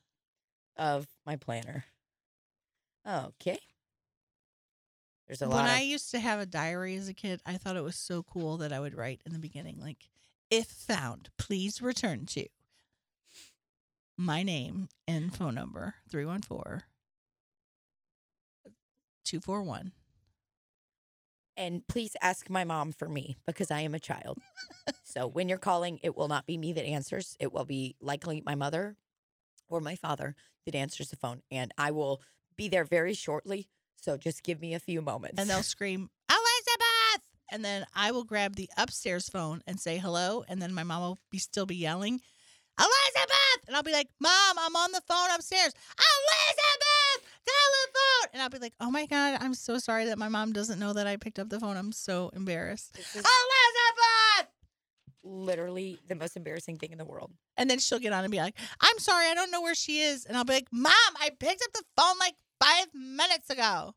of 0.77 1.07
my 1.25 1.37
planner. 1.37 1.85
Okay. 3.07 3.59
There's 5.27 5.41
a 5.41 5.47
lot 5.47 5.55
when 5.55 5.65
lot 5.65 5.73
I 5.73 5.81
used 5.81 6.11
to 6.11 6.19
have 6.19 6.39
a 6.39 6.45
diary 6.45 6.95
as 6.95 7.07
a 7.07 7.13
kid, 7.13 7.41
I 7.47 7.57
thought 7.57 7.77
it 7.77 7.83
was 7.83 7.95
so 7.95 8.21
cool 8.21 8.57
that 8.57 8.71
I 8.71 8.79
would 8.79 8.95
write 8.95 9.21
in 9.25 9.33
the 9.33 9.39
beginning, 9.39 9.79
like, 9.79 10.09
if 10.53 10.67
found, 10.67 11.29
please 11.39 11.81
return 11.81 12.27
to 12.27 12.45
my 14.15 14.43
name 14.43 14.87
and 15.07 15.35
phone 15.35 15.55
number 15.55 15.95
314 16.11 16.83
241. 19.25 19.91
and 21.57 21.87
please 21.87 22.15
ask 22.21 22.51
my 22.51 22.63
mom 22.63 22.91
for 22.91 23.09
me 23.09 23.35
because 23.47 23.71
I 23.71 23.79
am 23.79 23.95
a 23.95 23.99
child. 23.99 24.37
so 25.03 25.25
when 25.25 25.49
you're 25.49 25.57
calling, 25.57 25.99
it 26.03 26.15
will 26.15 26.27
not 26.27 26.45
be 26.45 26.59
me 26.59 26.71
that 26.73 26.85
answers. 26.85 27.35
It 27.39 27.51
will 27.51 27.65
be 27.65 27.95
likely 27.99 28.43
my 28.45 28.53
mother 28.53 28.95
or 29.69 29.81
my 29.81 29.95
father 29.95 30.35
that 30.67 30.75
answers 30.75 31.09
the 31.09 31.15
phone 31.15 31.41
and 31.49 31.71
I 31.79 31.89
will 31.89 32.21
be 32.55 32.67
there 32.69 32.85
very 32.85 33.15
shortly. 33.15 33.69
So 33.95 34.17
just 34.17 34.43
give 34.43 34.61
me 34.61 34.75
a 34.75 34.79
few 34.79 35.01
moments. 35.01 35.39
And 35.39 35.49
they'll 35.49 35.63
scream! 35.63 36.11
And 37.53 37.63
then 37.63 37.85
I 37.95 38.09
will 38.11 38.23
grab 38.23 38.55
the 38.55 38.67
upstairs 38.77 39.29
phone 39.29 39.61
and 39.67 39.79
say 39.79 39.99
hello. 39.99 40.43
And 40.47 40.59
then 40.59 40.73
my 40.73 40.81
mom 40.81 41.03
will 41.03 41.19
be 41.29 41.37
still 41.37 41.67
be 41.67 41.75
yelling, 41.75 42.19
Elizabeth! 42.79 43.67
And 43.67 43.75
I'll 43.75 43.83
be 43.83 43.91
like, 43.91 44.09
Mom, 44.19 44.57
I'm 44.59 44.75
on 44.75 44.91
the 44.91 45.01
phone 45.07 45.29
upstairs. 45.35 45.71
Elizabeth! 45.99 47.29
Telephone! 47.45 48.29
And 48.33 48.41
I'll 48.41 48.49
be 48.49 48.57
like, 48.57 48.73
Oh 48.79 48.89
my 48.89 49.05
God, 49.05 49.37
I'm 49.39 49.53
so 49.53 49.77
sorry 49.77 50.05
that 50.05 50.17
my 50.17 50.29
mom 50.29 50.51
doesn't 50.51 50.79
know 50.79 50.93
that 50.93 51.05
I 51.05 51.15
picked 51.17 51.37
up 51.37 51.49
the 51.49 51.59
phone. 51.59 51.77
I'm 51.77 51.91
so 51.91 52.31
embarrassed. 52.33 52.97
Is 52.97 53.15
Elizabeth! 53.15 54.49
literally 55.23 55.97
the 56.07 56.15
most 56.15 56.35
embarrassing 56.35 56.77
thing 56.77 56.91
in 56.91 56.97
the 56.97 57.05
world. 57.05 57.31
And 57.55 57.69
then 57.69 57.79
she'll 57.79 57.99
get 57.99 58.13
on 58.13 58.25
and 58.25 58.31
be 58.31 58.39
like, 58.39 58.57
I'm 58.81 58.99
sorry, 58.99 59.27
I 59.27 59.33
don't 59.33 59.51
know 59.51 59.61
where 59.61 59.75
she 59.75 60.01
is. 60.01 60.25
And 60.25 60.35
I'll 60.35 60.43
be 60.43 60.53
like, 60.53 60.67
Mom, 60.71 60.91
I 61.21 61.29
picked 61.29 61.63
up 61.63 61.71
the 61.71 61.83
phone 61.95 62.17
like 62.19 62.33
five 62.59 62.87
minutes 62.93 63.49
ago. 63.49 63.93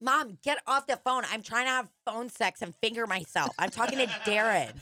Mom, 0.00 0.38
get 0.42 0.58
off 0.66 0.86
the 0.86 0.96
phone. 1.04 1.24
I'm 1.30 1.42
trying 1.42 1.66
to 1.66 1.70
have 1.70 1.90
phone 2.06 2.28
sex 2.30 2.62
and 2.62 2.74
finger 2.76 3.06
myself. 3.06 3.50
I'm 3.58 3.70
talking 3.70 3.98
to 3.98 4.06
Darren. 4.06 4.72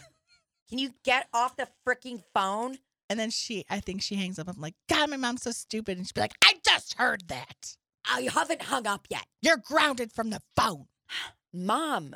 Can 0.68 0.78
you 0.78 0.94
get 1.04 1.28
off 1.33 1.57
the 1.57 1.68
freaking 1.87 2.22
phone? 2.35 2.78
And 3.11 3.18
then 3.18 3.31
she, 3.31 3.64
I 3.70 3.81
think 3.81 4.02
she 4.02 4.16
hangs 4.16 4.38
up. 4.38 4.48
I'm 4.48 4.61
like, 4.61 4.74
God, 4.88 5.11
my 5.11 5.16
mom's 5.16 5.42
so 5.42 5.50
stupid. 5.50 5.96
And 5.96 6.07
she'd 6.07 6.14
be 6.14 6.20
like, 6.20 6.35
I 6.44 6.54
just 6.64 6.94
heard 6.94 7.28
that. 7.28 7.76
I 8.04 8.28
haven't 8.33 8.62
hung 8.62 8.87
up 8.87 9.07
yet. 9.11 9.26
You're 9.42 9.57
grounded 9.57 10.12
from 10.12 10.31
the 10.31 10.40
phone. 10.57 10.87
Mom, 11.52 12.14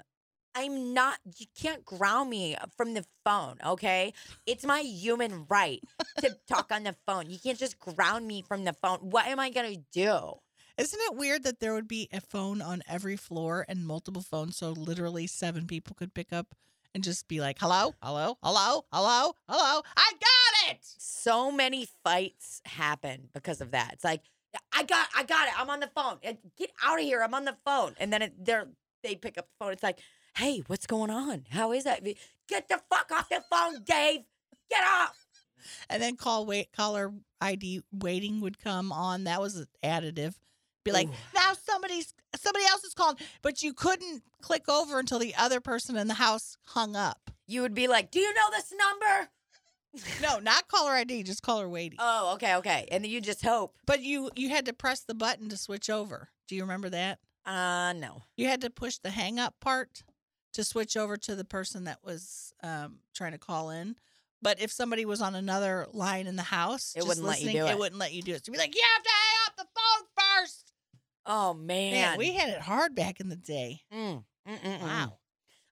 I'm 0.54 0.92
not, 0.92 1.18
you 1.38 1.46
can't 1.58 1.84
ground 1.84 2.28
me 2.30 2.56
from 2.76 2.94
the 2.94 3.04
phone, 3.24 3.56
okay? 3.64 4.12
It's 4.46 4.64
my 4.64 4.80
human 4.80 5.46
right 5.48 5.82
to 6.18 6.36
talk 6.48 6.70
on 6.70 6.84
the 6.84 6.94
phone. 7.06 7.30
You 7.30 7.38
can't 7.38 7.58
just 7.58 7.78
ground 7.78 8.28
me 8.28 8.42
from 8.46 8.64
the 8.64 8.74
phone. 8.74 8.98
What 8.98 9.26
am 9.26 9.40
I 9.40 9.50
going 9.50 9.74
to 9.74 9.82
do? 9.92 10.34
Isn't 10.78 11.00
it 11.00 11.16
weird 11.16 11.42
that 11.44 11.60
there 11.60 11.74
would 11.74 11.88
be 11.88 12.08
a 12.12 12.20
phone 12.20 12.62
on 12.62 12.82
every 12.88 13.16
floor 13.16 13.64
and 13.68 13.86
multiple 13.86 14.22
phones 14.22 14.56
so 14.56 14.70
literally 14.70 15.26
seven 15.26 15.66
people 15.66 15.94
could 15.94 16.14
pick 16.14 16.32
up 16.32 16.54
and 16.94 17.04
just 17.04 17.28
be 17.28 17.40
like, 17.40 17.58
hello, 17.58 17.94
hello, 18.02 18.36
hello, 18.42 18.84
hello, 18.92 19.34
hello. 19.48 19.82
I 19.96 20.12
got 20.12 20.70
it. 20.70 20.78
So 20.80 21.50
many 21.50 21.88
fights 22.04 22.60
happen 22.64 23.28
because 23.32 23.60
of 23.60 23.70
that. 23.72 23.90
It's 23.94 24.04
like, 24.04 24.22
I 24.72 24.82
got, 24.84 25.08
I 25.16 25.24
got 25.24 25.48
it. 25.48 25.54
I'm 25.58 25.70
on 25.70 25.80
the 25.80 25.90
phone. 25.94 26.18
Get 26.22 26.70
out 26.84 26.98
of 26.98 27.04
here. 27.04 27.22
I'm 27.22 27.34
on 27.34 27.44
the 27.44 27.56
phone. 27.64 27.94
And 27.98 28.12
then 28.12 28.22
it, 28.22 28.44
they're, 28.44 28.68
they 29.02 29.14
pick 29.14 29.38
up 29.38 29.46
the 29.46 29.64
phone. 29.64 29.72
It's 29.72 29.82
like, 29.82 29.98
hey, 30.36 30.62
what's 30.66 30.86
going 30.86 31.10
on? 31.10 31.44
How 31.50 31.72
is 31.72 31.84
that? 31.84 32.04
Get 32.48 32.68
the 32.68 32.80
fuck 32.90 33.10
off 33.12 33.28
the 33.28 33.42
phone, 33.50 33.82
Dave. 33.84 34.20
Get 34.70 34.82
off. 34.84 35.16
And 35.88 36.02
then 36.02 36.16
call 36.16 36.44
wait 36.44 36.72
caller 36.72 37.12
ID 37.40 37.82
waiting 37.92 38.40
would 38.40 38.58
come 38.58 38.92
on. 38.92 39.24
That 39.24 39.40
was 39.40 39.64
additive. 39.82 40.34
Be 40.84 40.92
like, 40.92 41.08
Ooh. 41.08 41.34
now 41.34 41.52
somebody's 41.54 42.14
somebody 42.36 42.64
else 42.66 42.84
is 42.84 42.94
calling, 42.94 43.16
but 43.40 43.62
you 43.62 43.72
couldn't 43.72 44.22
click 44.40 44.68
over 44.68 44.98
until 44.98 45.18
the 45.18 45.34
other 45.36 45.60
person 45.60 45.96
in 45.96 46.08
the 46.08 46.14
house 46.14 46.56
hung 46.66 46.96
up. 46.96 47.30
You 47.46 47.62
would 47.62 47.74
be 47.74 47.86
like, 47.88 48.10
do 48.10 48.18
you 48.18 48.32
know 48.34 48.50
this 48.50 48.72
number? 48.72 49.28
No, 50.22 50.38
not 50.38 50.68
caller 50.68 50.92
ID, 50.92 51.22
just 51.22 51.42
caller 51.42 51.68
waiting. 51.68 51.98
Oh, 52.00 52.32
okay, 52.34 52.56
okay. 52.56 52.88
And 52.90 53.04
then 53.04 53.10
you 53.10 53.20
just 53.20 53.44
hope. 53.44 53.76
But 53.86 54.02
you 54.02 54.30
you 54.34 54.48
had 54.48 54.66
to 54.66 54.72
press 54.72 55.00
the 55.00 55.14
button 55.14 55.48
to 55.50 55.56
switch 55.56 55.90
over. 55.90 56.30
Do 56.48 56.56
you 56.56 56.62
remember 56.62 56.88
that? 56.90 57.18
Uh, 57.44 57.92
no. 57.92 58.22
You 58.36 58.48
had 58.48 58.60
to 58.62 58.70
push 58.70 58.98
the 58.98 59.10
hang 59.10 59.38
up 59.38 59.54
part 59.60 60.02
to 60.54 60.64
switch 60.64 60.96
over 60.96 61.16
to 61.16 61.34
the 61.34 61.44
person 61.44 61.84
that 61.84 61.98
was 62.02 62.52
um, 62.62 62.98
trying 63.14 63.32
to 63.32 63.38
call 63.38 63.70
in. 63.70 63.96
But 64.40 64.60
if 64.60 64.72
somebody 64.72 65.04
was 65.04 65.22
on 65.22 65.34
another 65.34 65.86
line 65.92 66.26
in 66.26 66.36
the 66.36 66.42
house, 66.42 66.94
It 66.96 67.06
wouldn't 67.06 67.24
let 67.24 67.40
you 67.40 67.52
do 67.52 67.66
it. 67.66 67.70
It 67.70 67.78
wouldn't 67.78 67.98
let 68.00 68.12
you 68.12 68.22
do 68.22 68.32
it. 68.32 68.44
So 68.44 68.50
you'd 68.50 68.54
be 68.54 68.58
like, 68.58 68.74
you 68.74 68.82
have 68.94 69.02
to 69.02 69.10
hang 69.10 69.38
up 69.46 69.56
the 69.56 69.66
phone 69.74 70.08
first. 70.16 70.61
Oh 71.26 71.54
man. 71.54 71.92
Man, 71.92 72.18
we 72.18 72.32
had 72.34 72.50
it 72.50 72.60
hard 72.60 72.94
back 72.94 73.20
in 73.20 73.28
the 73.28 73.36
day. 73.36 73.82
Mm, 73.92 74.24
mm, 74.48 74.58
mm, 74.58 74.78
mm. 74.78 74.82
Wow. 74.82 75.18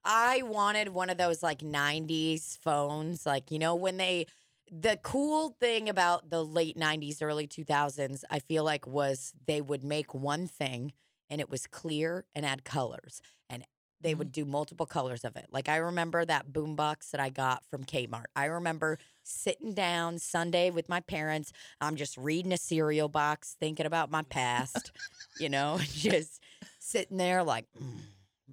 I 0.05 0.43
wanted 0.43 0.89
one 0.91 1.11
of 1.11 1.19
those 1.19 1.43
like 1.43 1.63
90s 1.63 2.57
phones. 2.63 3.27
Like, 3.27 3.51
you 3.51 3.59
know, 3.59 3.75
when 3.75 3.97
they, 3.97 4.27
the 4.71 4.99
cool 5.03 5.57
thing 5.61 5.89
about 5.89 6.31
the 6.31 6.45
late 6.45 6.77
90s, 6.77 7.21
early 7.23 7.47
2000s, 7.47 8.25
I 8.31 8.39
feel 8.39 8.65
like 8.65 8.87
was 8.87 9.33
they 9.47 9.61
would 9.61 9.85
make 9.85 10.15
one 10.15 10.47
thing 10.47 10.93
and 11.29 11.41
it 11.41 11.51
was 11.51 11.67
clear 11.67 12.25
and 12.35 12.47
add 12.47 12.65
colors. 12.65 13.21
And 13.49 13.65
they 14.01 14.15
would 14.15 14.33
do 14.33 14.45
multiple 14.45 14.87
colors 14.87 15.25
of 15.25 15.37
it. 15.37 15.47
Like 15.51 15.69
I 15.69 15.77
remember 15.77 16.25
that 16.25 16.53
boombox 16.53 17.11
that 17.11 17.21
I 17.21 17.29
got 17.29 17.65
from 17.67 17.85
Kmart. 17.85 18.27
I 18.35 18.47
remember 18.47 18.99
sitting 19.23 19.75
down 19.75 20.19
Sunday 20.19 20.71
with 20.71 20.89
my 20.89 21.01
parents. 21.01 21.53
I'm 21.81 21.97
just 21.97 22.17
reading 22.17 22.53
a 22.53 22.57
cereal 22.57 23.09
box, 23.09 23.57
thinking 23.61 23.87
about 23.87 24.11
my 24.11 24.23
past, 24.23 24.93
you 25.39 25.49
know, 25.49 25.79
just 25.83 26.43
sitting 26.79 27.19
there 27.19 27.43
like 27.43 27.67
mm, 27.81 27.99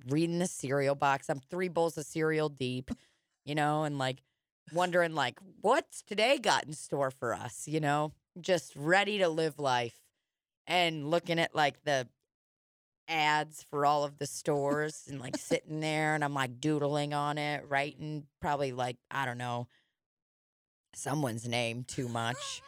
reading 0.10 0.39
the 0.39 0.47
cereal 0.47 0.95
box. 0.95 1.29
I'm 1.29 1.39
three 1.49 1.69
bowls 1.69 1.97
of 1.97 2.05
cereal 2.05 2.49
deep, 2.49 2.91
you 3.45 3.55
know, 3.55 3.83
and 3.83 3.97
like 3.97 4.21
wondering 4.73 5.15
like 5.15 5.39
what's 5.62 6.01
today 6.01 6.38
got 6.38 6.65
in 6.65 6.73
store 6.73 7.12
for 7.12 7.33
us, 7.33 7.67
you 7.67 7.79
know, 7.79 8.12
just 8.39 8.73
ready 8.75 9.19
to 9.19 9.29
live 9.29 9.60
life 9.60 9.95
and 10.67 11.10
looking 11.10 11.39
at 11.39 11.55
like 11.55 11.83
the 11.83 12.07
ads 13.07 13.63
for 13.69 13.85
all 13.85 14.03
of 14.03 14.17
the 14.17 14.27
stores 14.27 15.05
and 15.09 15.19
like 15.19 15.37
sitting 15.37 15.79
there 15.79 16.15
and 16.15 16.23
I'm 16.23 16.33
like 16.33 16.59
doodling 16.59 17.13
on 17.13 17.37
it, 17.37 17.63
writing 17.67 18.25
probably 18.41 18.71
like, 18.71 18.97
I 19.09 19.25
don't 19.25 19.37
know, 19.37 19.67
someone's 20.93 21.47
name 21.47 21.83
too 21.83 22.07
much. 22.07 22.61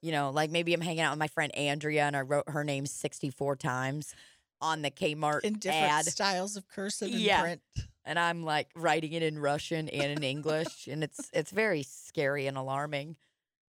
you 0.00 0.12
know, 0.12 0.30
like 0.30 0.50
maybe 0.50 0.74
I'm 0.74 0.80
hanging 0.80 1.00
out 1.00 1.12
with 1.12 1.18
my 1.18 1.28
friend 1.28 1.54
Andrea 1.56 2.04
and 2.04 2.16
I 2.16 2.20
wrote 2.20 2.48
her 2.48 2.64
name 2.64 2.86
64 2.86 3.56
times 3.56 4.14
on 4.60 4.82
the 4.82 4.90
Kmart 4.90 5.42
in 5.44 5.54
different 5.54 5.92
ad 5.92 6.04
styles 6.06 6.56
of 6.56 6.68
cursive 6.68 7.08
and 7.12 7.20
Yeah. 7.20 7.40
print. 7.40 7.60
and 8.04 8.18
I'm 8.18 8.42
like 8.44 8.68
writing 8.74 9.12
it 9.12 9.22
in 9.22 9.38
Russian 9.38 9.88
and 9.88 10.12
in 10.12 10.22
English, 10.22 10.86
and 10.88 11.02
it's 11.02 11.30
it's 11.32 11.50
very 11.50 11.82
scary 11.82 12.46
and 12.46 12.56
alarming. 12.56 13.16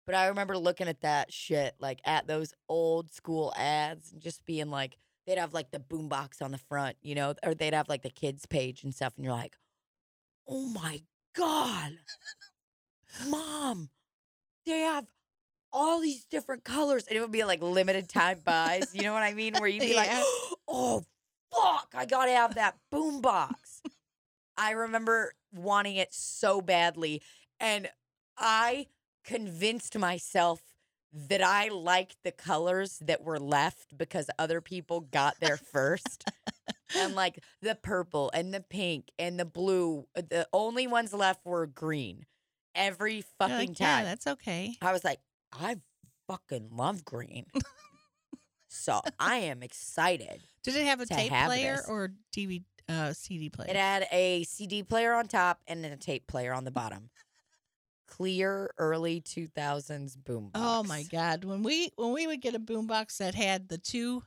But 0.06 0.16
I 0.16 0.28
remember 0.28 0.58
looking 0.58 0.88
at 0.88 1.02
that 1.02 1.34
shit, 1.34 1.74
like 1.80 2.00
at 2.06 2.28
those 2.28 2.54
old 2.70 3.12
school 3.12 3.52
ads, 3.58 4.12
and 4.12 4.22
just 4.22 4.46
being 4.46 4.70
like, 4.70 4.98
they'd 5.26 5.38
have 5.38 5.54
like 5.54 5.72
the 5.72 5.80
boombox 5.80 6.42
on 6.42 6.52
the 6.52 6.58
front, 6.58 6.98
you 7.02 7.16
know, 7.16 7.34
or 7.44 7.54
they'd 7.54 7.74
have 7.74 7.90
like 7.90 8.04
the 8.04 8.10
kids 8.10 8.46
page 8.46 8.84
and 8.84 8.94
stuff, 8.94 9.14
and 9.16 9.26
you're 9.26 9.34
like, 9.34 9.58
oh 10.48 10.68
my 10.68 11.02
god, 11.36 11.94
mom, 13.28 13.90
they 14.66 14.80
have 14.80 15.06
all 15.72 16.00
these 16.00 16.26
different 16.26 16.64
colors, 16.64 17.06
and 17.08 17.18
it 17.18 17.22
would 17.22 17.32
be 17.32 17.44
like 17.44 17.62
limited 17.62 18.08
time 18.08 18.40
buys. 18.44 18.94
You 18.94 19.04
know 19.04 19.14
what 19.14 19.24
I 19.24 19.34
mean? 19.34 19.56
Where 19.56 19.68
you'd 19.68 19.82
be 19.82 19.96
like, 19.96 20.10
oh 20.68 21.04
fuck, 21.52 21.90
I 21.96 22.06
gotta 22.06 22.32
have 22.32 22.56
that 22.56 22.76
boombox. 22.94 23.82
I 24.58 24.72
remember 24.72 25.34
wanting 25.54 25.98
it 25.98 26.14
so 26.14 26.62
badly. 26.62 27.22
And 27.60 27.90
I 28.38 28.88
convinced 29.24 29.98
myself 29.98 30.62
that 31.16 31.42
I 31.42 31.70
liked 31.70 32.18
the 32.24 32.32
colors 32.32 33.00
that 33.06 33.24
were 33.24 33.40
left 33.40 33.98
because 33.98 34.30
other 34.38 34.60
people 34.60 35.02
got 35.02 35.40
there 35.40 35.58
first. 35.58 36.30
and 36.98 37.16
like 37.16 37.42
the 37.62 37.76
purple 37.76 38.30
and 38.34 38.54
the 38.54 38.60
pink 38.60 39.12
and 39.18 39.40
the 39.40 39.46
blue, 39.46 40.08
uh, 40.18 40.22
the 40.30 40.48
only 40.52 40.88
ones 40.88 41.14
left 41.14 41.46
were 41.46 41.66
green. 41.66 42.26
Every 42.76 43.24
fucking 43.40 43.56
like, 43.56 43.78
time. 43.78 44.04
yeah, 44.04 44.04
that's 44.04 44.28
okay. 44.28 44.76
I 44.82 44.92
was 44.92 45.06
like, 45.06 45.20
I 45.54 45.78
fucking 46.28 46.70
love 46.74 47.06
green. 47.06 47.46
so 48.68 49.00
I 49.18 49.38
am 49.38 49.64
excited. 49.64 50.42
Did 50.64 50.76
it 50.76 50.86
have 50.86 51.00
a 51.00 51.06
tape 51.06 51.32
have 51.32 51.48
player 51.48 51.78
this. 51.78 51.88
or 51.88 52.12
DVD 52.36 52.64
uh, 52.90 53.14
CD 53.14 53.50
player? 53.50 53.70
It 53.70 53.78
had 53.78 54.08
a 54.12 54.44
CD 54.44 54.84
player 54.84 55.14
on 55.14 55.28
top 55.28 55.62
and 55.68 55.82
then 55.82 55.94
a 55.94 55.98
tape 55.98 56.28
player 56.28 56.54
on 56.54 56.66
the 56.66 56.72
bottom. 56.72 57.10
Clear 58.16 58.72
early 58.78 59.20
2000s 59.22 60.16
boom. 60.24 60.52
Oh 60.56 60.84
my 60.84 61.04
god! 61.04 61.44
When 61.44 61.64
we 61.64 61.92
when 61.98 62.14
we 62.14 62.28
would 62.28 62.42
get 62.42 62.56
a 62.56 62.60
boombox 62.60 63.18
that 63.18 63.36
had 63.36 63.68
the 63.68 63.78
two, 63.78 64.24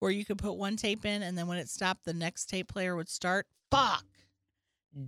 where 0.00 0.10
you 0.10 0.24
could 0.24 0.38
put 0.38 0.56
one 0.56 0.76
tape 0.76 1.04
in, 1.04 1.22
and 1.22 1.38
then 1.38 1.46
when 1.46 1.58
it 1.58 1.68
stopped, 1.68 2.04
the 2.04 2.12
next 2.12 2.48
tape 2.48 2.68
player 2.68 2.96
would 2.96 3.08
start. 3.08 3.46
Fuck. 3.70 4.04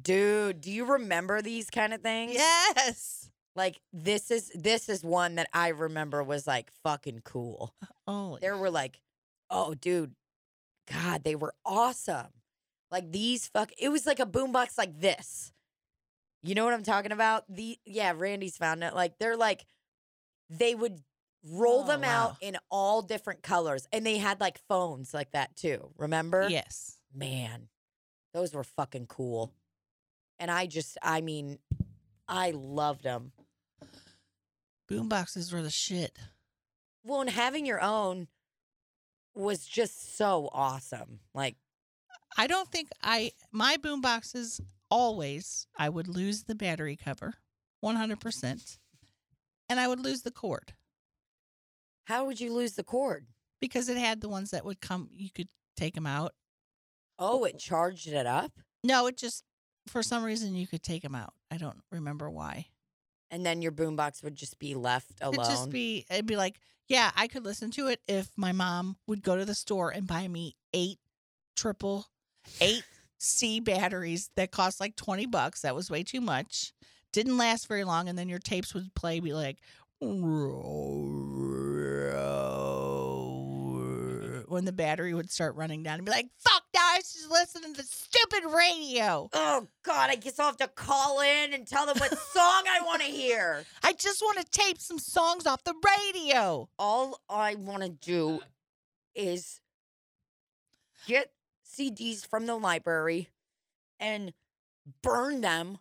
Dude, 0.03 0.61
do 0.61 0.71
you 0.71 0.85
remember 0.85 1.43
these 1.43 1.71
kind 1.71 1.93
of 1.93 2.03
things? 2.03 2.35
Yes. 2.35 3.31
Like 3.57 3.81
this 3.93 4.31
is 4.31 4.53
this 4.55 4.89
is 4.89 5.03
one 5.03 5.37
that 5.37 5.49
I 5.53 5.69
remember 5.69 6.23
was 6.23 6.47
like 6.47 6.71
fucking 6.83 7.23
cool. 7.25 7.75
Oh, 8.07 8.39
There 8.41 8.57
were 8.57 8.71
like, 8.71 9.01
oh 9.51 9.75
dude, 9.75 10.15
God, 10.93 11.25
they 11.25 11.35
were 11.35 11.55
awesome. 11.65 12.29
Like 12.93 13.11
these 13.11 13.49
fuck 13.49 13.73
it 13.79 13.89
was 13.89 14.07
like 14.07 14.21
a 14.21 14.27
boombox 14.27 14.79
like 14.79 15.01
this. 15.01 15.53
You 16.47 16.55
know 16.55 16.65
what 16.65 16.75
I'm 16.75 16.83
talking 16.85 17.13
about? 17.13 17.45
The 17.49 17.79
yeah, 17.85 18.13
Randy's 18.17 18.57
found 18.57 18.83
it. 18.85 18.95
Like 18.95 19.19
they're 19.19 19.37
like 19.37 19.67
they 20.49 20.75
would 20.75 21.01
roll 21.45 21.83
Oh, 21.85 21.87
them 21.87 22.05
out 22.05 22.37
in 22.41 22.57
all 22.71 23.03
different 23.03 23.43
colors. 23.43 23.87
And 23.93 24.07
they 24.07 24.19
had 24.19 24.41
like 24.41 24.59
phones 24.69 25.13
like 25.13 25.33
that 25.33 25.57
too. 25.57 25.91
Remember? 25.99 26.49
yes. 26.49 26.99
Man, 27.15 27.69
those 28.35 28.53
were 28.55 28.65
fucking 28.65 29.07
cool. 29.07 29.53
And 30.39 30.51
I 30.51 30.67
just 30.67 30.99
I 31.03 31.21
mean, 31.21 31.59
I 32.29 32.53
loved 32.53 33.03
them. 33.05 33.33
Boomboxes 34.91 35.53
were 35.53 35.63
the 35.63 35.71
shit. 35.71 36.17
Well, 37.05 37.21
and 37.21 37.31
having 37.31 37.67
your 37.67 37.81
own 37.81 38.29
was 39.35 39.65
just 39.67 40.17
so 40.17 40.49
awesome. 40.53 41.21
Like 41.35 41.57
I 42.37 42.47
don't 42.47 42.71
think 42.71 42.89
I 43.03 43.33
my 43.53 43.77
boomboxes 43.77 44.61
always 44.91 45.67
I 45.79 45.89
would 45.89 46.09
lose 46.09 46.45
the 46.45 46.55
battery 46.55 46.97
cover, 46.97 47.35
one 47.81 47.97
hundred 47.97 48.21
percent, 48.21 48.79
and 49.69 49.79
I 49.81 49.89
would 49.89 50.01
lose 50.01 50.23
the 50.23 50.31
cord 50.31 50.75
How 52.05 52.25
would 52.27 52.41
you 52.41 52.53
lose 52.53 52.75
the 52.75 52.85
cord? 52.85 53.27
because 53.61 53.89
it 53.89 53.97
had 53.97 54.21
the 54.21 54.29
ones 54.29 54.51
that 54.51 54.65
would 54.65 54.81
come. 54.81 55.09
You 55.13 55.31
could 55.35 55.49
take 55.77 55.95
them 55.95 56.07
out. 56.07 56.35
Oh, 57.19 57.45
it 57.45 57.59
charged 57.59 58.07
it 58.07 58.27
up? 58.27 58.53
No, 58.85 59.07
it 59.07 59.17
just 59.17 59.45
for 59.89 60.03
some 60.03 60.23
reason 60.23 60.55
you 60.55 60.67
could 60.67 60.83
take 60.83 61.03
them 61.03 61.15
out. 61.15 61.33
I 61.51 61.57
don't 61.57 61.81
remember 61.91 62.29
why. 62.29 62.67
And 63.31 63.45
then 63.47 63.63
your 63.63 63.73
boombox 63.73 64.23
would 64.23 64.37
just 64.37 64.59
be 64.59 64.75
left 64.75 65.13
alone. 65.21 65.35
It'd 65.35 65.47
just 65.47 65.71
be 65.71 66.05
it'd 66.11 66.27
be 66.27 66.37
like, 66.37 66.61
yeah, 66.87 67.11
I 67.17 67.27
could 67.29 67.45
listen 67.45 67.71
to 67.73 67.89
it 67.89 68.01
if 68.07 68.29
my 68.37 68.53
mom 68.53 68.97
would 69.07 69.23
go 69.23 69.37
to 69.37 69.45
the 69.45 69.55
store 69.55 69.91
and 69.91 70.07
buy 70.07 70.29
me 70.29 70.55
eight 70.75 70.99
triple 71.57 72.07
eight 72.61 72.85
C 73.19 73.61
batteries 73.61 74.31
that 74.37 74.51
cost 74.51 74.81
like 74.81 74.97
20 74.97 75.27
bucks. 75.27 75.63
That 75.63 75.75
was 75.75 75.91
way 75.91 76.03
too 76.03 76.21
much. 76.21 76.73
Didn't 77.13 77.39
last 77.39 77.69
very 77.69 77.85
long 77.85 78.09
and 78.09 78.19
then 78.19 78.29
your 78.29 78.39
tapes 78.39 78.75
would 78.75 78.95
play 78.95 79.21
be 79.21 79.33
like 79.33 79.59
when 84.49 84.65
the 84.65 84.73
battery 84.73 85.15
would 85.15 85.31
start 85.31 85.55
running 85.57 85.83
down 85.83 85.97
and 85.97 86.05
be 86.05 86.13
like, 86.13 86.29
fuck 86.39 86.63
now, 86.75 86.81
I 86.81 86.99
just 86.99 87.31
listening 87.31 87.75
to 87.75 87.83
stupid 87.83 88.45
radio. 88.55 89.29
oh, 89.33 89.67
God, 89.83 90.11
I 90.11 90.17
guess 90.17 90.39
I'll 90.39 90.47
have 90.47 90.57
to 90.59 90.69
call 90.69 91.21
in 91.21 91.53
and 91.53 91.67
tell 91.67 91.87
them 91.87 91.97
what 91.99 92.11
song 92.33 92.65
I 92.69 92.81
want 92.85 93.03
to 93.03 93.09
hear. 93.09 93.65
I 93.83 93.93
just 93.93 94.23
want 94.23 94.39
to 94.39 94.45
tape 94.45 94.79
some 94.81 94.99
songs 94.99 95.47
off 95.47 95.65
the 95.65 95.75
radio. 96.15 96.69
All 96.79 97.21
I 97.29 97.55
want 97.55 97.83
to 97.83 97.89
do 97.89 98.41
is 99.15 99.61
get 101.07 101.31
CDs 101.79 102.27
from 102.27 102.47
the 102.47 102.57
library 102.57 103.29
and 103.99 104.33
burn 105.03 105.41
them 105.41 105.79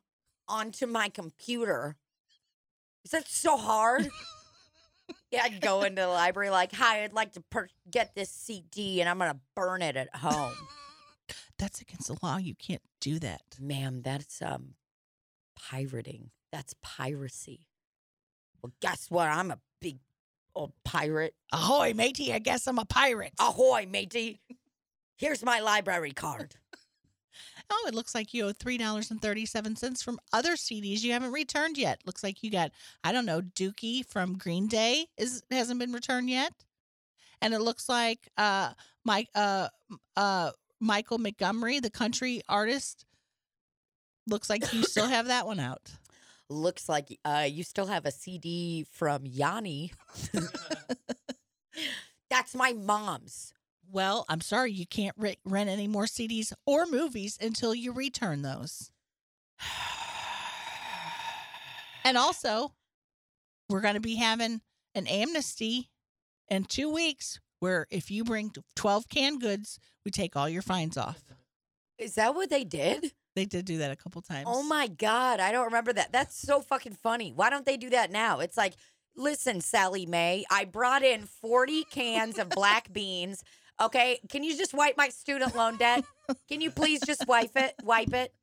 onto 0.48 0.86
my 0.86 1.10
computer. 1.10 1.96
Is 3.04 3.12
that 3.12 3.28
so 3.28 3.58
hard? 3.58 4.10
yeah, 5.32 5.44
I'd 5.44 5.62
go 5.62 5.84
into 5.84 6.02
the 6.02 6.08
library 6.08 6.50
like, 6.50 6.74
"Hi, 6.74 7.04
I'd 7.04 7.14
like 7.14 7.34
to 7.34 7.42
per- 7.50 7.70
get 7.90 8.16
this 8.16 8.30
CD, 8.30 9.00
and 9.02 9.10
I'm 9.10 9.20
gonna 9.20 9.40
burn 9.56 9.82
it 9.82 9.96
at 9.96 10.16
home." 10.16 10.54
That's 11.58 11.82
against 11.82 12.08
the 12.08 12.18
law. 12.22 12.38
You 12.38 12.56
can't 12.56 12.82
do 13.00 13.18
that. 13.20 13.42
Ma'am, 13.60 14.02
that's 14.04 14.42
um 14.42 14.76
pirating. 15.56 16.32
That's 16.52 16.76
piracy. 16.82 17.68
Well, 18.62 18.74
guess 18.82 19.10
what? 19.10 19.30
I'm 19.30 19.52
a 19.52 19.60
big 19.82 20.00
old 20.54 20.74
pirate. 20.84 21.34
Ahoy, 21.54 21.94
matey. 21.94 22.34
I 22.34 22.40
guess 22.40 22.68
I'm 22.68 22.78
a 22.78 22.86
pirate. 22.86 23.34
Ahoy, 23.40 23.88
matey. 23.90 24.42
Here's 25.18 25.44
my 25.44 25.60
library 25.60 26.12
card. 26.12 26.56
Oh, 27.68 27.86
it 27.88 27.96
looks 27.96 28.14
like 28.14 28.32
you 28.32 28.46
owe 28.46 28.52
three 28.52 28.78
dollars 28.78 29.10
and 29.10 29.20
thirty-seven 29.20 29.76
cents 29.76 30.04
from 30.04 30.20
other 30.32 30.52
CDs 30.54 31.02
you 31.02 31.14
haven't 31.14 31.32
returned 31.32 31.80
yet. 31.80 32.00
Looks 32.06 32.24
like 32.24 32.44
you 32.44 32.52
got, 32.52 32.72
I 33.04 33.12
don't 33.12 33.26
know, 33.26 33.42
Dookie 33.42 34.06
from 34.06 34.38
Green 34.38 34.68
Day 34.68 35.08
is 35.18 35.42
hasn't 35.50 35.80
been 35.80 35.92
returned 35.92 36.30
yet, 36.30 36.54
and 37.42 37.56
it 37.56 37.62
looks 37.62 37.90
like 37.90 38.30
uh 38.38 38.74
Mike 39.04 39.30
uh 39.34 39.70
uh 40.16 40.52
Michael 40.80 41.18
Montgomery, 41.18 41.80
the 41.80 41.90
country 41.90 42.42
artist, 42.48 43.06
looks 44.28 44.50
like 44.50 44.72
you 44.72 44.84
still 44.84 45.08
have 45.08 45.28
that 45.28 45.46
one 45.48 45.60
out. 45.60 45.92
Looks 46.48 46.88
like 46.88 47.18
uh, 47.26 47.48
you 47.50 47.64
still 47.64 47.88
have 47.88 48.06
a 48.06 48.12
CD 48.12 48.86
from 48.92 49.26
Yanni. 49.26 49.94
That's 52.30 52.54
my 52.54 52.74
mom's. 52.74 53.52
Well, 53.96 54.26
I'm 54.28 54.42
sorry, 54.42 54.74
you 54.74 54.86
can't 54.86 55.16
re- 55.18 55.38
rent 55.46 55.70
any 55.70 55.88
more 55.88 56.04
CDs 56.04 56.52
or 56.66 56.86
movies 56.86 57.38
until 57.40 57.74
you 57.74 57.94
return 57.94 58.42
those. 58.42 58.92
And 62.04 62.20
also, 62.20 62.72
we're 63.68 63.82
going 63.82 63.96
to 63.96 64.00
be 64.00 64.14
having 64.14 64.62
an 64.94 65.08
amnesty 65.08 65.90
in 66.50 66.66
two 66.66 66.88
weeks 66.88 67.40
where 67.62 67.88
if 67.90 68.12
you 68.12 68.24
bring 68.24 68.52
12 68.76 69.10
canned 69.10 69.42
goods, 69.42 69.80
we 70.04 70.12
take 70.12 70.36
all 70.36 70.48
your 70.48 70.62
fines 70.62 70.98
off. 70.98 71.24
Is 71.98 72.14
that 72.14 72.36
what 72.36 72.52
they 72.52 72.64
did? 72.64 73.14
They 73.36 73.46
did 73.46 73.66
do 73.66 73.80
that 73.80 73.90
a 73.90 73.96
couple 73.96 74.22
oh 74.24 74.34
times. 74.34 74.46
Oh 74.48 74.62
my 74.62 74.88
God. 74.88 75.40
I 75.40 75.52
don't 75.52 75.66
remember 75.66 75.94
that. 75.94 76.12
That's 76.12 76.40
so 76.40 76.62
fucking 76.62 76.98
funny. 77.02 77.32
Why 77.36 77.50
don't 77.50 77.66
they 77.66 77.76
do 77.76 77.90
that 77.90 78.12
now? 78.12 78.40
It's 78.40 78.56
like, 78.56 78.76
listen, 79.16 79.62
Sallie 79.62 80.06
Mae, 80.06 80.46
I 80.52 80.66
brought 80.66 81.02
in 81.02 81.22
40 81.22 81.86
cans 81.86 82.38
of 82.38 82.50
black 82.50 82.94
beans. 82.94 83.44
Okay. 83.82 84.20
Can 84.30 84.44
you 84.44 84.58
just 84.58 84.74
wipe 84.74 84.98
my 84.98 85.10
student 85.10 85.56
loan 85.56 85.78
debt? 85.78 86.04
Can 86.48 86.62
you 86.62 86.72
please 86.72 87.02
just 87.06 87.28
wipe 87.28 87.56
it? 87.56 87.76
Wipe 87.84 88.14
it? 88.14 88.34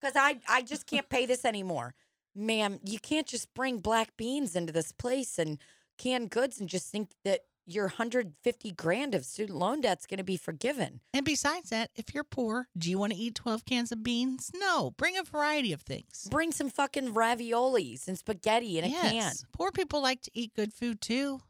Because 0.00 0.16
I, 0.16 0.38
I 0.48 0.62
just 0.62 0.86
can't 0.86 1.08
pay 1.08 1.26
this 1.26 1.44
anymore. 1.44 1.94
Ma'am, 2.34 2.80
you 2.84 2.98
can't 2.98 3.26
just 3.26 3.52
bring 3.54 3.78
black 3.78 4.16
beans 4.16 4.56
into 4.56 4.72
this 4.72 4.90
place 4.90 5.38
and 5.38 5.58
canned 5.98 6.30
goods 6.30 6.58
and 6.58 6.68
just 6.68 6.90
think 6.90 7.10
that 7.24 7.40
your 7.66 7.84
150 7.84 8.72
grand 8.72 9.14
of 9.14 9.24
student 9.24 9.58
loan 9.58 9.80
debt's 9.80 10.06
going 10.06 10.18
to 10.18 10.24
be 10.24 10.36
forgiven. 10.36 11.00
And 11.14 11.24
besides 11.24 11.70
that, 11.70 11.90
if 11.94 12.14
you're 12.14 12.24
poor, 12.24 12.68
do 12.76 12.90
you 12.90 12.98
want 12.98 13.12
to 13.12 13.18
eat 13.18 13.34
12 13.34 13.64
cans 13.64 13.92
of 13.92 14.02
beans? 14.02 14.50
No, 14.54 14.92
bring 14.96 15.16
a 15.16 15.22
variety 15.22 15.72
of 15.72 15.82
things. 15.82 16.28
Bring 16.30 16.52
some 16.52 16.70
fucking 16.70 17.14
raviolis 17.14 18.08
and 18.08 18.18
spaghetti 18.18 18.78
in 18.78 18.84
a 18.84 18.88
can. 18.90 19.32
Poor 19.52 19.70
people 19.70 20.02
like 20.02 20.22
to 20.22 20.30
eat 20.34 20.54
good 20.56 20.72
food 20.72 21.00
too, 21.00 21.40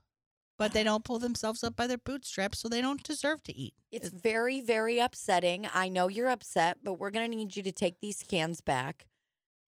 but 0.62 0.72
they 0.72 0.84
don't 0.84 1.02
pull 1.02 1.18
themselves 1.18 1.64
up 1.64 1.74
by 1.74 1.88
their 1.88 1.98
bootstraps, 1.98 2.60
so 2.60 2.68
they 2.68 2.80
don't 2.80 3.02
deserve 3.02 3.42
to 3.42 3.52
eat. 3.52 3.74
It's 3.90 4.10
very, 4.10 4.60
very 4.60 5.00
upsetting. 5.00 5.66
I 5.74 5.88
know 5.88 6.06
you're 6.06 6.28
upset, 6.28 6.78
but 6.84 7.00
we're 7.00 7.10
going 7.10 7.28
to 7.28 7.36
need 7.36 7.56
you 7.56 7.64
to 7.64 7.72
take 7.72 7.98
these 8.00 8.22
cans 8.22 8.60
back. 8.60 9.06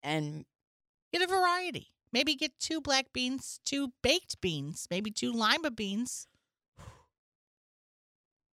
And 0.03 0.43
Get 1.13 1.21
a 1.21 1.27
variety. 1.27 1.93
Maybe 2.11 2.35
get 2.35 2.59
two 2.59 2.81
black 2.81 3.13
beans, 3.13 3.61
two 3.63 3.93
baked 4.03 4.41
beans, 4.41 4.89
maybe 4.91 5.11
two 5.11 5.31
lima 5.31 5.71
beans. 5.71 6.27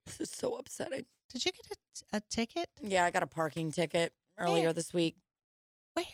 this 0.07 0.19
is 0.19 0.31
so 0.31 0.55
upsetting. 0.55 1.05
Did 1.31 1.45
you 1.45 1.53
get 1.53 1.77
a, 2.13 2.17
a 2.17 2.23
ticket? 2.31 2.71
Yeah, 2.81 3.05
I 3.05 3.11
got 3.11 3.23
a 3.23 3.27
parking 3.27 3.73
ticket 3.73 4.15
earlier 4.39 4.65
Where? 4.65 4.73
this 4.73 4.95
week, 4.95 5.17
Where? 5.93 6.07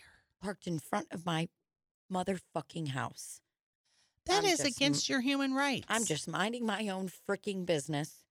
parked 0.43 0.67
in 0.67 0.81
front 0.81 1.07
of 1.13 1.25
my 1.25 1.49
motherfucking 2.13 2.89
house. 2.89 3.41
That 4.29 4.45
I'm 4.45 4.45
is 4.45 4.59
just- 4.59 4.77
against 4.77 5.09
your 5.09 5.21
human 5.21 5.55
rights. 5.55 5.87
I'm 5.89 6.05
just 6.05 6.29
minding 6.29 6.65
my 6.67 6.89
own 6.89 7.09
freaking 7.29 7.67
business. 7.67 8.25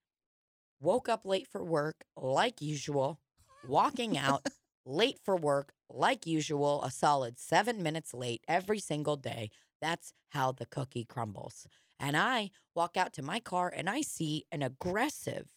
Woke 0.80 1.08
up 1.08 1.24
late 1.26 1.46
for 1.48 1.64
work, 1.64 2.04
like 2.16 2.62
usual. 2.62 3.20
Walking 3.66 4.16
out, 4.16 4.46
late 4.86 5.18
for 5.24 5.36
work, 5.36 5.74
like 5.90 6.26
usual. 6.26 6.82
A 6.84 6.90
solid 6.90 7.38
seven 7.38 7.82
minutes 7.82 8.14
late 8.14 8.42
every 8.48 8.78
single 8.78 9.16
day. 9.16 9.50
That's 9.80 10.12
how 10.30 10.52
the 10.52 10.66
cookie 10.66 11.04
crumbles. 11.04 11.66
And 12.00 12.16
I 12.16 12.50
walk 12.76 12.96
out 12.96 13.12
to 13.14 13.22
my 13.22 13.40
car 13.40 13.72
and 13.74 13.90
I 13.90 14.02
see 14.02 14.44
an 14.52 14.62
aggressive 14.62 15.48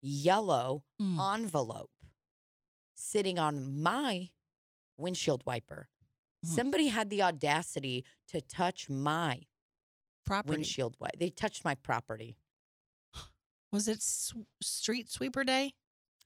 yellow 0.00 0.84
Mm. 1.00 1.34
envelope 1.34 1.90
sitting 2.94 3.38
on 3.38 3.82
my 3.82 4.30
windshield 4.96 5.42
wiper. 5.44 5.88
Mm. 6.44 6.48
Somebody 6.48 6.88
had 6.88 7.10
the 7.10 7.22
audacity 7.22 8.04
to 8.28 8.40
touch 8.40 8.88
my 8.88 9.42
property. 10.24 10.50
windshield 10.56 10.96
wiper. 11.00 11.16
They 11.18 11.30
touched 11.30 11.64
my 11.64 11.74
property. 11.74 12.36
Was 13.72 13.88
it 13.88 13.96
s- 13.96 14.32
street 14.62 15.10
sweeper 15.10 15.42
day? 15.44 15.74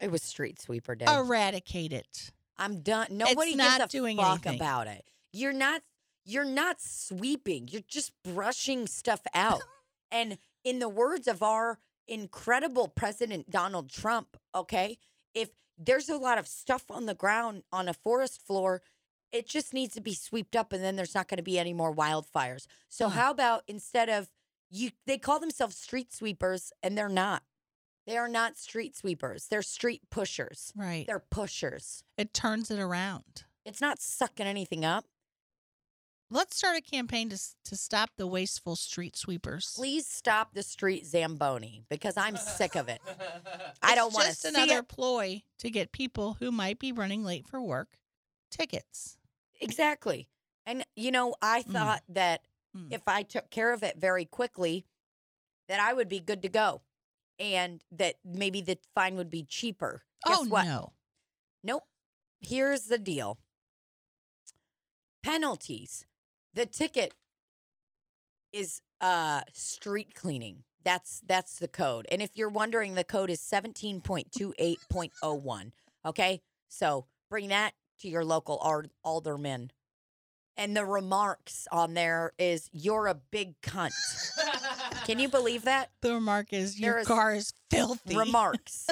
It 0.00 0.10
was 0.10 0.22
street 0.22 0.60
sweeper 0.60 0.94
day. 0.94 1.06
Eradicate 1.08 1.92
it. 1.92 2.30
I'm 2.56 2.80
done. 2.80 3.06
Nobody 3.10 3.54
not 3.54 3.80
gives 3.80 3.94
a 3.94 3.98
doing 3.98 4.16
fuck 4.18 4.46
anything. 4.46 4.60
about 4.60 4.86
it. 4.86 5.04
You're 5.32 5.52
not. 5.52 5.82
You're 6.24 6.44
not 6.44 6.76
sweeping. 6.80 7.68
You're 7.68 7.82
just 7.88 8.12
brushing 8.22 8.86
stuff 8.86 9.20
out. 9.34 9.62
and 10.10 10.36
in 10.62 10.78
the 10.78 10.88
words 10.88 11.26
of 11.26 11.42
our 11.42 11.78
incredible 12.06 12.88
President 12.88 13.48
Donald 13.48 13.88
Trump, 13.90 14.36
okay, 14.54 14.98
if 15.34 15.48
there's 15.78 16.08
a 16.10 16.16
lot 16.18 16.36
of 16.38 16.46
stuff 16.46 16.84
on 16.90 17.06
the 17.06 17.14
ground 17.14 17.62
on 17.72 17.88
a 17.88 17.94
forest 17.94 18.42
floor, 18.46 18.82
it 19.32 19.48
just 19.48 19.74
needs 19.74 19.94
to 19.94 20.00
be 20.00 20.14
swept 20.14 20.56
up, 20.56 20.72
and 20.72 20.82
then 20.82 20.96
there's 20.96 21.14
not 21.14 21.28
going 21.28 21.36
to 21.38 21.42
be 21.42 21.58
any 21.58 21.72
more 21.72 21.94
wildfires. 21.94 22.66
So 22.88 23.08
Huh. 23.08 23.20
how 23.20 23.30
about 23.30 23.62
instead 23.68 24.08
of 24.08 24.28
you? 24.70 24.90
They 25.06 25.18
call 25.18 25.38
themselves 25.40 25.76
street 25.76 26.12
sweepers, 26.12 26.72
and 26.82 26.96
they're 26.96 27.08
not. 27.08 27.42
They 28.06 28.16
are 28.16 28.28
not 28.28 28.56
street 28.56 28.96
sweepers. 28.96 29.48
They're 29.48 29.60
street 29.60 30.02
pushers. 30.10 30.72
Right. 30.74 31.06
They're 31.06 31.18
pushers. 31.30 32.02
It 32.16 32.32
turns 32.32 32.70
it 32.70 32.78
around. 32.78 33.44
It's 33.66 33.82
not 33.82 34.00
sucking 34.00 34.46
anything 34.46 34.82
up. 34.82 35.04
Let's 36.30 36.56
start 36.56 36.76
a 36.76 36.80
campaign 36.82 37.30
to 37.30 37.38
to 37.66 37.76
stop 37.76 38.10
the 38.16 38.26
wasteful 38.26 38.76
street 38.76 39.16
sweepers. 39.16 39.72
Please 39.76 40.06
stop 40.06 40.52
the 40.54 40.62
street 40.62 41.06
Zamboni 41.06 41.82
because 41.90 42.16
I'm 42.16 42.36
sick 42.36 42.76
of 42.76 42.88
it. 42.88 43.00
I 43.82 43.94
don't 43.94 44.12
want 44.12 44.24
to 44.26 44.30
just 44.30 44.42
see 44.42 44.48
another 44.50 44.78
it. 44.80 44.88
ploy 44.88 45.42
to 45.58 45.70
get 45.70 45.92
people 45.92 46.36
who 46.40 46.50
might 46.50 46.78
be 46.78 46.92
running 46.92 47.24
late 47.24 47.46
for 47.46 47.60
work 47.60 47.88
tickets. 48.50 49.17
Exactly. 49.60 50.28
And 50.66 50.84
you 50.96 51.10
know, 51.10 51.34
I 51.42 51.62
Mm. 51.62 51.72
thought 51.72 52.02
that 52.08 52.42
Mm. 52.76 52.92
if 52.92 53.08
I 53.08 53.22
took 53.22 53.48
care 53.50 53.72
of 53.72 53.82
it 53.82 53.96
very 53.98 54.24
quickly, 54.26 54.84
that 55.68 55.80
I 55.80 55.92
would 55.94 56.08
be 56.08 56.20
good 56.20 56.42
to 56.42 56.48
go, 56.48 56.82
and 57.38 57.82
that 57.90 58.16
maybe 58.24 58.60
the 58.60 58.78
fine 58.94 59.16
would 59.16 59.30
be 59.30 59.44
cheaper. 59.44 60.04
Guess 60.26 60.38
oh 60.40 60.44
what? 60.44 60.66
no. 60.66 60.92
Nope. 61.62 61.84
Here's 62.40 62.84
the 62.86 62.98
deal. 62.98 63.38
Penalties. 65.22 66.04
The 66.54 66.66
ticket 66.66 67.14
is 68.52 68.80
uh 69.00 69.42
street 69.52 70.14
cleaning. 70.14 70.64
That's 70.84 71.20
that's 71.26 71.58
the 71.58 71.68
code. 71.68 72.06
And 72.10 72.22
if 72.22 72.36
you're 72.36 72.48
wondering, 72.48 72.94
the 72.94 73.04
code 73.04 73.30
is 73.30 73.40
17.28.01. 73.40 75.72
Okay? 76.06 76.40
So 76.68 77.06
bring 77.28 77.48
that 77.48 77.74
to 78.00 78.08
your 78.08 78.24
local 78.24 78.56
alderman. 79.04 79.70
And 80.56 80.76
the 80.76 80.84
remarks 80.84 81.68
on 81.70 81.94
there 81.94 82.32
is 82.38 82.68
you're 82.72 83.06
a 83.06 83.14
big 83.14 83.60
cunt. 83.60 83.92
Can 85.04 85.20
you 85.20 85.28
believe 85.28 85.62
that? 85.62 85.90
The 86.00 86.14
remark 86.14 86.52
is 86.52 86.80
your 86.80 86.96
There 86.96 87.04
car 87.04 87.34
is 87.34 87.52
filthy. 87.70 88.16
remarks. 88.16 88.88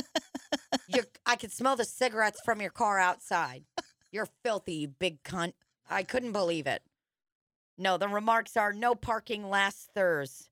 I 1.27 1.35
could 1.37 1.53
smell 1.53 1.75
the 1.75 1.85
cigarettes 1.85 2.41
from 2.45 2.61
your 2.61 2.71
car 2.71 2.99
outside. 3.01 3.65
You're 4.13 4.29
filthy, 4.45 4.75
you 4.75 4.89
big 4.89 5.23
cunt. 5.25 5.55
I 5.91 6.05
couldn't 6.05 6.33
believe 6.33 6.67
it. 6.69 6.83
No, 7.77 7.97
the 7.99 8.09
remarks 8.09 8.57
are 8.57 8.73
no 8.73 8.95
parking 8.95 9.51
last 9.51 9.91
Thursday, 9.95 10.47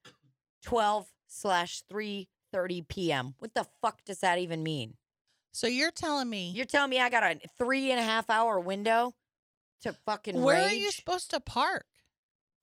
12 0.65 1.07
slash 1.29 1.83
3.30 1.91 2.89
p.m. 2.89 3.35
What 3.39 3.55
the 3.55 3.67
fuck 3.81 4.05
does 4.05 4.19
that 4.19 4.39
even 4.39 4.63
mean? 4.63 4.95
So 5.55 5.69
you're 5.69 5.93
telling 5.93 6.29
me 6.29 6.51
You're 6.51 6.67
telling 6.67 6.91
me 6.91 7.01
I 7.01 7.09
got 7.09 7.23
a 7.23 7.39
three 7.57 7.91
and 7.93 8.01
a 8.01 8.03
half 8.03 8.29
hour 8.29 8.59
window 8.59 9.15
to 9.83 9.93
fucking 10.05 10.43
where 10.43 10.63
rage? 10.63 10.73
are 10.73 10.75
you 10.75 10.91
supposed 10.91 11.31
to 11.31 11.41
park? 11.41 11.87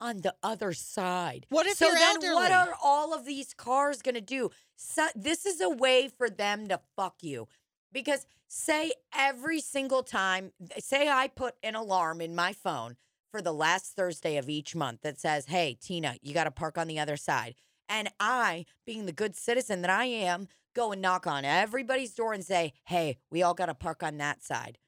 on 0.02 0.20
the 0.22 0.34
other 0.42 0.72
side. 0.72 1.46
What 1.48 1.64
if 1.64 1.76
so 1.76 1.86
you're 1.86 1.94
then 1.94 2.34
what 2.34 2.50
are 2.50 2.74
all 2.82 3.14
of 3.14 3.24
these 3.24 3.54
cars 3.54 4.02
going 4.02 4.16
to 4.16 4.20
do? 4.20 4.50
So, 4.74 5.06
this 5.14 5.46
is 5.46 5.60
a 5.60 5.70
way 5.70 6.08
for 6.08 6.28
them 6.28 6.66
to 6.68 6.80
fuck 6.96 7.22
you. 7.22 7.46
Because 7.92 8.26
say 8.48 8.92
every 9.16 9.60
single 9.60 10.02
time, 10.02 10.50
say 10.78 11.08
I 11.08 11.28
put 11.28 11.54
an 11.62 11.76
alarm 11.76 12.20
in 12.20 12.34
my 12.34 12.52
phone 12.52 12.96
for 13.30 13.40
the 13.40 13.52
last 13.52 13.94
Thursday 13.94 14.36
of 14.36 14.48
each 14.48 14.74
month 14.74 15.02
that 15.02 15.20
says, 15.20 15.46
"Hey, 15.46 15.78
Tina, 15.80 16.16
you 16.20 16.34
got 16.34 16.44
to 16.44 16.50
park 16.50 16.76
on 16.76 16.88
the 16.88 16.98
other 16.98 17.16
side." 17.16 17.54
And 17.88 18.10
I, 18.18 18.66
being 18.84 19.06
the 19.06 19.12
good 19.12 19.36
citizen 19.36 19.82
that 19.82 19.90
I 19.90 20.06
am, 20.06 20.48
go 20.74 20.92
and 20.92 21.02
knock 21.02 21.26
on 21.26 21.44
everybody's 21.44 22.14
door 22.14 22.32
and 22.32 22.44
say, 22.44 22.72
"Hey, 22.84 23.18
we 23.30 23.42
all 23.42 23.54
got 23.54 23.66
to 23.66 23.74
park 23.74 24.02
on 24.02 24.18
that 24.18 24.42
side." 24.42 24.78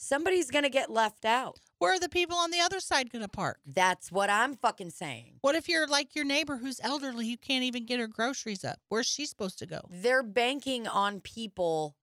Somebody's 0.00 0.50
going 0.50 0.62
to 0.62 0.70
get 0.70 0.90
left 0.90 1.24
out. 1.24 1.58
Where 1.80 1.94
are 1.94 1.98
the 1.98 2.08
people 2.08 2.36
on 2.36 2.52
the 2.52 2.60
other 2.60 2.78
side 2.78 3.10
going 3.10 3.24
to 3.24 3.28
park? 3.28 3.58
That's 3.66 4.12
what 4.12 4.30
I'm 4.30 4.54
fucking 4.54 4.90
saying. 4.90 5.38
What 5.40 5.56
if 5.56 5.68
you're 5.68 5.88
like 5.88 6.14
your 6.14 6.24
neighbor 6.24 6.56
who's 6.56 6.80
elderly 6.84 7.28
who 7.28 7.36
can't 7.36 7.64
even 7.64 7.84
get 7.84 7.98
her 7.98 8.06
groceries 8.06 8.64
up? 8.64 8.78
Where's 8.88 9.06
she 9.06 9.26
supposed 9.26 9.58
to 9.58 9.66
go? 9.66 9.80
they're 9.90 10.22
banking 10.22 10.86
on 10.86 11.20
people 11.20 11.96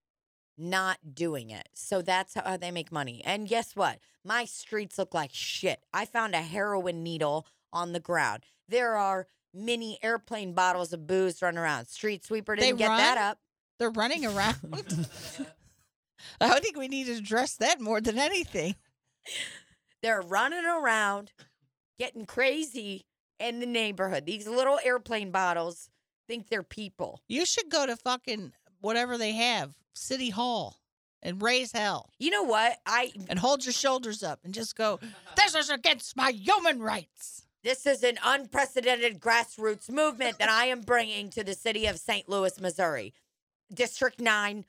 not 0.58 1.14
doing 1.14 1.50
it. 1.50 1.70
So 1.74 2.02
that's 2.02 2.34
how 2.34 2.58
they 2.58 2.72
make 2.72 2.92
money. 2.92 3.22
And 3.26 3.48
guess 3.48 3.76
what? 3.76 4.00
My 4.24 4.46
streets 4.46 4.98
look 4.98 5.14
like 5.14 5.32
shit. 5.34 5.82
I 5.94 6.06
found 6.06 6.34
a 6.34 6.42
heroin 6.42 7.04
needle 7.04 7.46
on 7.74 7.92
the 7.94 8.00
ground. 8.00 8.44
There 8.68 8.96
are 8.96 9.28
mini 9.56 9.98
airplane 10.04 10.54
bottles 10.54 10.94
of 10.94 11.08
booze 11.08 11.42
running 11.42 11.58
around. 11.60 11.88
Street 11.88 12.26
sweeper 12.26 12.56
didn't 12.56 12.78
get 12.78 12.90
that 12.90 13.18
up. 13.18 13.40
They're 13.80 13.90
running 13.90 14.26
around. 14.26 14.58
I 16.42 16.60
think 16.60 16.78
we 16.78 16.88
need 16.88 17.08
to 17.08 17.14
address 17.14 17.56
that 17.58 17.80
more 17.82 18.02
than 18.02 18.18
anything. 18.18 18.76
They're 20.02 20.22
running 20.22 20.66
around, 20.66 21.32
getting 21.98 22.26
crazy 22.26 23.06
in 23.40 23.60
the 23.60 23.66
neighborhood. 23.66 24.26
These 24.26 24.48
little 24.48 24.80
airplane 24.84 25.32
bottles 25.32 25.90
think 26.28 26.48
they're 26.48 26.64
people. 26.64 27.22
You 27.28 27.46
should 27.46 27.70
go 27.70 27.86
to 27.86 27.96
fucking 27.96 28.54
whatever 28.82 29.18
they 29.18 29.34
have, 29.34 29.74
City 29.94 30.30
Hall, 30.30 30.78
and 31.22 31.42
raise 31.42 31.72
hell 31.72 32.12
You 32.20 32.30
know 32.30 32.44
what? 32.44 32.78
I 32.86 33.12
and 33.30 33.40
hold 33.40 33.66
your 33.66 33.74
shoulders 33.74 34.24
up 34.24 34.40
and 34.44 34.54
just 34.54 34.76
go, 34.76 35.00
This 35.36 35.56
is 35.56 35.70
against 35.70 36.16
my 36.16 36.30
human 36.30 36.80
rights. 36.80 37.45
This 37.66 37.88
is 37.88 38.04
an 38.04 38.20
unprecedented 38.24 39.20
grassroots 39.20 39.90
movement 39.90 40.38
that 40.38 40.52
I 40.52 40.66
am 40.66 40.82
bringing 40.82 41.32
to 41.32 41.44
the 41.44 41.56
city 41.56 41.88
of 41.88 41.98
St. 41.98 42.30
Louis, 42.30 42.62
Missouri. 42.62 43.12
District 43.74 44.22
9, 44.22 44.66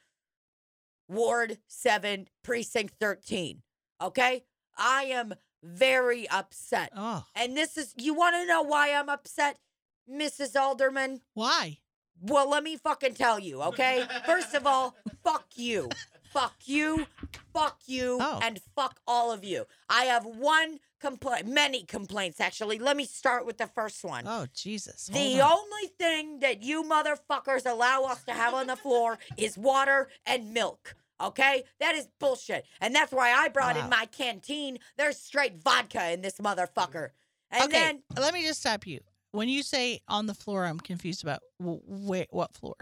Ward 1.06 1.58
7, 1.66 2.26
Precinct 2.42 2.94
13. 2.98 3.60
Okay? 4.00 4.44
I 4.78 5.02
am 5.04 5.34
very 5.62 6.26
upset. 6.30 6.90
Oh, 6.96 7.26
And 7.34 7.54
this 7.54 7.76
is, 7.76 7.92
you 7.98 8.14
want 8.14 8.34
to 8.36 8.46
know 8.46 8.62
why 8.62 8.94
I'm 8.94 9.10
upset, 9.10 9.58
Mrs. 10.10 10.58
Alderman? 10.58 11.20
why? 11.34 11.80
Well, 12.22 12.48
let 12.48 12.62
me 12.62 12.78
fucking 12.78 13.12
tell 13.12 13.38
you, 13.38 13.60
okay? 13.60 14.06
First 14.24 14.54
of 14.54 14.66
all, 14.66 14.96
fuck 15.22 15.48
you. 15.54 15.90
Fuck 16.32 16.54
you. 16.64 17.06
Fuck 17.52 17.80
you. 17.84 18.16
Oh. 18.22 18.40
And 18.42 18.58
fuck 18.74 19.00
all 19.06 19.32
of 19.32 19.44
you. 19.44 19.66
I 19.90 20.04
have 20.04 20.24
one 20.24 20.78
complaint, 21.10 21.46
many 21.46 21.82
complaints, 21.84 22.40
actually. 22.40 22.78
Let 22.78 22.96
me 22.96 23.04
start 23.04 23.46
with 23.46 23.58
the 23.58 23.66
first 23.66 24.04
one. 24.04 24.24
Oh, 24.26 24.46
Jesus. 24.54 25.06
The 25.06 25.40
on. 25.40 25.52
only 25.52 25.88
thing 25.98 26.40
that 26.40 26.62
you 26.62 26.82
motherfuckers 26.82 27.70
allow 27.70 28.02
us 28.04 28.22
to 28.24 28.32
have 28.32 28.54
on 28.54 28.66
the 28.66 28.76
floor 28.76 29.18
is 29.36 29.56
water 29.56 30.08
and 30.26 30.52
milk. 30.52 30.94
Okay? 31.20 31.64
That 31.80 31.94
is 31.94 32.08
bullshit. 32.18 32.66
And 32.80 32.94
that's 32.94 33.12
why 33.12 33.32
I 33.32 33.48
brought 33.48 33.76
Wow. 33.76 33.84
in 33.84 33.90
my 33.90 34.06
canteen. 34.06 34.78
There's 34.96 35.18
straight 35.18 35.56
vodka 35.62 36.10
in 36.12 36.20
this 36.22 36.38
motherfucker. 36.38 37.10
And 37.50 37.64
okay, 37.64 37.72
then 37.78 38.02
let 38.18 38.34
me 38.34 38.42
just 38.42 38.60
stop 38.60 38.86
you. 38.86 39.00
When 39.30 39.48
you 39.48 39.62
say 39.62 40.00
on 40.08 40.26
the 40.26 40.34
floor, 40.34 40.64
I'm 40.64 40.80
confused 40.80 41.22
about 41.22 41.40
wh- 41.58 41.86
what 42.32 42.54
floor. 42.54 42.76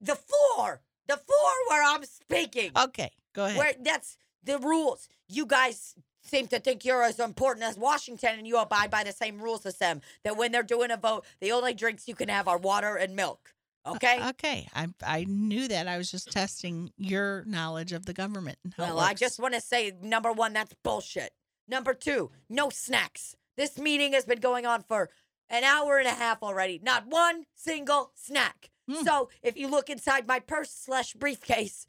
the 0.00 0.16
floor, 0.16 0.80
the 1.06 1.16
floor 1.16 1.52
where 1.68 1.82
I'm 1.84 2.04
speaking. 2.04 2.72
Okay, 2.76 3.10
go 3.34 3.46
ahead. 3.46 3.56
Where 3.58 3.72
that's 3.80 4.16
the 4.44 4.58
rules. 4.58 5.08
You 5.28 5.46
guys 5.46 5.94
seem 6.22 6.46
to 6.48 6.58
think 6.58 6.84
you're 6.84 7.02
as 7.02 7.18
important 7.18 7.64
as 7.64 7.76
Washington 7.76 8.38
and 8.38 8.46
you 8.46 8.58
abide 8.58 8.90
by 8.90 9.04
the 9.04 9.12
same 9.12 9.40
rules 9.40 9.64
as 9.66 9.78
them. 9.78 10.00
That 10.24 10.36
when 10.36 10.52
they're 10.52 10.62
doing 10.62 10.90
a 10.90 10.96
vote, 10.96 11.24
the 11.40 11.52
only 11.52 11.74
drinks 11.74 12.08
you 12.08 12.14
can 12.14 12.28
have 12.28 12.48
are 12.48 12.58
water 12.58 12.96
and 12.96 13.16
milk. 13.16 13.54
Okay? 13.86 14.28
Okay, 14.28 14.68
I 14.74 14.88
I 15.04 15.24
knew 15.24 15.66
that. 15.68 15.88
I 15.88 15.96
was 15.96 16.10
just 16.10 16.30
testing 16.30 16.90
your 16.98 17.44
knowledge 17.46 17.92
of 17.92 18.04
the 18.04 18.12
government. 18.12 18.58
And 18.62 18.74
how 18.74 18.84
well, 18.84 19.00
I 19.00 19.14
just 19.14 19.40
want 19.40 19.54
to 19.54 19.60
say 19.60 19.92
number 20.02 20.32
one, 20.32 20.52
that's 20.52 20.74
bullshit. 20.84 21.32
Number 21.66 21.94
two, 21.94 22.30
no 22.48 22.68
snacks. 22.68 23.36
This 23.56 23.78
meeting 23.78 24.12
has 24.12 24.24
been 24.24 24.40
going 24.40 24.66
on 24.66 24.82
for 24.82 25.08
an 25.48 25.64
hour 25.64 25.98
and 25.98 26.06
a 26.06 26.12
half 26.12 26.42
already. 26.42 26.80
Not 26.82 27.06
one 27.06 27.44
single 27.54 28.12
snack. 28.14 28.70
Hmm. 28.88 29.04
So 29.04 29.30
if 29.42 29.56
you 29.56 29.68
look 29.68 29.88
inside 29.88 30.26
my 30.26 30.40
purse 30.40 30.70
slash 30.70 31.14
briefcase, 31.14 31.86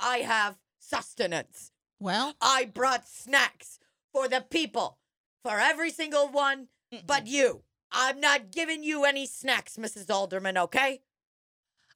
I 0.00 0.18
have 0.18 0.58
sustenance. 0.78 1.69
Well, 2.00 2.34
I 2.40 2.64
brought 2.64 3.08
snacks 3.08 3.78
for 4.12 4.28
the 4.28 4.44
people, 4.48 4.98
for 5.44 5.58
every 5.60 5.90
single 5.90 6.28
one 6.28 6.68
but 7.06 7.26
you. 7.26 7.62
I'm 7.92 8.20
not 8.20 8.50
giving 8.52 8.82
you 8.82 9.04
any 9.04 9.26
snacks, 9.26 9.76
Mrs. 9.76 10.10
Alderman, 10.10 10.56
okay? 10.58 11.02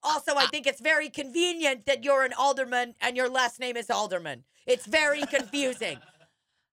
Also, 0.03 0.33
I 0.33 0.45
ah. 0.45 0.49
think 0.51 0.67
it's 0.67 0.81
very 0.81 1.09
convenient 1.09 1.87
that 1.87 2.05
you're 2.05 2.25
an 2.25 2.33
alderman 2.33 2.95
and 3.01 3.17
your 3.17 3.29
last 3.29 3.59
name 3.59 3.77
is 3.77 3.91
Alderman. 3.91 4.45
It's 4.67 4.87
very 4.87 5.23
confusing. 5.23 5.99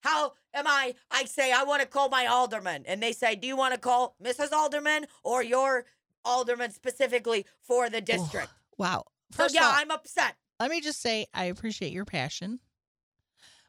How 0.01 0.33
am 0.53 0.65
I? 0.67 0.95
I 1.11 1.25
say, 1.25 1.51
I 1.51 1.63
want 1.63 1.81
to 1.81 1.87
call 1.87 2.09
my 2.09 2.25
alderman. 2.25 2.83
And 2.87 3.01
they 3.01 3.13
say, 3.13 3.35
Do 3.35 3.47
you 3.47 3.55
want 3.55 3.73
to 3.73 3.79
call 3.79 4.15
Mrs. 4.21 4.51
Alderman 4.51 5.05
or 5.23 5.43
your 5.43 5.85
alderman 6.25 6.71
specifically 6.71 7.45
for 7.61 7.89
the 7.89 8.01
district? 8.01 8.49
wow. 8.77 9.05
So, 9.31 9.43
First 9.43 9.55
yeah, 9.55 9.65
all, 9.65 9.73
I'm 9.73 9.91
upset. 9.91 10.35
let 10.59 10.69
me 10.69 10.81
just 10.81 11.01
say 11.01 11.27
I 11.33 11.45
appreciate 11.45 11.93
your 11.93 12.03
passion, 12.03 12.59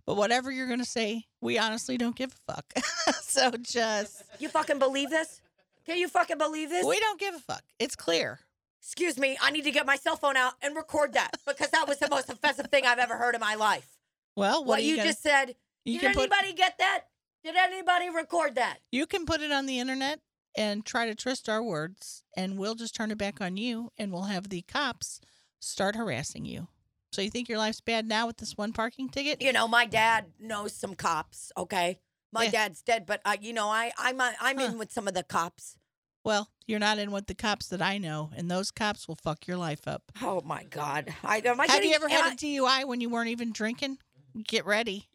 but 0.06 0.16
whatever 0.16 0.50
you're 0.50 0.68
gonna 0.68 0.84
say, 0.84 1.24
we 1.40 1.58
honestly 1.58 1.96
don't 1.96 2.16
give 2.16 2.32
a 2.48 2.52
fuck. 2.52 2.72
so 3.22 3.50
just 3.60 4.22
You 4.38 4.48
fucking 4.48 4.78
believe 4.78 5.10
this? 5.10 5.40
Can 5.84 5.98
you 5.98 6.08
fucking 6.08 6.38
believe 6.38 6.70
this? 6.70 6.86
we 6.86 7.00
don't 7.00 7.18
give 7.18 7.34
a 7.34 7.38
fuck. 7.40 7.62
It's 7.78 7.96
clear. 7.96 8.40
Excuse 8.80 9.16
me, 9.18 9.36
I 9.40 9.50
need 9.50 9.62
to 9.64 9.70
get 9.70 9.86
my 9.86 9.96
cell 9.96 10.16
phone 10.16 10.36
out 10.36 10.54
and 10.60 10.74
record 10.74 11.12
that 11.14 11.36
because 11.46 11.70
that 11.70 11.86
was 11.86 11.98
the 11.98 12.08
most 12.08 12.28
offensive 12.30 12.66
thing 12.66 12.84
I've 12.84 12.98
ever 12.98 13.16
heard 13.16 13.34
in 13.34 13.40
my 13.40 13.54
life. 13.54 13.96
Well, 14.36 14.60
what, 14.60 14.68
What, 14.68 14.82
you, 14.82 14.96
gonna, 14.96 15.08
just 15.08 15.22
said. 15.22 15.54
you 15.84 16.00
Did 16.00 16.06
can 16.06 16.14
put 16.14 16.32
anybody 16.32 16.52
get 16.54 16.78
that? 16.78 17.04
Did 17.44 17.54
anybody 17.56 18.10
record 18.10 18.54
that? 18.56 18.78
you 18.90 19.06
can 19.06 19.24
put 19.26 19.40
it 19.40 19.50
on 19.52 19.66
the 19.66 19.78
internet 19.78 20.20
and 20.56 20.84
try 20.84 21.06
to 21.06 21.14
twist 21.14 21.48
our 21.48 21.62
words, 21.62 22.22
and 22.36 22.58
we'll 22.58 22.74
just 22.74 22.94
turn 22.94 23.10
it 23.10 23.18
back 23.18 23.40
on 23.40 23.56
you, 23.56 23.90
and 23.98 24.12
we'll 24.12 24.22
have 24.24 24.48
the 24.48 24.62
cops 24.62 25.20
start 25.60 25.96
harassing 25.96 26.44
you. 26.44 26.68
So 27.12 27.20
you 27.20 27.30
think 27.30 27.48
your 27.48 27.58
life's 27.58 27.80
bad 27.82 28.06
now 28.08 28.26
with 28.26 28.38
this 28.38 28.56
one 28.56 28.72
parking 28.72 29.08
ticket? 29.10 29.42
You 29.42 29.52
know, 29.52 29.68
my 29.68 29.84
dad 29.84 30.26
knows 30.40 30.72
some 30.74 30.94
cops. 30.94 31.52
Okay, 31.58 32.00
my 32.32 32.44
Yeah. 32.44 32.50
dad's 32.52 32.82
dead, 32.82 33.04
but 33.06 33.20
uh, 33.26 33.36
you 33.40 33.52
know, 33.52 33.68
I 33.68 33.92
I'm 33.98 34.18
uh, 34.20 34.32
I'm 34.40 34.58
Huh. 34.58 34.64
in 34.64 34.78
with 34.78 34.90
some 34.90 35.06
of 35.06 35.14
the 35.14 35.22
cops. 35.22 35.76
Well, 36.24 36.48
you're 36.66 36.78
not 36.78 36.98
in 36.98 37.10
with 37.10 37.26
the 37.26 37.34
cops 37.34 37.66
that 37.68 37.82
I 37.82 37.98
know, 37.98 38.30
and 38.34 38.50
those 38.50 38.70
cops 38.70 39.06
will 39.08 39.16
fuck 39.16 39.46
your 39.46 39.56
life 39.58 39.86
up. 39.86 40.04
Oh 40.22 40.40
my 40.42 40.64
God! 40.64 41.14
I 41.22 41.42
am 41.44 41.60
I 41.60 41.64
Have 41.66 41.74
getting, 41.76 41.90
you 41.90 41.96
ever 41.96 42.08
had 42.08 42.24
I- 42.24 42.32
a 42.32 42.36
DUI 42.36 42.84
when 42.86 43.00
you 43.02 43.10
weren't 43.10 43.28
even 43.28 43.52
drinking? 43.52 43.98
Get 44.46 44.64
ready. 44.64 45.08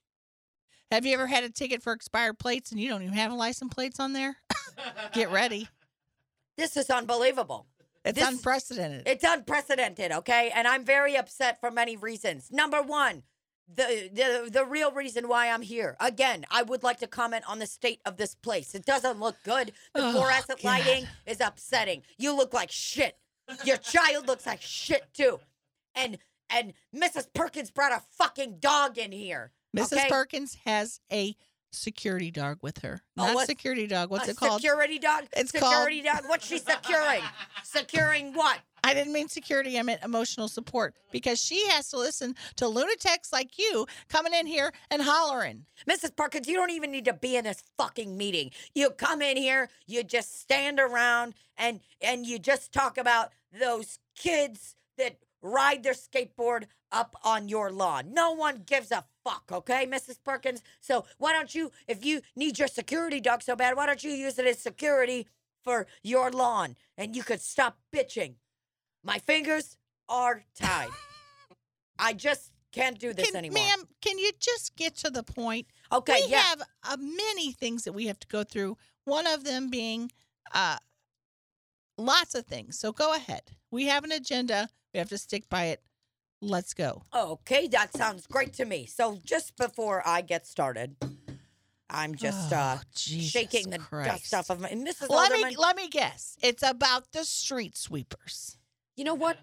Have 0.92 1.06
you 1.06 1.14
ever 1.16 1.26
had 1.28 1.44
a 1.44 1.50
ticket 1.50 1.82
for 1.82 1.92
expired 1.94 2.38
plates 2.40 2.72
and 2.72 2.80
you 2.80 2.90
don't 2.90 3.02
even 3.02 3.16
have 3.16 3.32
a 3.32 3.36
license 3.36 3.74
plates 3.74 4.00
on 4.00 4.14
there? 4.14 4.38
Get 5.14 5.32
ready. 5.32 5.68
This 6.58 6.78
is 6.78 6.90
unbelievable. 6.90 7.66
It's 8.08 8.20
This- 8.20 8.28
unprecedented. 8.28 9.08
It's 9.08 9.24
unprecedented, 9.24 10.12
okay? 10.12 10.52
And 10.54 10.68
I'm 10.68 10.84
very 10.86 11.16
upset 11.16 11.60
for 11.60 11.72
many 11.72 11.98
reasons. 11.98 12.50
Number 12.52 12.82
one, 12.82 13.24
the, 13.68 14.10
the 14.14 14.50
the 14.50 14.66
real 14.66 14.92
reason 14.92 15.28
why 15.28 15.50
I'm 15.50 15.62
here. 15.62 15.98
Again, 16.00 16.46
I 16.50 16.64
would 16.64 16.84
like 16.84 17.00
to 17.00 17.08
comment 17.08 17.44
on 17.50 17.60
the 17.60 17.68
state 17.68 18.00
of 18.06 18.16
this 18.16 18.34
place. 18.34 18.74
It 18.76 18.86
doesn't 18.86 19.20
look 19.20 19.36
good. 19.44 19.74
The 19.94 20.06
Oh, 20.08 20.12
fluorescent 20.14 20.62
God. 20.62 20.70
lighting 20.70 21.08
is 21.26 21.42
upsetting. 21.42 22.04
You 22.18 22.34
look 22.34 22.54
like 22.54 22.72
shit. 22.72 23.18
Your 23.66 23.76
child 23.78 24.26
looks 24.28 24.46
like 24.46 24.62
shit 24.62 25.04
too. 25.14 25.40
And 25.96 26.18
and 26.50 26.74
Mrs. 26.96 27.28
Perkins 27.34 27.70
brought 27.72 27.92
a 27.92 28.02
fucking 28.18 28.60
dog 28.60 28.98
in 28.98 29.12
here. 29.12 29.52
Mrs. 29.76 29.94
okay? 29.98 30.10
Perkins 30.10 30.56
has 30.66 31.02
a 31.12 31.36
security 31.72 32.32
dog 32.32 32.60
with 32.62 32.80
her. 32.80 33.02
Oh, 33.18 33.26
Not 33.28 33.36
what- 33.36 33.48
security 33.48 33.88
dog. 33.88 34.10
What's 34.10 34.28
a 34.28 34.32
it 34.32 34.38
called? 34.38 34.62
Security 34.62 35.00
dog. 35.00 35.26
It's 35.36 35.52
called- 35.52 35.74
security 35.74 36.02
dog. 36.02 36.24
What's 36.28 36.48
she 36.48 36.58
securing? 36.60 37.22
securing 37.64 38.34
what? 38.34 38.60
I 38.84 38.94
didn't 38.94 39.12
mean 39.12 39.28
security. 39.28 39.78
I 39.78 39.82
meant 39.84 40.02
emotional 40.04 40.48
support 40.48 40.96
because 41.12 41.42
she 41.44 41.68
has 41.70 41.90
to 41.90 41.98
listen 41.98 42.36
to 42.56 42.68
lunatics 42.68 43.34
like 43.34 43.58
you 43.60 43.86
coming 44.08 44.34
in 44.34 44.46
here 44.46 44.72
and 44.90 45.02
hollering. 45.02 45.66
Mrs. 45.90 46.16
Parkins, 46.16 46.48
you 46.48 46.56
don't 46.56 46.72
even 46.72 46.92
need 46.92 47.06
to 47.06 47.14
be 47.14 47.36
in 47.36 47.44
this 47.44 47.64
fucking 47.78 48.16
meeting. 48.16 48.52
You 48.74 48.92
come 48.92 49.22
in 49.22 49.36
here, 49.36 49.70
you 49.88 50.04
just 50.04 50.40
stand 50.40 50.80
around 50.80 51.34
and 51.58 51.82
and 52.02 52.26
you 52.26 52.40
just 52.40 52.72
talk 52.72 52.98
about 52.98 53.32
those 53.52 54.00
kids 54.16 54.76
that 54.98 55.18
ride 55.42 55.84
their 55.84 55.94
skateboard 55.94 56.66
up 56.92 57.16
on 57.24 57.50
your 57.50 57.72
lawn. 57.72 58.14
No 58.14 58.32
one 58.32 58.64
gives 58.66 58.92
a 58.92 59.06
fuck, 59.24 59.52
okay, 59.52 59.86
Mrs. 59.86 60.18
Perkins? 60.24 60.62
So 60.80 61.06
why 61.18 61.34
don't 61.34 61.54
you, 61.54 61.72
if 61.88 62.06
you 62.06 62.22
need 62.36 62.60
your 62.60 62.68
security 62.68 63.20
dog 63.20 63.44
so 63.44 63.56
bad, 63.56 63.76
why 63.76 63.86
don't 63.86 64.04
you 64.04 64.12
use 64.12 64.40
it 64.40 64.46
as 64.46 64.60
security 64.60 65.28
for 65.64 65.86
your 66.02 66.32
lawn 66.32 66.76
and 66.98 67.16
you 67.16 67.24
could 67.24 67.42
stop 67.42 67.78
bitching. 67.94 68.36
My 69.04 69.20
fingers 69.20 69.78
are 70.08 70.44
tied. 70.56 70.90
I 72.00 72.14
just 72.14 72.52
can't 72.72 73.00
do 73.00 73.14
this 73.14 73.32
Can, 73.32 73.38
anymore. 73.38 73.64
Ma'am, 73.64 73.84
can 74.02 74.18
you 74.18 74.32
just 74.40 74.76
get 74.76 74.96
to 74.98 75.10
the 75.10 75.24
point? 75.24 75.68
okay, 75.92 76.22
we 76.26 76.32
yeah. 76.32 76.42
have 76.42 76.62
uh, 76.84 76.98
many 77.00 77.52
things 77.52 77.84
that 77.84 77.94
we 77.94 78.08
have 78.08 78.20
to 78.20 78.28
go 78.28 78.44
through. 78.44 78.78
One 79.06 79.28
of 79.28 79.44
them 79.44 79.70
being 79.70 80.12
uh, 80.54 80.78
lots 81.98 82.36
of 82.36 82.46
things. 82.46 82.78
So 82.80 82.92
go 82.92 83.14
ahead. 83.14 83.44
We 83.72 83.86
have 83.88 84.04
an 84.04 84.12
agenda. 84.12 84.70
We 84.98 85.00
have 85.00 85.10
to 85.10 85.18
stick 85.20 85.48
by 85.48 85.66
it. 85.66 85.84
Let's 86.42 86.74
go. 86.74 87.04
Okay, 87.16 87.68
that 87.68 87.96
sounds 87.96 88.26
great 88.26 88.54
to 88.54 88.66
me. 88.66 88.88
So 88.88 89.20
just 89.24 89.56
before 89.56 90.02
I 90.04 90.22
get 90.22 90.48
started, 90.48 90.96
I'm 91.88 92.16
just 92.16 92.52
uh 92.52 92.78
Oh, 92.80 92.82
Jesus 92.96 93.30
shaking 93.30 93.70
the 93.70 93.78
Christ. 93.78 94.32
dust 94.32 94.34
off 94.34 94.50
of 94.50 94.60
my 94.60 94.70
Mrs. 94.70 95.02
Let 95.12 95.32
Alderman. 95.32 95.50
me 95.50 95.56
let 95.56 95.76
me 95.76 95.88
guess. 95.88 96.36
It's 96.42 96.64
about 96.64 97.12
the 97.12 97.26
street 97.26 97.78
sweepers. 97.78 98.58
you 98.96 99.04
know 99.04 99.14
what, 99.14 99.38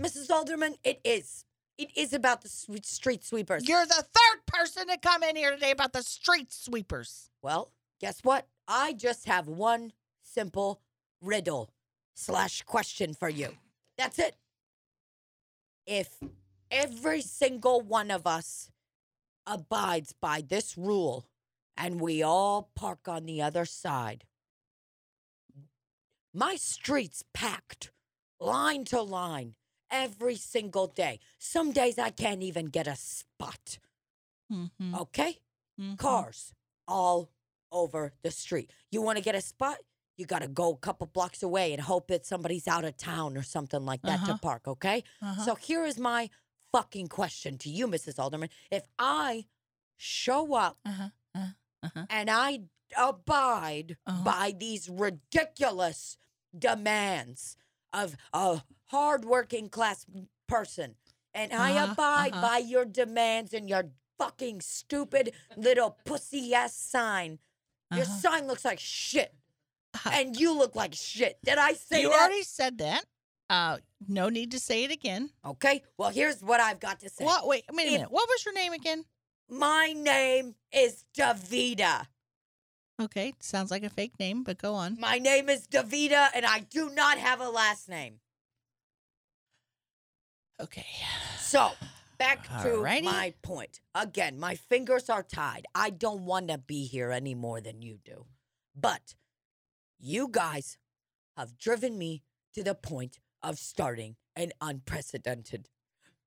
Mrs. 0.00 0.28
Alderman, 0.32 0.74
it 0.82 1.00
is. 1.04 1.44
It 1.78 1.96
is 1.96 2.12
about 2.12 2.42
the 2.42 2.48
street 2.48 3.22
sweepers. 3.24 3.68
You're 3.68 3.86
the 3.86 4.04
third 4.12 4.46
person 4.48 4.88
to 4.88 4.98
come 4.98 5.22
in 5.22 5.36
here 5.36 5.52
today 5.52 5.70
about 5.70 5.92
the 5.92 6.02
street 6.02 6.52
sweepers. 6.52 7.30
well, 7.40 7.70
guess 8.00 8.18
what? 8.24 8.48
I 8.66 8.94
just 8.94 9.26
have 9.26 9.46
one 9.46 9.92
simple 10.24 10.80
riddle 11.22 11.70
slash 12.16 12.62
question 12.62 13.14
for 13.14 13.28
you. 13.28 13.50
That's 13.96 14.18
it. 14.18 14.34
If 15.88 16.22
every 16.70 17.22
single 17.22 17.80
one 17.80 18.10
of 18.10 18.26
us 18.26 18.70
abides 19.46 20.12
by 20.12 20.42
this 20.46 20.76
rule 20.76 21.30
and 21.78 21.98
we 21.98 22.22
all 22.22 22.70
park 22.74 23.08
on 23.08 23.24
the 23.24 23.40
other 23.40 23.64
side, 23.64 24.26
my 26.34 26.56
street's 26.56 27.24
packed, 27.32 27.90
line 28.38 28.84
to 28.84 29.00
line, 29.00 29.54
every 29.90 30.36
single 30.36 30.88
day. 30.88 31.20
Some 31.38 31.72
days 31.72 31.98
I 31.98 32.10
can't 32.10 32.42
even 32.42 32.66
get 32.66 32.86
a 32.86 32.94
spot. 32.94 33.78
Mhm, 34.52 34.94
Okay? 34.94 35.40
mhm. 35.80 35.96
Cars 35.96 36.52
all 36.86 37.30
over 37.72 38.12
the 38.22 38.30
street. 38.30 38.70
You 38.90 39.00
want 39.00 39.16
to 39.16 39.24
get 39.24 39.34
a 39.34 39.40
spot? 39.40 39.78
You 40.18 40.26
got 40.26 40.42
to 40.42 40.48
go 40.48 40.72
a 40.72 40.76
couple 40.76 41.06
blocks 41.06 41.42
away 41.44 41.72
and 41.72 41.80
hope 41.80 42.08
that 42.08 42.26
somebody's 42.26 42.66
out 42.66 42.84
of 42.84 42.96
town 42.96 43.36
or 43.36 43.42
something 43.44 43.86
like 43.86 44.02
that 44.02 44.18
Uh-huh. 44.20 44.32
to 44.32 44.38
park, 44.38 44.66
okay? 44.66 45.04
Uh-huh. 45.22 45.44
So 45.44 45.54
here 45.54 45.84
is 45.84 45.96
my 45.98 46.28
fucking 46.72 47.06
question 47.06 47.56
to 47.58 47.70
you, 47.70 47.86
Mrs. 47.86 48.18
Alderman. 48.18 48.50
If 48.70 48.82
I 48.98 49.46
show 49.96 50.54
up 50.54 50.76
uh-huh. 50.84 51.08
Uh-huh. 51.36 51.46
Uh-huh. 51.84 52.06
and 52.10 52.28
I 52.28 52.62
abide 52.96 53.96
Uh-huh. 54.06 54.24
by 54.24 54.54
these 54.58 54.88
ridiculous 54.88 56.16
demands 56.56 57.56
of 57.92 58.16
a 58.32 58.62
hardworking 58.86 59.68
class 59.68 60.04
person, 60.48 60.96
and 61.32 61.52
I 61.52 61.70
abide 61.92 62.32
by 62.32 62.58
your 62.58 62.84
demands 62.84 63.54
and 63.54 63.68
your 63.68 63.84
fucking 64.18 64.62
stupid 64.62 65.32
little 65.56 65.96
pussy 66.04 66.52
ass 66.54 66.74
sign, 66.74 67.38
your 67.94 68.04
sign 68.04 68.48
looks 68.48 68.64
like 68.64 68.80
shit. 68.80 69.32
and 70.12 70.38
you 70.38 70.56
look 70.56 70.74
like 70.76 70.94
shit. 70.94 71.38
Did 71.44 71.58
I 71.58 71.72
say 71.72 71.96
that? 71.96 72.02
you 72.02 72.08
that? 72.10 72.18
already 72.20 72.42
said 72.42 72.78
that. 72.78 73.04
Uh, 73.50 73.78
no 74.06 74.28
need 74.28 74.50
to 74.50 74.60
say 74.60 74.84
it 74.84 74.90
again. 74.90 75.30
okay. 75.44 75.82
Well, 75.96 76.10
here's 76.10 76.42
what 76.42 76.60
I've 76.60 76.80
got 76.80 77.00
to 77.00 77.08
say. 77.08 77.24
What? 77.24 77.46
Wait, 77.46 77.64
wait 77.72 77.84
a 77.84 77.86
If- 77.86 77.92
minute. 77.94 78.10
What 78.10 78.28
was 78.28 78.44
your 78.44 78.54
name 78.54 78.72
again? 78.72 79.04
My 79.48 79.94
name 79.96 80.54
is 80.72 81.04
Davida. 81.16 82.06
Okay, 83.00 83.32
sounds 83.40 83.70
like 83.70 83.84
a 83.84 83.88
fake 83.88 84.18
name, 84.18 84.42
but 84.42 84.58
go 84.58 84.74
on. 84.74 84.98
My 85.00 85.18
name 85.18 85.48
is 85.48 85.66
Davida, 85.68 86.28
and 86.34 86.44
I 86.44 86.58
do 86.60 86.90
not 86.90 87.16
have 87.16 87.40
a 87.40 87.48
last 87.48 87.88
name. 87.88 88.20
Okay. 90.60 90.86
So, 91.38 91.70
back 92.18 92.42
to 92.62 92.68
Alrighty. 92.68 93.04
my 93.04 93.32
point. 93.42 93.80
Again, 93.94 94.38
my 94.38 94.56
fingers 94.56 95.08
are 95.08 95.22
tied. 95.22 95.66
I 95.74 95.90
don't 95.90 96.22
want 96.26 96.48
to 96.48 96.58
be 96.58 96.86
here 96.86 97.12
any 97.12 97.34
more 97.34 97.60
than 97.60 97.80
you 97.82 97.98
do. 98.04 98.26
But 98.74 99.14
you 99.98 100.28
guys 100.30 100.78
have 101.36 101.56
driven 101.58 101.98
me 101.98 102.22
to 102.54 102.62
the 102.62 102.74
point 102.74 103.18
of 103.42 103.58
starting 103.58 104.16
an 104.36 104.52
unprecedented 104.60 105.68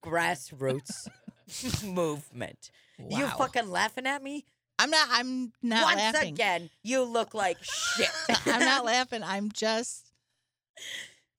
grassroots 0.03 1.07
movement. 1.83 2.71
You 2.97 3.25
Wow. 3.25 3.35
fucking 3.37 3.69
laughing 3.69 4.05
at 4.07 4.23
me? 4.23 4.45
I'm 4.79 4.89
not. 4.89 5.07
I'm 5.11 5.51
not 5.61 5.83
Once 5.83 5.97
laughing. 6.15 6.33
again, 6.33 6.69
you 6.83 7.03
look 7.03 7.33
like 7.33 7.57
shit. 7.61 8.09
I'm 8.47 8.61
not 8.61 8.83
laughing. 8.85 9.21
I'm 9.23 9.51
just. 9.51 10.11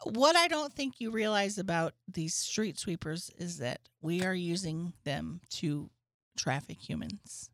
What 0.04 0.36
I 0.36 0.48
don't 0.48 0.72
think 0.72 1.00
you 1.00 1.10
realize 1.10 1.58
about 1.58 1.94
these 2.08 2.34
street 2.34 2.78
sweepers 2.78 3.30
is 3.38 3.58
that 3.58 3.80
we 4.00 4.24
are 4.24 4.34
using 4.34 4.92
them 5.04 5.40
to 5.50 5.90
traffic 6.36 6.78
humans. 6.88 7.50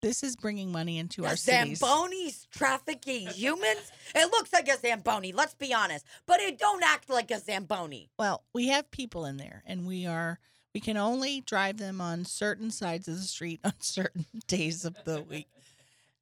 This 0.00 0.22
is 0.22 0.36
bringing 0.36 0.70
money 0.70 0.98
into 0.98 1.22
The 1.22 1.28
our 1.28 1.36
cities. 1.36 1.80
Zamboni's 1.80 2.46
trafficking 2.50 3.26
humans? 3.34 3.90
It 4.14 4.30
looks 4.30 4.52
like 4.52 4.68
a 4.68 4.76
Zamboni, 4.78 5.32
let's 5.32 5.54
be 5.54 5.74
honest. 5.74 6.04
But 6.26 6.40
it 6.40 6.58
don't 6.58 6.82
act 6.84 7.10
like 7.10 7.30
a 7.30 7.40
Zamboni. 7.40 8.10
Well, 8.18 8.44
we 8.54 8.68
have 8.68 8.90
people 8.90 9.24
in 9.24 9.36
there, 9.38 9.62
and 9.66 9.86
we 9.86 10.06
are. 10.06 10.38
We 10.74 10.80
can 10.80 10.96
only 10.96 11.40
drive 11.40 11.78
them 11.78 12.00
on 12.00 12.24
certain 12.24 12.70
sides 12.70 13.08
of 13.08 13.16
the 13.16 13.22
street 13.22 13.60
on 13.64 13.72
certain 13.80 14.26
days 14.46 14.84
of 14.84 14.96
the 15.04 15.22
week. 15.22 15.48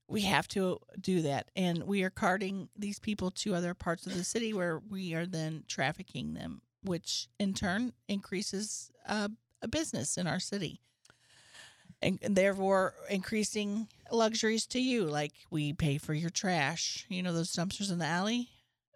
We 0.09 0.23
have 0.23 0.47
to 0.49 0.79
do 1.01 1.23
that, 1.23 1.51
and 1.57 1.83
we 1.83 2.05
are 2.05 2.11
carting 2.11 2.69
these 2.79 3.01
people 3.01 3.31
to 3.33 3.55
other 3.55 3.75
parts 3.75 4.07
of 4.07 4.15
the 4.15 4.23
city 4.25 4.55
where 4.55 4.79
we 4.89 5.15
are 5.15 5.27
then 5.27 5.65
trafficking 5.67 6.35
them, 6.35 6.63
which 6.85 7.27
in 7.41 7.55
turn 7.55 7.93
increases 8.09 8.93
uh, 9.09 9.29
a 9.61 9.69
business 9.69 10.17
in 10.17 10.29
our 10.29 10.39
city, 10.39 10.81
and, 12.03 12.19
therefore 12.23 12.95
increasing 13.11 13.89
luxuries 14.11 14.67
to 14.69 14.81
you. 14.81 15.05
Like 15.05 15.33
we 15.51 15.73
pay 15.73 15.99
for 15.99 16.15
your 16.15 16.31
trash. 16.31 17.07
You 17.09 17.23
know 17.23 17.33
those 17.33 17.53
dumpsters 17.53 17.91
in 17.91 17.99
the 17.99 18.07
alley. 18.07 18.49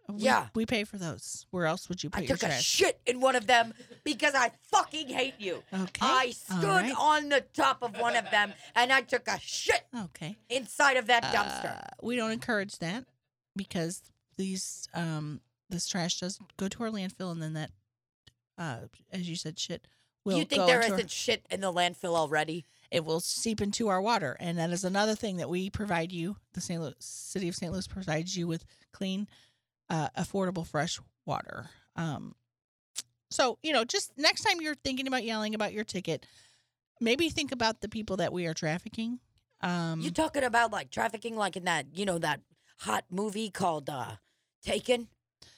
We- 0.09 0.23
Yeah. 0.23 0.49
we 0.55 0.67
pay 0.67 0.83
for 0.85 0.99
those. 0.99 1.47
Where 1.51 1.67
else 1.67 1.89
would 1.89 2.03
you 2.03 2.11
put 2.11 2.21
I 2.23 2.27
your 2.27 2.37
took 2.37 2.49
a 2.51 2.61
shit 2.61 3.01
in 3.07 3.21
one 3.21 3.37
of 3.37 3.47
them 3.47 3.73
because 4.03 4.35
I 4.35 4.51
fucking 4.71 5.09
hate 5.09 5.35
you. 5.39 5.63
Okay. 5.73 6.01
I 6.07 6.31
stood 6.33 6.65
right, 6.65 6.95
on 6.99 7.29
the 7.29 7.43
top 7.55 7.83
of 7.83 7.97
one 7.97 8.17
of 8.17 8.29
them 8.31 8.53
and 8.75 8.93
I 8.93 9.03
took 9.03 9.29
a 9.29 9.39
shit 9.41 9.87
Okay. 9.97 10.37
inside 10.49 10.97
of 10.97 11.07
that 11.07 11.23
dumpster. 11.25 11.79
Uh, 11.85 11.91
we 12.03 12.17
don't 12.17 12.33
encourage 12.33 12.79
that 12.79 13.05
because 13.57 14.03
these 14.37 14.89
um 14.95 15.41
this 15.69 15.87
trash 15.87 16.19
does 16.19 16.41
go 16.57 16.67
to 16.67 16.83
our 16.83 16.91
landfill 16.91 17.31
and 17.31 17.41
then 17.43 17.53
that 17.53 17.71
uh 18.59 18.79
as 19.13 19.29
you 19.29 19.37
said 19.37 19.59
shit 19.59 19.87
will 20.25 20.37
you 20.39 20.45
think 20.45 20.67
there 20.67 20.81
isn't 20.81 21.11
shit 21.11 21.47
in 21.51 21.61
the 21.61 21.73
landfill 21.73 22.17
already? 22.17 22.65
It 22.91 23.05
will 23.05 23.21
seep 23.21 23.61
into 23.61 23.89
our 23.89 24.01
water 24.01 24.37
and 24.41 24.59
that 24.59 24.71
is 24.71 24.85
another 24.85 25.15
thing 25.15 25.37
that 25.37 25.49
we 25.49 25.71
provide 25.71 26.13
you 26.13 26.37
the 26.55 26.61
St. 26.61 26.81
Louis 26.81 26.95
city 26.99 27.49
of 27.49 27.55
St. 27.55 27.73
Louis 27.73 27.87
provides 27.87 28.37
you 28.37 28.47
with 28.47 28.65
clean 28.93 29.29
uh, 29.89 30.09
affordable 30.17 30.67
fresh 30.67 30.99
water 31.27 31.71
um 31.97 32.35
so 33.31 33.59
you 33.63 33.73
know 33.73 33.85
just 33.85 34.13
next 34.17 34.43
time 34.43 34.61
you're 34.61 34.75
thinking 34.75 35.07
about 35.07 35.25
yelling 35.25 35.55
about 35.55 35.73
your 35.73 35.85
ticket 35.85 36.27
maybe 37.01 37.29
think 37.29 37.53
about 37.53 37.81
the 37.81 37.89
people 37.89 38.17
that 38.17 38.33
we 38.33 38.47
are 38.47 38.55
trafficking 38.55 39.19
um 39.63 40.01
You 40.01 40.11
talking 40.11 40.43
about 40.45 40.73
like 40.73 40.91
trafficking 40.91 41.37
like 41.37 41.57
in 41.57 41.65
that, 41.65 41.87
you 41.95 42.07
know, 42.07 42.19
that 42.19 42.41
hot 42.79 43.05
movie 43.11 43.51
called 43.51 43.91
uh 43.91 44.17
Taken? 44.65 45.09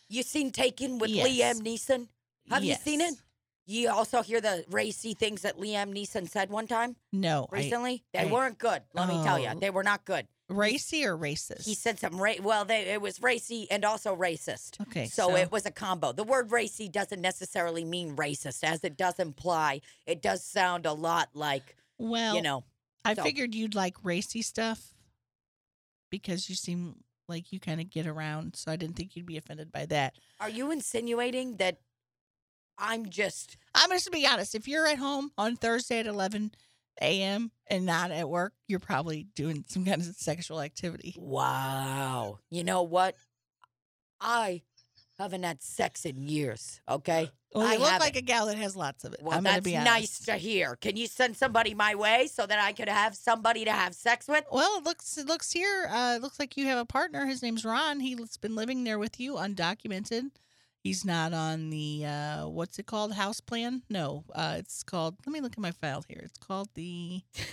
You 0.08 0.22
seen 0.22 0.50
Taken 0.50 0.98
with 0.98 1.10
Yes. 1.10 1.26
Liam 1.28 1.62
Neeson? 1.62 2.08
Have 2.50 2.64
you 2.64 2.74
seen 2.74 3.00
it? 3.00 3.14
You 3.66 3.90
also 3.90 4.22
hear 4.22 4.40
the 4.40 4.64
racy 4.70 5.14
things 5.14 5.42
that 5.42 5.56
Liam 5.58 5.94
Neeson 5.96 6.28
said 6.28 6.50
one 6.50 6.66
time 6.66 6.96
no 7.12 7.46
I- 7.52 7.56
recently? 7.56 8.04
they 8.12 8.20
I- 8.20 8.26
weren't 8.26 8.58
good. 8.58 8.82
Let 8.94 9.08
me 9.08 9.22
tell 9.22 9.38
you, 9.38 9.48
Oh. 9.54 9.58
they 9.58 9.70
were 9.70 9.84
not 9.84 10.04
good. 10.04 10.26
racy 10.48 11.02
or 11.06 11.16
racist 11.16 11.64
He 11.64 11.74
said 11.74 11.98
some 11.98 12.20
ra- 12.20 12.34
well, 12.42 12.66
they, 12.66 12.82
it 12.92 13.00
was 13.00 13.22
racy 13.22 13.66
and 13.70 13.86
also 13.86 14.14
racist. 14.14 14.78
Okay, 14.82 15.06
so, 15.06 15.28
so- 15.28 15.36
it 15.36 15.50
was 15.50 15.64
a 15.64 15.70
combo. 15.70 16.12
The 16.12 16.24
word 16.24 16.50
racy 16.52 16.88
doesn't 16.90 17.22
necessarily 17.22 17.84
mean 17.84 18.16
racist, 18.16 18.62
as 18.62 18.84
it 18.84 18.98
does 18.98 19.18
imply. 19.18 19.80
It 20.06 20.20
does 20.20 20.44
sound 20.44 20.84
a 20.84 20.92
lot 20.92 21.30
like 21.34 21.76
well 21.98 22.34
you 22.34 22.42
know. 22.42 22.64
I 23.04 23.14
so- 23.14 23.22
figured 23.22 23.54
you'd 23.54 23.74
like 23.74 23.96
racy 24.04 24.42
stuff 24.42 24.92
because 26.10 26.48
you 26.50 26.54
seem 26.54 26.96
like 27.28 27.52
you 27.52 27.58
kind 27.60 27.80
of 27.80 27.88
get 27.88 28.06
around, 28.06 28.54
so 28.56 28.70
I 28.70 28.76
didn't 28.76 28.96
think 28.96 29.16
you'd 29.16 29.24
be 29.26 29.38
offended 29.38 29.72
by 29.72 29.86
that. 29.86 30.16
Are 30.40 30.50
you 30.50 30.70
insinuating 30.70 31.56
that 31.56 31.78
I'm 32.78 33.08
just 33.08 33.56
I'm 33.74 33.90
just 33.90 34.06
to 34.06 34.10
be 34.10 34.26
honest. 34.26 34.54
If 34.54 34.66
you're 34.68 34.86
at 34.86 34.98
home 34.98 35.30
on 35.38 35.56
Thursday 35.56 36.00
at 36.00 36.06
11 36.06 36.52
a.m. 37.00 37.50
and 37.68 37.86
not 37.86 38.10
at 38.10 38.28
work, 38.28 38.52
you're 38.68 38.78
probably 38.78 39.26
doing 39.34 39.64
some 39.68 39.84
kind 39.84 40.00
of 40.00 40.08
sexual 40.16 40.60
activity. 40.60 41.14
wow? 41.18 42.38
You 42.50 42.64
know 42.64 42.82
what? 42.82 43.16
I 44.20 44.62
haven't 45.18 45.42
had 45.42 45.62
sex 45.62 46.04
in 46.04 46.28
years. 46.28 46.80
Okay. 46.88 47.30
Well, 47.54 47.66
I 47.66 47.74
you 47.74 47.78
look 47.80 47.88
haven't. 47.88 48.06
like 48.06 48.16
a 48.16 48.22
gal 48.22 48.46
that 48.46 48.56
has 48.56 48.74
lots 48.76 49.04
of 49.04 49.12
it. 49.12 49.20
Well, 49.22 49.36
I'm 49.36 49.44
that's 49.44 49.60
be 49.62 49.74
nice 49.74 50.20
to 50.24 50.34
hear. 50.34 50.76
Can 50.76 50.96
you 50.96 51.06
send 51.06 51.36
somebody 51.36 51.74
my 51.74 51.94
way 51.94 52.26
so 52.26 52.46
that 52.46 52.58
I 52.58 52.72
could 52.72 52.88
have 52.88 53.14
somebody 53.14 53.64
to 53.66 53.72
have 53.72 53.94
sex 53.94 54.26
with? 54.26 54.44
Well, 54.50 54.78
it 54.78 54.84
looks 54.84 55.18
it 55.18 55.26
looks 55.26 55.52
here. 55.52 55.86
Uh, 55.90 56.14
it 56.16 56.22
looks 56.22 56.38
like 56.38 56.56
you 56.56 56.66
have 56.66 56.78
a 56.78 56.86
partner. 56.86 57.26
His 57.26 57.42
name's 57.42 57.64
Ron. 57.64 58.00
He's 58.00 58.36
been 58.38 58.56
living 58.56 58.84
there 58.84 58.98
with 58.98 59.20
you, 59.20 59.34
undocumented. 59.34 60.30
He's 60.82 61.04
not 61.04 61.32
on 61.32 61.70
the 61.70 62.04
uh, 62.06 62.48
what's 62.48 62.78
it 62.78 62.86
called 62.86 63.12
house 63.14 63.40
plan? 63.40 63.82
No, 63.88 64.24
uh, 64.34 64.56
it's 64.58 64.82
called. 64.82 65.16
Let 65.24 65.32
me 65.32 65.40
look 65.40 65.52
at 65.52 65.58
my 65.58 65.70
file 65.70 66.04
here. 66.08 66.22
It's 66.24 66.38
called 66.38 66.68
the. 66.74 67.22
What 67.34 67.46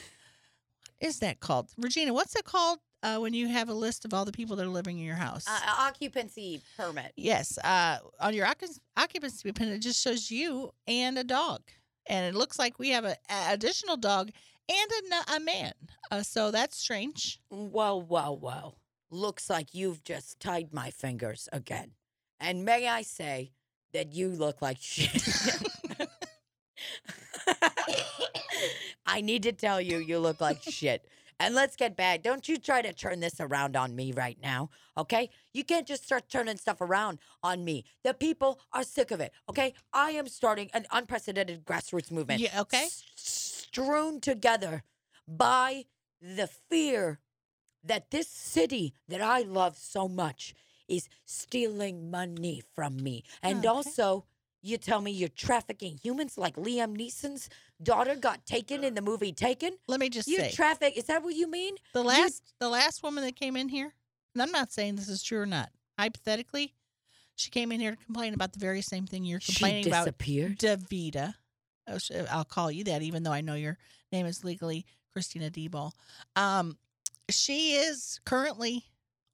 is 0.99 1.19
that 1.19 1.39
called, 1.39 1.69
Regina? 1.77 2.13
What's 2.13 2.35
it 2.35 2.43
called 2.43 2.79
uh, 3.03 3.17
when 3.19 3.33
you 3.33 3.47
have 3.47 3.69
a 3.69 3.73
list 3.73 4.03
of 4.03 4.13
all 4.13 4.25
the 4.25 4.31
people 4.31 4.55
that 4.57 4.65
are 4.65 4.69
living 4.69 4.97
in 4.99 5.05
your 5.05 5.15
house? 5.15 5.45
Uh, 5.47 5.59
occupancy 5.79 6.61
permit. 6.75 7.13
yes, 7.15 7.57
uh, 7.59 7.99
on 8.19 8.33
your 8.33 8.45
occup- 8.47 8.79
occupancy 8.97 9.51
permit, 9.51 9.75
it 9.75 9.79
just 9.79 10.01
shows 10.03 10.29
you 10.31 10.71
and 10.87 11.17
a 11.17 11.23
dog, 11.23 11.61
and 12.07 12.25
it 12.25 12.37
looks 12.37 12.57
like 12.59 12.79
we 12.79 12.89
have 12.89 13.05
a, 13.05 13.15
a 13.29 13.53
additional 13.53 13.95
dog 13.95 14.31
and 14.67 15.13
a, 15.29 15.35
a 15.35 15.39
man. 15.39 15.73
Uh, 16.11 16.21
so 16.23 16.51
that's 16.51 16.77
strange. 16.77 17.39
Well, 17.49 18.01
well, 18.01 18.37
well. 18.37 18.75
Looks 19.11 19.49
like 19.49 19.73
you've 19.73 20.03
just 20.03 20.39
tied 20.39 20.73
my 20.73 20.89
fingers 20.91 21.47
again. 21.53 21.91
And 22.39 22.63
may 22.65 22.87
I 22.87 23.01
say 23.01 23.51
that 23.93 24.13
you 24.13 24.29
look 24.29 24.61
like 24.61 24.77
shit. 24.79 25.23
I 29.05 29.21
need 29.21 29.43
to 29.43 29.51
tell 29.51 29.81
you, 29.81 29.97
you 29.97 30.19
look 30.19 30.41
like 30.41 30.61
shit. 30.63 31.07
And 31.41 31.55
let's 31.55 31.77
get 31.77 31.95
back. 31.95 32.21
Don't 32.21 32.49
you 32.49 32.57
try 32.57 32.81
to 32.81 32.91
turn 32.91 33.21
this 33.21 33.39
around 33.39 33.77
on 33.77 33.95
me 33.95 34.11
right 34.11 34.37
now, 34.43 34.69
okay? 34.97 35.29
You 35.53 35.63
can't 35.63 35.87
just 35.87 36.03
start 36.03 36.29
turning 36.29 36.57
stuff 36.57 36.81
around 36.81 37.19
on 37.41 37.63
me. 37.63 37.85
The 38.03 38.13
people 38.13 38.59
are 38.73 38.83
sick 38.83 39.11
of 39.11 39.21
it, 39.21 39.31
okay? 39.49 39.73
I 39.93 40.11
am 40.11 40.27
starting 40.27 40.69
an 40.73 40.85
unprecedented 40.91 41.63
grassroots 41.63 42.11
movement. 42.11 42.41
Yeah, 42.41 42.59
okay. 42.61 42.83
s- 42.83 43.03
strewn 43.15 44.19
together 44.19 44.83
by 45.27 45.85
the 46.21 46.47
fear 46.47 47.19
that 47.85 48.11
this 48.11 48.27
city 48.27 48.93
that 49.07 49.21
I 49.21 49.41
love 49.41 49.77
so 49.77 50.09
much 50.09 50.53
is 50.89 51.07
stealing 51.25 52.09
money 52.11 52.61
from 52.75 52.97
me 52.97 53.23
and 53.43 53.59
Okay. 53.59 53.67
also 53.69 54.25
You 54.61 54.77
tell 54.77 54.99
me 55.01 55.11
you're 55.11 55.29
trafficking 55.29 55.97
humans 56.03 56.37
like 56.37 56.55
Liam 56.57 56.97
Neeson's 56.97 57.47
daughter 57.81 58.15
got 58.17 58.45
taken 58.45 58.83
in 58.83 58.93
the 58.95 59.01
movie 59.01 59.31
Taken? 59.31 59.77
Let 59.87 59.99
me 60.01 60.09
just 60.09 60.27
say 60.27 60.33
You 60.33 60.39
say 60.41 60.51
traffic, 60.51 60.97
is 60.97 61.05
that 61.05 61.23
what 61.23 61.33
you 61.35 61.47
mean? 61.49 61.75
the 61.93 62.03
last 62.03 62.43
the 62.59 62.67
last 62.67 63.01
woman 63.01 63.23
that 63.23 63.35
came 63.37 63.55
in 63.55 63.69
here, 63.69 63.93
and 64.33 64.41
I'm 64.43 64.51
not 64.51 64.73
saying 64.73 64.95
this 64.97 65.07
is 65.07 65.23
true 65.23 65.39
or 65.39 65.45
not. 65.45 65.69
Hypothetically, 65.97 66.73
she 67.35 67.49
came 67.49 67.71
in 67.71 67.79
here 67.79 67.91
to 67.91 67.97
complain 68.05 68.33
about 68.33 68.51
the 68.53 68.59
very 68.59 68.81
same 68.81 69.05
thing 69.07 69.23
you're 69.23 69.39
She 69.39 69.53
complaining 69.53 69.87
about. 69.87 70.05
disappeared. 70.05 70.59
Davita. 70.59 71.35
Oh, 71.87 71.97
I'll 72.29 72.43
call 72.45 72.69
you 72.71 72.83
that, 72.85 73.01
even 73.01 73.23
though 73.23 73.31
I 73.31 73.41
know 73.41 73.53
your 73.55 73.77
name 74.11 74.25
is 74.25 74.43
legally 74.43 74.85
Christina 75.13 75.49
Deball. 75.49 75.91
Um, 76.35 76.77
she 77.29 77.75
is 77.75 78.19
currently 78.25 78.83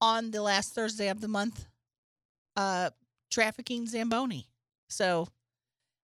on 0.05 0.29
the 0.29 0.41
last 0.41 0.75
Thursday 0.75 1.07
of 1.09 1.19
the 1.19 1.27
month, 1.27 1.65
uh, 2.55 2.91
trafficking 3.31 3.87
Zamboni. 3.87 4.47
So, 4.87 5.27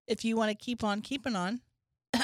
if 0.07 0.25
you 0.25 0.35
want 0.35 0.49
to 0.49 0.55
keep 0.55 0.83
on 0.83 1.01
keeping 1.01 1.35
on, 1.35 1.61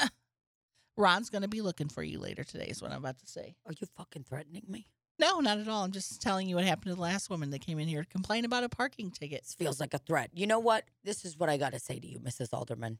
Ron's 0.96 1.30
going 1.30 1.42
to 1.42 1.48
be 1.48 1.60
looking 1.60 1.88
for 1.88 2.02
you 2.02 2.18
later 2.18 2.42
today. 2.42 2.66
Is 2.66 2.82
what 2.82 2.90
I'm 2.90 2.98
about 2.98 3.20
to 3.20 3.26
say. 3.28 3.54
Are 3.64 3.72
you 3.78 3.86
fucking 3.96 4.24
threatening 4.24 4.64
me? 4.68 4.88
No, 5.20 5.38
not 5.38 5.58
at 5.58 5.68
all. 5.68 5.84
I'm 5.84 5.92
just 5.92 6.20
telling 6.20 6.48
you 6.48 6.56
what 6.56 6.64
happened 6.64 6.90
to 6.90 6.94
the 6.96 7.00
last 7.00 7.30
woman 7.30 7.50
that 7.50 7.60
came 7.60 7.78
in 7.78 7.86
here 7.86 8.02
to 8.02 8.08
complain 8.08 8.44
about 8.44 8.64
a 8.64 8.68
parking 8.68 9.10
ticket. 9.12 9.44
This 9.44 9.54
feels 9.54 9.80
like 9.80 9.94
a 9.94 9.98
threat. 9.98 10.30
You 10.34 10.46
know 10.48 10.58
what? 10.58 10.84
This 11.04 11.24
is 11.24 11.36
what 11.38 11.48
I 11.48 11.56
got 11.56 11.72
to 11.72 11.78
say 11.80 11.98
to 11.98 12.06
you, 12.06 12.18
Mrs. 12.18 12.52
Alderman. 12.52 12.98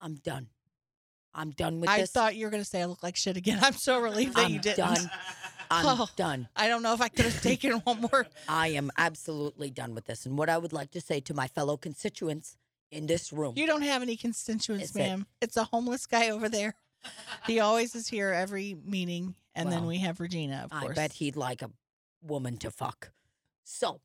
I'm 0.00 0.16
done. 0.16 0.48
I'm 1.34 1.50
done 1.50 1.80
with 1.80 1.90
I 1.90 2.00
this. 2.00 2.14
I 2.14 2.20
thought 2.20 2.36
you 2.36 2.46
were 2.46 2.50
going 2.50 2.62
to 2.62 2.68
say 2.68 2.82
I 2.82 2.86
look 2.86 3.02
like 3.02 3.16
shit 3.16 3.36
again. 3.36 3.58
I'm 3.62 3.72
so 3.74 4.00
relieved 4.00 4.36
that 4.36 4.46
I'm 4.46 4.52
you 4.52 4.60
didn't. 4.60 4.78
done. 4.78 5.10
I'm 5.70 5.86
Oh. 6.00 6.08
done. 6.16 6.48
I 6.56 6.68
don't 6.68 6.82
know 6.82 6.94
if 6.94 7.00
I 7.00 7.08
could 7.08 7.24
have 7.26 7.42
taken 7.42 7.72
one 7.80 8.00
more. 8.00 8.26
I 8.48 8.68
am 8.68 8.90
absolutely 8.96 9.70
done 9.70 9.94
with 9.94 10.06
this. 10.06 10.26
And 10.26 10.36
what 10.38 10.48
I 10.48 10.58
would 10.58 10.72
like 10.72 10.90
to 10.92 11.00
say 11.00 11.20
to 11.20 11.34
my 11.34 11.48
fellow 11.48 11.76
constituents 11.76 12.56
in 12.90 13.06
this 13.06 13.32
room, 13.32 13.54
You 13.56 13.66
don't 13.66 13.82
have 13.82 14.02
any 14.02 14.16
constituents, 14.16 14.90
Is 14.90 14.96
it- 14.96 14.98
ma'am. 15.00 15.26
It's 15.40 15.56
a 15.56 15.64
homeless 15.64 16.06
guy 16.06 16.30
over 16.30 16.48
there. 16.48 16.74
He 17.46 17.60
always 17.60 17.94
is 17.94 18.08
here 18.08 18.32
every 18.32 18.74
meeting, 18.74 19.34
and 19.54 19.70
then 19.70 19.86
we 19.86 19.98
have 19.98 20.18
Regina, 20.20 20.62
of 20.64 20.70
course. 20.70 20.90
I 20.92 20.94
bet 20.94 21.12
he'd 21.12 21.36
like 21.36 21.62
a 21.62 21.70
woman 22.22 22.56
to 22.58 22.70
fuck. 22.70 23.12
So, 23.64 24.00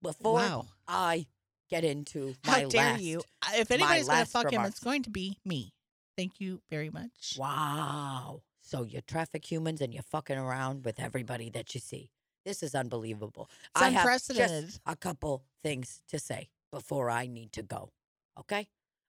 before 0.00 0.34
Wow. 0.34 0.66
I 0.86 1.26
get 1.68 1.84
into 1.84 2.34
my 2.46 2.62
How 2.62 2.68
dare 2.68 2.92
last, 2.92 3.02
you? 3.02 3.22
If 3.54 3.70
anybody's 3.70 4.06
going 4.08 4.24
to 4.24 4.30
fuck 4.30 4.50
him, 4.52 4.64
it's 4.64 4.80
going 4.80 5.02
to 5.02 5.10
be 5.10 5.38
me. 5.44 5.74
Thank 6.16 6.40
you 6.40 6.62
very 6.70 6.88
much. 6.88 7.36
Wow. 7.38 8.42
So 8.68 8.82
you 8.82 9.00
traffic 9.00 9.50
humans 9.50 9.80
and 9.80 9.94
you're 9.94 10.02
fucking 10.02 10.36
around 10.36 10.84
with 10.84 11.00
everybody 11.00 11.48
that 11.50 11.74
you 11.74 11.80
see. 11.80 12.10
This 12.44 12.62
is 12.62 12.74
unbelievable. 12.74 13.48
It's 13.74 13.82
I 13.82 13.88
have 13.88 14.02
unprecedented. 14.02 14.66
just 14.66 14.80
a 14.84 14.94
couple 14.94 15.42
things 15.62 16.02
to 16.10 16.18
say 16.18 16.50
before 16.70 17.08
I 17.08 17.26
need 17.26 17.50
to 17.52 17.62
go. 17.62 17.92
Okay? 18.38 18.68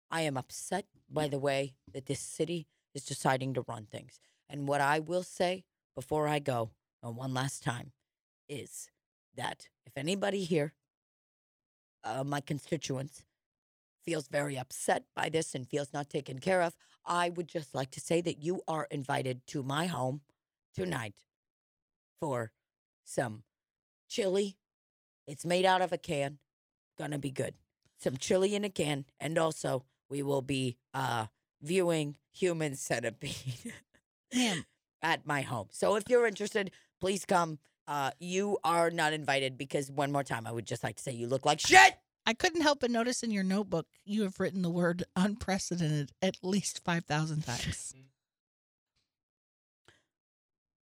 I 0.10 0.22
am 0.22 0.38
upset 0.38 0.86
by 1.10 1.28
the 1.28 1.40
way 1.40 1.74
that 1.92 2.06
this 2.06 2.22
city 2.22 2.68
is 2.96 3.04
deciding 3.04 3.54
to 3.56 3.66
run 3.68 3.86
things. 3.86 4.22
And 4.50 4.66
what 4.66 4.80
I 4.80 5.00
will 5.00 5.24
say 5.24 5.66
before 5.94 6.26
I 6.26 6.40
go, 6.40 6.72
and 7.04 7.18
one 7.18 7.34
last 7.34 7.62
time, 7.62 7.92
is 8.48 8.90
that 9.36 9.68
if 9.86 9.98
anybody 9.98 10.46
here, 10.46 10.74
uh, 12.06 12.24
my 12.24 12.40
constituents, 12.40 13.26
feels 14.06 14.30
very 14.30 14.58
upset 14.58 15.04
by 15.18 15.28
this 15.28 15.54
and 15.54 15.68
feels 15.68 15.92
not 15.94 16.10
taken 16.10 16.40
care 16.40 16.62
of, 16.62 16.78
I 17.06 17.30
would 17.30 17.48
just 17.48 17.74
like 17.74 17.92
to 17.92 18.00
say 18.00 18.22
that 18.22 18.42
you 18.42 18.62
are 18.68 18.88
invited 18.92 19.46
to 19.48 19.64
my 19.64 19.88
home 19.88 20.22
tonight 20.76 21.16
for 22.20 22.52
some 23.04 23.44
chili. 24.08 24.58
It's 25.28 25.46
made 25.46 25.66
out 25.66 25.82
of 25.82 25.92
a 25.92 25.98
can. 25.98 26.40
Gonna 26.98 27.20
be 27.20 27.32
good. 27.32 27.56
Some 27.98 28.18
chili 28.18 28.56
in 28.56 28.64
a 28.64 28.70
can. 28.70 29.06
And 29.20 29.38
also, 29.38 29.86
we 30.10 30.24
will 30.24 30.42
be 30.42 30.78
uh, 30.94 31.28
viewing 31.62 32.18
Human 32.32 32.76
Centipede 32.76 33.74
at 35.02 35.26
my 35.26 35.42
home. 35.42 35.68
So 35.72 35.96
if 35.96 36.04
you're 36.10 36.28
interested, 36.28 36.72
please 37.00 37.26
come. 37.26 37.60
Uh, 37.88 38.12
you 38.20 38.58
are 38.64 38.92
not 38.92 39.14
invited 39.14 39.58
because, 39.58 39.92
one 39.92 40.12
more 40.12 40.24
time, 40.24 40.46
I 40.46 40.52
would 40.52 40.66
just 40.66 40.84
like 40.84 40.98
to 40.98 41.02
say 41.02 41.12
you 41.12 41.28
look 41.28 41.46
like 41.46 41.60
shit. 41.60 41.96
I 42.30 42.34
couldn't 42.36 42.62
help 42.62 42.82
but 42.82 42.92
notice 42.92 43.24
in 43.24 43.32
your 43.32 43.44
notebook 43.44 43.88
you 44.06 44.22
have 44.22 44.40
written 44.40 44.62
the 44.62 44.70
word 44.70 45.04
unprecedented 45.16 46.12
at 46.22 46.38
least 46.44 46.84
5,000 46.86 47.42
times. 47.44 47.58
Mm-hmm. 47.96 48.02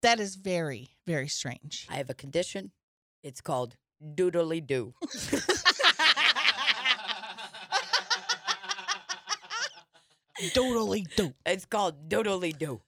That 0.01 0.21
is 0.21 0.35
very, 0.35 0.91
very 1.05 1.27
strange. 1.27 1.87
I 1.89 1.95
have 1.95 2.09
a 2.09 2.13
condition. 2.13 2.71
It's 3.21 3.41
called 3.41 3.75
doodly 4.01 4.65
doo. 4.67 4.93
Totally 10.53 11.05
dope. 11.15 11.35
It's 11.45 11.65
called 11.65 12.09
doodly 12.09 12.57
doo. 12.57 12.81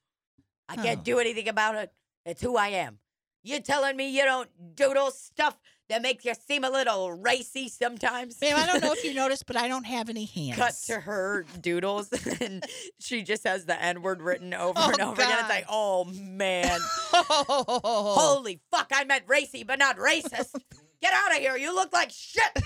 I 0.70 0.76
can't 0.76 1.00
Oh. 1.00 1.04
do 1.04 1.20
anything 1.20 1.48
about 1.48 1.76
it. 1.76 1.92
It's 2.26 2.42
who 2.42 2.58
I 2.58 2.70
am. 2.70 3.00
You're 3.44 3.62
telling 3.62 3.96
me 3.96 4.10
you 4.10 4.24
don't 4.26 4.50
doodle 4.76 5.12
stuff 5.12 5.58
that 5.90 6.02
makes 6.02 6.26
you 6.26 6.34
seem 6.48 6.64
a 6.64 6.70
little 6.70 7.12
racy 7.14 7.70
sometimes? 7.70 8.40
Ma'am, 8.42 8.58
I 8.58 8.66
don't 8.66 8.82
know 8.84 8.92
if 8.94 9.04
you 9.04 9.14
noticed, 9.16 9.46
but 9.46 9.56
I 9.56 9.68
don't 9.68 9.86
have 9.86 10.10
any 10.10 10.26
hands. 10.26 10.58
Cut 10.58 10.74
to 10.88 11.00
her 11.02 11.46
doodles, 11.62 12.10
and 12.42 12.64
she 13.00 13.24
just 13.24 13.44
has 13.46 13.66
the 13.66 13.82
N 13.82 14.02
word 14.02 14.22
written 14.22 14.54
over 14.54 14.74
Oh, 14.78 14.90
and 14.92 15.02
over 15.02 15.22
again. 15.22 15.38
It's 15.40 15.50
like, 15.50 15.66
oh 15.70 16.04
man, 16.06 16.80
holy 17.14 18.60
fuck! 18.72 18.92
I 18.94 19.04
meant 19.06 19.24
racy, 19.28 19.64
but 19.64 19.80
not 19.80 19.98
racist. 19.98 20.60
Get 21.02 21.14
out 21.14 21.32
of 21.32 21.38
here! 21.38 21.58
You 21.58 21.74
look 21.76 21.94
like 21.94 22.12
shit. 22.12 22.58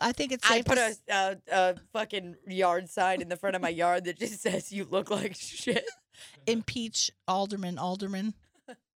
I 0.00 0.12
think 0.12 0.32
it's 0.32 0.48
I 0.48 0.62
put 0.62 0.76
to 0.76 0.80
a, 0.82 0.86
s- 0.88 1.00
a 1.08 1.36
a 1.50 1.74
fucking 1.92 2.36
yard 2.46 2.88
sign 2.88 3.20
in 3.20 3.28
the 3.28 3.36
front 3.36 3.56
of 3.56 3.62
my 3.62 3.68
yard 3.68 4.04
that 4.04 4.18
just 4.18 4.40
says 4.40 4.70
"You 4.72 4.84
look 4.88 5.10
like 5.10 5.34
shit." 5.34 5.84
impeach 6.46 7.10
Alderman, 7.28 7.78
Alderman, 7.78 8.34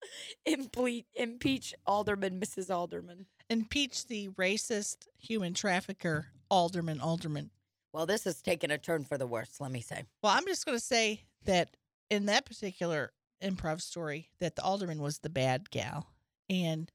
Impeach, 0.46 1.06
impeach 1.14 1.74
Alderman, 1.86 2.40
Mrs. 2.40 2.74
Alderman. 2.74 3.26
impeach 3.48 4.06
the 4.06 4.28
racist 4.30 5.06
human 5.18 5.54
trafficker, 5.54 6.26
Alderman, 6.50 7.00
Alderman. 7.00 7.50
Well, 7.92 8.06
this 8.06 8.24
has 8.24 8.40
taken 8.40 8.70
a 8.70 8.78
turn 8.78 9.04
for 9.04 9.18
the 9.18 9.26
worse. 9.26 9.60
Let 9.60 9.70
me 9.70 9.80
say. 9.80 10.04
Well, 10.22 10.32
I'm 10.32 10.46
just 10.46 10.64
going 10.64 10.78
to 10.78 10.84
say 10.84 11.24
that 11.44 11.76
in 12.10 12.26
that 12.26 12.46
particular 12.46 13.12
improv 13.42 13.80
story, 13.82 14.30
that 14.40 14.56
the 14.56 14.62
alderman 14.62 15.02
was 15.02 15.18
the 15.18 15.28
bad 15.30 15.70
gal, 15.70 16.06
and 16.48 16.90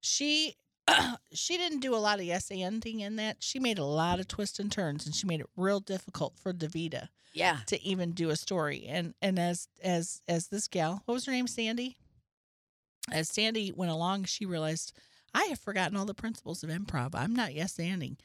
she 0.00 0.56
she 1.32 1.56
didn't 1.56 1.80
do 1.80 1.94
a 1.94 1.98
lot 1.98 2.18
of 2.18 2.24
yes 2.24 2.48
anding 2.48 3.00
in 3.00 3.16
that. 3.16 3.36
She 3.40 3.58
made 3.60 3.78
a 3.78 3.84
lot 3.84 4.18
of 4.20 4.26
twists 4.28 4.58
and 4.58 4.70
turns, 4.70 5.06
and 5.06 5.14
she 5.14 5.26
made 5.26 5.40
it 5.40 5.46
real 5.56 5.78
difficult 5.80 6.34
for 6.38 6.52
Davita 6.52 7.08
Yeah, 7.32 7.58
to 7.66 7.80
even 7.82 8.12
do 8.12 8.30
a 8.30 8.36
story. 8.36 8.84
And 8.88 9.14
and 9.22 9.38
as 9.38 9.68
as 9.82 10.22
as 10.26 10.48
this 10.48 10.66
gal, 10.66 11.02
what 11.04 11.14
was 11.14 11.26
her 11.26 11.32
name, 11.32 11.46
Sandy? 11.46 11.96
As 13.10 13.28
Sandy 13.28 13.72
went 13.72 13.90
along, 13.90 14.24
she 14.24 14.46
realized 14.46 14.92
I 15.34 15.44
have 15.44 15.58
forgotten 15.58 15.96
all 15.96 16.04
the 16.04 16.14
principles 16.14 16.62
of 16.62 16.70
improv. 16.70 17.14
I'm 17.14 17.34
not 17.34 17.54
yes 17.54 17.76
anding. 17.78 18.16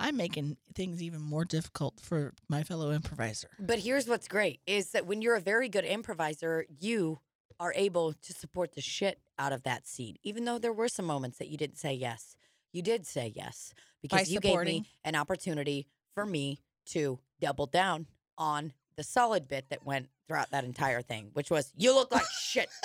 I'm 0.00 0.16
making 0.16 0.56
things 0.74 1.02
even 1.02 1.20
more 1.20 1.44
difficult 1.44 2.00
for 2.00 2.34
my 2.48 2.62
fellow 2.62 2.90
improviser. 2.90 3.48
but 3.58 3.78
here's 3.78 4.08
what's 4.08 4.28
great: 4.28 4.60
is 4.66 4.90
that 4.90 5.06
when 5.06 5.22
you're 5.22 5.36
a 5.36 5.40
very 5.40 5.68
good 5.68 5.84
improviser, 5.84 6.66
you 6.80 7.20
are 7.58 7.72
able 7.74 8.12
to 8.12 8.32
support 8.32 8.74
the 8.74 8.82
shit 8.82 9.20
out 9.38 9.52
of 9.52 9.62
that 9.62 9.86
scene, 9.86 10.16
even 10.22 10.44
though 10.44 10.58
there 10.58 10.72
were 10.72 10.88
some 10.88 11.06
moments 11.06 11.38
that 11.38 11.48
you 11.48 11.56
didn't 11.56 11.78
say 11.78 11.94
yes. 11.94 12.36
You 12.72 12.82
did 12.82 13.06
say 13.06 13.32
yes 13.34 13.72
because 14.02 14.30
you 14.30 14.40
gave 14.40 14.60
me 14.60 14.84
an 15.04 15.14
opportunity 15.14 15.86
for 16.14 16.26
me 16.26 16.60
to 16.86 17.18
double 17.40 17.66
down 17.66 18.06
on 18.36 18.72
the 18.96 19.02
solid 19.02 19.48
bit 19.48 19.70
that 19.70 19.86
went 19.86 20.08
throughout 20.26 20.50
that 20.50 20.64
entire 20.64 21.02
thing, 21.02 21.30
which 21.32 21.50
was 21.50 21.72
"You 21.76 21.94
look 21.94 22.12
like 22.12 22.26
shit." 22.40 22.68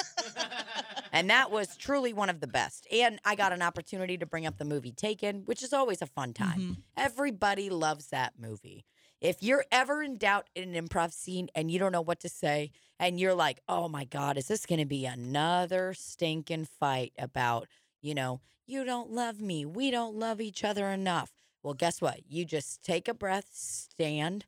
And 1.13 1.29
that 1.29 1.51
was 1.51 1.75
truly 1.75 2.13
one 2.13 2.29
of 2.29 2.39
the 2.39 2.47
best. 2.47 2.87
And 2.89 3.19
I 3.25 3.35
got 3.35 3.51
an 3.51 3.61
opportunity 3.61 4.17
to 4.17 4.25
bring 4.25 4.45
up 4.45 4.57
the 4.57 4.63
movie 4.63 4.93
Taken, 4.93 5.41
which 5.41 5.61
is 5.61 5.73
always 5.73 6.01
a 6.01 6.05
fun 6.07 6.33
time. 6.33 6.59
Mhm. 6.59 6.77
Everybody 6.95 7.69
loves 7.69 8.07
that 8.07 8.39
movie. 8.39 8.85
If 9.19 9.43
you're 9.43 9.65
ever 9.73 10.01
in 10.01 10.17
doubt 10.17 10.49
in 10.55 10.73
an 10.73 10.87
improv 10.87 11.11
scene 11.11 11.49
and 11.53 11.69
you 11.69 11.79
don't 11.79 11.91
know 11.91 12.01
what 12.01 12.21
to 12.21 12.29
say, 12.29 12.71
and 12.97 13.19
you're 13.19 13.35
like, 13.35 13.59
oh 13.67 13.89
my 13.89 14.05
God, 14.05 14.37
is 14.37 14.47
this 14.47 14.65
going 14.65 14.79
to 14.79 14.85
be 14.85 15.05
another 15.05 15.93
stinking 15.93 16.65
fight 16.79 17.11
about, 17.19 17.67
you 18.01 18.15
know, 18.15 18.39
you 18.65 18.85
don't 18.85 19.11
love 19.11 19.41
me, 19.41 19.65
we 19.65 19.91
don't 19.91 20.15
love 20.15 20.39
each 20.39 20.63
other 20.63 20.87
enough? 20.87 21.33
Well, 21.61 21.73
guess 21.73 21.99
what? 21.99 22.21
You 22.29 22.45
just 22.45 22.83
take 22.83 23.09
a 23.09 23.13
breath, 23.13 23.49
stand 23.51 24.45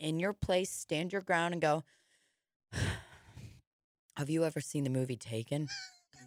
in 0.00 0.18
your 0.18 0.32
place, 0.32 0.70
stand 0.70 1.12
your 1.12 1.22
ground, 1.22 1.54
and 1.54 1.62
go, 1.62 1.84
have 4.16 4.30
you 4.30 4.44
ever 4.44 4.60
seen 4.60 4.84
the 4.84 4.90
movie 4.90 5.16
Taken? 5.16 5.68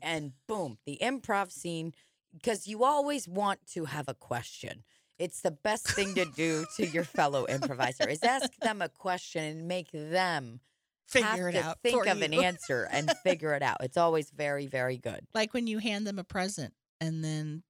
and 0.01 0.33
boom, 0.47 0.77
the 0.85 0.97
improv 1.01 1.51
scene, 1.51 1.93
because 2.33 2.67
you 2.67 2.83
always 2.83 3.27
want 3.27 3.65
to 3.73 3.85
have 3.85 4.07
a 4.07 4.13
question. 4.13 4.83
It's 5.17 5.41
the 5.41 5.51
best 5.51 5.87
thing 5.89 6.13
to 6.15 6.25
do 6.25 6.65
to 6.75 6.85
your 6.85 7.03
fellow 7.03 7.45
improviser 7.45 8.07
is 8.07 8.21
ask 8.21 8.55
them 8.61 8.81
a 8.83 8.89
question 8.89 9.43
and 9.43 9.67
make 9.67 9.89
them 9.91 10.59
Figure 11.07 11.47
it 11.49 11.55
out. 11.55 11.79
think 11.81 12.05
of 12.05 12.21
an 12.21 12.33
answer 12.43 12.87
and 12.91 13.09
figure 13.23 13.53
it 13.53 13.63
out. 13.63 13.77
It's 13.81 13.97
always 13.97 14.29
very, 14.29 14.67
very 14.67 14.97
good. 14.97 15.21
like 15.33 15.53
when 15.53 15.65
you 15.65 15.79
hand 15.79 16.05
them 16.05 16.19
a 16.19 16.23
present 16.23 16.73
and 17.01 17.23
then 17.23 17.63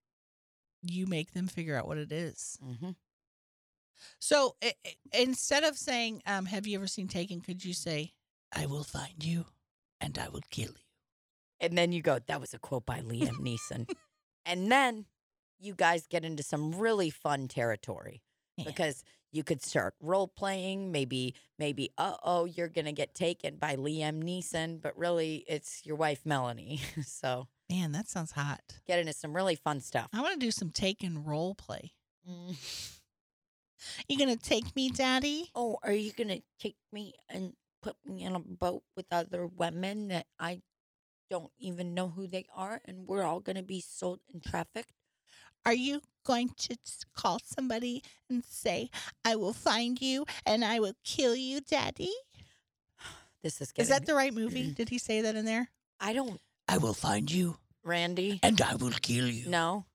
you 0.81 1.05
make 1.07 1.31
them 1.31 1.47
figure 1.47 1.77
out 1.77 1.87
what 1.87 1.97
it 1.97 2.11
is. 2.11 2.57
Mm-hmm. 2.65 2.89
So 4.19 4.55
i- 4.63 4.73
i- 4.85 4.95
instead 5.13 5.63
of 5.63 5.77
saying, 5.77 6.21
um, 6.25 6.45
"Have 6.47 6.67
you 6.67 6.77
ever 6.77 6.87
seen 6.87 7.07
Taken?" 7.07 7.41
Could 7.41 7.63
you 7.63 7.73
say, 7.73 8.13
"I 8.53 8.65
will 8.65 8.83
find 8.83 9.23
you, 9.23 9.45
and 10.01 10.17
I 10.17 10.29
will 10.29 10.43
kill 10.49 10.69
you." 10.69 10.83
And 11.59 11.77
then 11.77 11.91
you 11.91 12.01
go, 12.01 12.19
that 12.27 12.39
was 12.39 12.53
a 12.53 12.59
quote 12.59 12.85
by 12.85 12.99
Liam 13.01 13.39
Neeson. 13.41 13.89
and 14.45 14.71
then 14.71 15.05
you 15.59 15.73
guys 15.73 16.05
get 16.07 16.23
into 16.23 16.43
some 16.43 16.75
really 16.75 17.09
fun 17.09 17.47
territory 17.47 18.21
Yeah. 18.57 18.65
because 18.65 19.03
you 19.31 19.43
could 19.43 19.63
start 19.63 19.95
role 19.99 20.27
playing. 20.27 20.91
Maybe, 20.91 21.33
maybe, 21.57 21.89
uh 21.97 22.15
oh, 22.23 22.45
you're 22.45 22.67
going 22.69 22.85
to 22.85 22.91
get 22.91 23.15
taken 23.15 23.55
by 23.57 23.75
Liam 23.75 24.23
Neeson, 24.23 24.79
but 24.81 24.95
really 24.95 25.43
it's 25.47 25.83
your 25.83 25.95
wife, 25.95 26.21
Melanie. 26.25 26.79
so 27.05 27.47
Man, 27.71 27.91
that 27.93 28.07
sounds 28.07 28.33
hot. 28.33 28.61
get 28.85 28.99
into 28.99 29.13
some 29.13 29.35
really 29.35 29.55
fun 29.55 29.81
stuff. 29.81 30.09
I 30.13 30.21
want 30.21 30.39
to 30.39 30.45
do 30.45 30.51
some 30.51 30.69
Taken 30.69 31.23
role 31.23 31.55
play. 31.55 31.91
Mm. 32.29 32.55
You 34.07 34.17
gonna 34.17 34.35
take 34.37 34.75
me, 34.75 34.89
Daddy? 34.89 35.49
Oh, 35.55 35.77
are 35.83 35.91
you 35.91 36.11
going 36.11 36.29
to 36.29 36.41
take 36.59 36.75
me 36.91 37.13
and 37.29 37.53
put 37.87 37.95
me 38.05 38.23
in 38.23 38.35
a 38.35 38.39
boat 38.39 38.83
with 38.95 39.05
other 39.11 39.47
women 39.47 40.09
that 40.09 40.25
I 40.39 40.61
don't 41.29 41.51
even 41.57 41.93
know 41.93 42.09
who 42.09 42.27
they 42.27 42.45
are 42.55 42.81
and 42.85 43.07
we're 43.07 43.23
all 43.23 43.39
going 43.39 43.55
to 43.55 43.63
be 43.63 43.81
sold 43.81 44.19
and 44.33 44.43
trafficked? 44.43 44.91
Are 45.65 45.73
you 45.73 46.01
going 46.25 46.49
to 46.57 46.77
call 47.15 47.39
somebody 47.43 48.03
and 48.29 48.43
say, 48.43 48.89
"I 49.25 49.35
will 49.35 49.53
find 49.53 50.01
you 50.01 50.25
and 50.45 50.63
I 50.65 50.79
will 50.79 50.93
kill 51.03 51.35
you, 51.35 51.61
Daddy"? 51.61 52.11
This 53.43 53.61
is 53.61 53.71
getting, 53.71 53.83
Is 53.83 53.89
that 53.89 54.05
the 54.05 54.15
right 54.15 54.33
movie? 54.33 54.71
Did 54.75 54.89
he 54.89 54.97
say 54.97 55.21
that 55.21 55.35
in 55.35 55.45
there? 55.45 55.69
I 55.99 56.11
don't, 56.13 56.39
I 56.67 56.77
will 56.79 56.93
find 56.93 57.31
you 57.31 57.57
Randy. 57.83 58.39
and 58.43 58.59
I 58.61 58.75
will 58.75 58.91
kill 58.91 59.27
you. 59.27 59.47
No. 59.49 59.85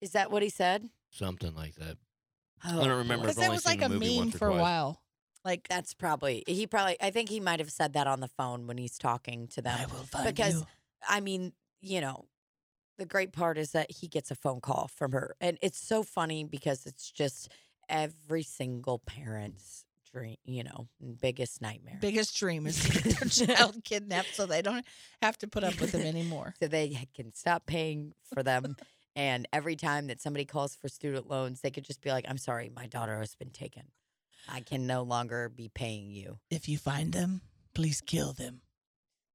Is 0.00 0.12
that 0.12 0.30
what 0.30 0.42
he 0.42 0.48
said? 0.50 0.88
Something 1.10 1.54
like 1.54 1.74
that. 1.76 1.96
Oh, 2.64 2.80
I 2.80 2.84
don't 2.84 2.98
remember. 2.98 3.24
because 3.26 3.38
I've 3.38 3.44
that 3.44 3.50
was 3.50 3.64
like 3.66 3.82
a 3.82 3.88
meme 3.88 4.30
for 4.32 4.48
a 4.48 4.56
while. 4.56 5.00
Like 5.44 5.68
That's 5.68 5.94
probably 5.94 6.44
he 6.46 6.66
probably 6.66 6.96
I 7.00 7.10
think 7.10 7.28
he 7.28 7.40
might 7.40 7.60
have 7.60 7.70
said 7.70 7.94
that 7.94 8.06
on 8.06 8.20
the 8.20 8.28
phone 8.28 8.66
when 8.66 8.78
he's 8.78 8.98
talking 8.98 9.48
to 9.48 9.62
them. 9.62 9.78
I 9.80 9.86
will 9.86 10.04
find 10.04 10.26
because 10.26 10.54
you. 10.54 10.66
I 11.08 11.20
mean, 11.20 11.52
you 11.80 12.00
know, 12.00 12.26
the 12.98 13.06
great 13.06 13.32
part 13.32 13.56
is 13.56 13.72
that 13.72 13.90
he 13.90 14.08
gets 14.08 14.30
a 14.30 14.34
phone 14.34 14.60
call 14.60 14.90
from 14.94 15.12
her. 15.12 15.34
And 15.40 15.58
it's 15.62 15.78
so 15.80 16.02
funny 16.02 16.44
because 16.44 16.84
it's 16.84 17.10
just 17.10 17.50
every 17.88 18.42
single 18.42 18.98
parent's 18.98 19.84
dream, 20.12 20.36
you 20.44 20.62
know, 20.62 20.88
biggest 21.20 21.62
nightmare. 21.62 21.98
Biggest 22.00 22.36
dream 22.36 22.66
is 22.66 22.82
to 22.84 22.90
get 22.92 23.04
their 23.04 23.28
child 23.56 23.82
kidnapped 23.84 24.34
so 24.34 24.44
they 24.44 24.60
don't 24.60 24.84
have 25.22 25.38
to 25.38 25.48
put 25.48 25.64
up 25.64 25.80
with 25.80 25.92
them 25.92 26.02
anymore. 26.02 26.54
so 26.60 26.68
they 26.68 27.08
can 27.14 27.32
stop 27.32 27.66
paying 27.66 28.12
for 28.34 28.42
them. 28.42 28.76
and 29.16 29.48
every 29.52 29.76
time 29.76 30.08
that 30.08 30.20
somebody 30.20 30.44
calls 30.44 30.76
for 30.76 30.88
student 30.88 31.28
loans, 31.28 31.62
they 31.62 31.70
could 31.70 31.84
just 31.84 32.02
be 32.02 32.10
like, 32.10 32.26
I'm 32.28 32.38
sorry, 32.38 32.70
my 32.74 32.86
daughter 32.86 33.18
has 33.20 33.34
been 33.34 33.50
taken. 33.50 33.84
I 34.48 34.60
can 34.60 34.86
no 34.86 35.02
longer 35.02 35.48
be 35.48 35.68
paying 35.68 36.10
you. 36.10 36.38
If 36.50 36.68
you 36.68 36.78
find 36.78 37.12
them, 37.12 37.40
please 37.74 38.00
kill 38.00 38.32
them. 38.32 38.62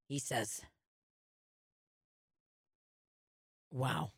He 0.08 0.20
says, 0.20 0.62
Wow. 3.72 4.12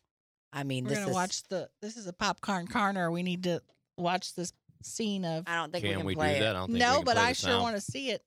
I 0.52 0.62
mean, 0.64 0.84
We're 0.84 0.90
this 0.90 0.98
gonna 1.00 1.10
is. 1.10 1.14
watch 1.14 1.42
the. 1.48 1.68
This 1.82 1.96
is 1.96 2.06
a 2.06 2.12
popcorn 2.12 2.68
corner. 2.68 3.10
We 3.10 3.22
need 3.22 3.44
to 3.44 3.60
watch 3.96 4.34
this 4.34 4.52
scene 4.82 5.24
of. 5.24 5.44
I 5.46 5.56
don't 5.56 5.72
think 5.72 5.82
we 5.84 5.90
Can 5.90 5.98
can 5.98 6.06
we 6.06 6.14
play 6.14 6.30
do 6.30 6.36
it. 6.36 6.40
that? 6.40 6.56
I 6.56 6.58
don't 6.60 6.66
think 6.68 6.74
we 6.74 6.78
No, 6.78 6.96
can 6.96 7.04
but 7.04 7.16
play 7.16 7.24
I 7.24 7.32
sure 7.32 7.60
want 7.60 7.76
to 7.76 7.82
see 7.82 8.10
it 8.10 8.22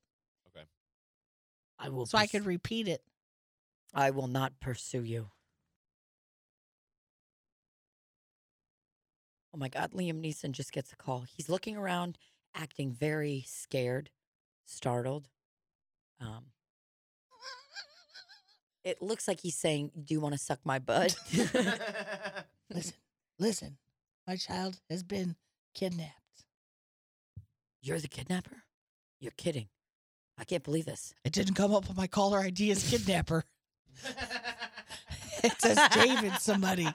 Okay. 0.55 0.66
I 1.80 1.89
will. 1.89 2.05
so 2.05 2.18
I 2.18 2.28
could 2.28 2.45
repeat 2.45 2.88
it. 2.88 3.01
I 3.93 4.12
will 4.12 4.28
not 4.28 4.53
pursue 4.59 5.03
you. 5.03 5.30
Oh 9.53 9.57
my 9.57 9.68
God, 9.68 9.91
Liam 9.91 10.22
Neeson 10.22 10.51
just 10.51 10.72
gets 10.72 10.93
a 10.93 10.95
call. 10.95 11.26
He's 11.36 11.49
looking 11.49 11.76
around, 11.76 12.18
acting 12.55 12.91
very 12.93 13.43
scared, 13.47 14.09
startled. 14.65 15.27
Um, 16.19 16.45
it 18.83 19.01
looks 19.01 19.27
like 19.27 19.41
he's 19.41 19.55
saying, 19.55 19.91
Do 20.05 20.13
you 20.13 20.19
want 20.19 20.33
to 20.33 20.39
suck 20.39 20.59
my 20.63 20.79
butt? 20.79 21.15
Listen, 22.73 22.93
listen. 23.37 23.77
My 24.25 24.37
child 24.37 24.79
has 24.89 25.03
been 25.03 25.35
kidnapped. 25.73 26.45
You're 27.81 27.99
the 27.99 28.07
kidnapper? 28.07 28.63
You're 29.19 29.33
kidding. 29.35 29.67
I 30.37 30.45
can't 30.45 30.63
believe 30.63 30.85
this. 30.85 31.13
It 31.25 31.33
didn't 31.33 31.55
come 31.55 31.73
up 31.73 31.89
on 31.89 31.95
my 31.97 32.07
caller 32.07 32.39
ID 32.39 32.71
as 32.71 32.89
kidnapper. 32.89 33.43
it 35.43 35.53
says 35.59 35.79
David 35.93 36.33
somebody. 36.39 36.87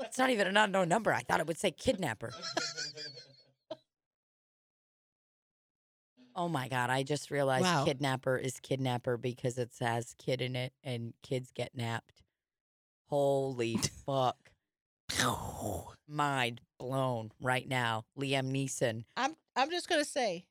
It's 0.00 0.18
not 0.18 0.30
even 0.30 0.46
an 0.46 0.56
unknown 0.56 0.88
number. 0.88 1.12
I 1.12 1.20
thought 1.20 1.40
it 1.40 1.46
would 1.46 1.58
say 1.58 1.70
kidnapper. 1.70 2.32
Oh 6.36 6.48
my 6.48 6.68
god! 6.68 6.90
I 6.90 7.02
just 7.02 7.30
realized 7.30 7.64
Wow. 7.64 7.84
kidnapper 7.84 8.36
is 8.36 8.58
kidnapper 8.60 9.16
because 9.16 9.56
it 9.58 9.72
says 9.74 10.14
kid 10.18 10.40
in 10.42 10.56
it, 10.56 10.72
and 10.82 11.14
kids 11.22 11.50
get 11.54 11.74
napped. 11.76 12.22
Holy 13.08 13.76
fuck! 14.06 14.50
Mind 16.08 16.60
blown 16.78 17.30
right 17.40 17.68
now. 17.68 18.04
Liam 18.18 18.50
Neeson. 18.50 19.04
I'm 19.16 19.36
I'm 19.56 19.70
just 19.70 19.88
gonna 19.88 20.04
say 20.04 20.46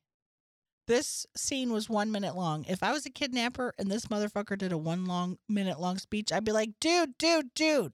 this 0.86 1.26
scene 1.36 1.72
was 1.72 1.88
one 1.88 2.10
minute 2.12 2.34
long. 2.36 2.64
If 2.68 2.82
I 2.82 2.92
was 2.92 3.06
a 3.06 3.10
kidnapper 3.10 3.74
and 3.78 3.90
this 3.90 4.06
motherfucker 4.06 4.56
did 4.58 4.72
a 4.72 4.78
one 4.78 5.04
long 5.06 5.38
minute 5.48 5.80
long 5.80 5.98
speech, 5.98 6.32
I'd 6.32 6.44
be 6.44 6.52
like, 6.52 6.70
dude, 6.80 7.16
dude, 7.18 7.54
dude, 7.54 7.92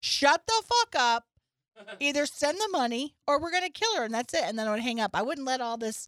shut 0.00 0.42
the 0.46 0.62
fuck 0.64 0.94
up. 1.00 1.24
Either 2.00 2.26
send 2.26 2.58
the 2.58 2.68
money 2.70 3.14
or 3.26 3.40
we're 3.40 3.50
gonna 3.52 3.70
kill 3.70 3.96
her, 3.96 4.04
and 4.04 4.14
that's 4.14 4.34
it. 4.34 4.44
And 4.44 4.58
then 4.58 4.66
I 4.68 4.70
would 4.72 4.80
hang 4.80 5.00
up. 5.00 5.12
I 5.14 5.22
wouldn't 5.22 5.46
let 5.46 5.60
all 5.60 5.76
this. 5.78 6.06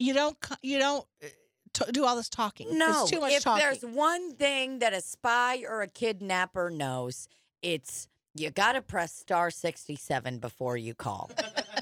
You 0.00 0.14
don't. 0.14 0.36
You 0.62 0.78
don't 0.78 1.06
uh, 1.22 1.26
t- 1.74 1.92
do 1.92 2.04
all 2.04 2.16
this 2.16 2.28
talking. 2.28 2.76
No, 2.76 3.06
too 3.06 3.20
much 3.20 3.34
if 3.34 3.44
talking. 3.44 3.62
there's 3.62 3.82
one 3.82 4.34
thing 4.34 4.80
that 4.80 4.92
a 4.92 5.00
spy 5.00 5.62
or 5.68 5.82
a 5.82 5.88
kidnapper 5.88 6.70
knows, 6.70 7.28
it's 7.62 8.08
you 8.34 8.50
got 8.50 8.72
to 8.72 8.82
press 8.82 9.12
star 9.12 9.50
67 9.50 10.38
before 10.38 10.76
you 10.76 10.94
call. 10.94 11.30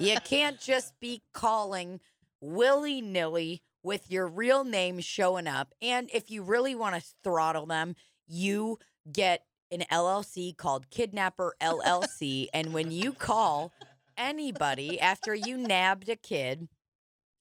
you 0.01 0.17
can't 0.25 0.59
just 0.59 0.99
be 1.01 1.23
calling 1.33 2.01
willy 2.41 3.01
nilly 3.01 3.63
with 3.83 4.11
your 4.11 4.27
real 4.27 4.65
name 4.65 4.99
showing 5.01 5.47
up. 5.47 5.73
And 5.81 6.11
if 6.13 6.31
you 6.31 6.43
really 6.43 6.75
want 6.75 6.97
to 6.97 7.09
throttle 7.23 7.67
them, 7.67 7.95
you 8.27 8.79
get 9.11 9.45
an 9.71 9.85
LLC 9.93 10.57
called 10.57 10.91
Kidnapper 10.91 11.55
LLC. 11.61 12.49
and 12.53 12.73
when 12.73 12.91
you 12.91 13.13
call 13.13 13.73
anybody 14.17 14.99
after 15.01 15.35
you 15.35 15.57
nabbed 15.57 16.09
a 16.09 16.17
kid, 16.17 16.69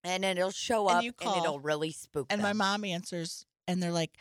and 0.04 0.24
then 0.24 0.38
it'll 0.38 0.52
show 0.52 0.88
And 0.90 0.98
up 0.98 1.04
and 1.04 1.18
call, 1.18 1.44
it'll 1.44 1.60
really 1.60 1.92
spook 1.92 2.28
and 2.30 2.42
my 2.42 2.54
mom 2.54 2.84
answers, 2.86 3.46
and 3.68 3.82
they're 3.82 3.92
like, 3.92 4.12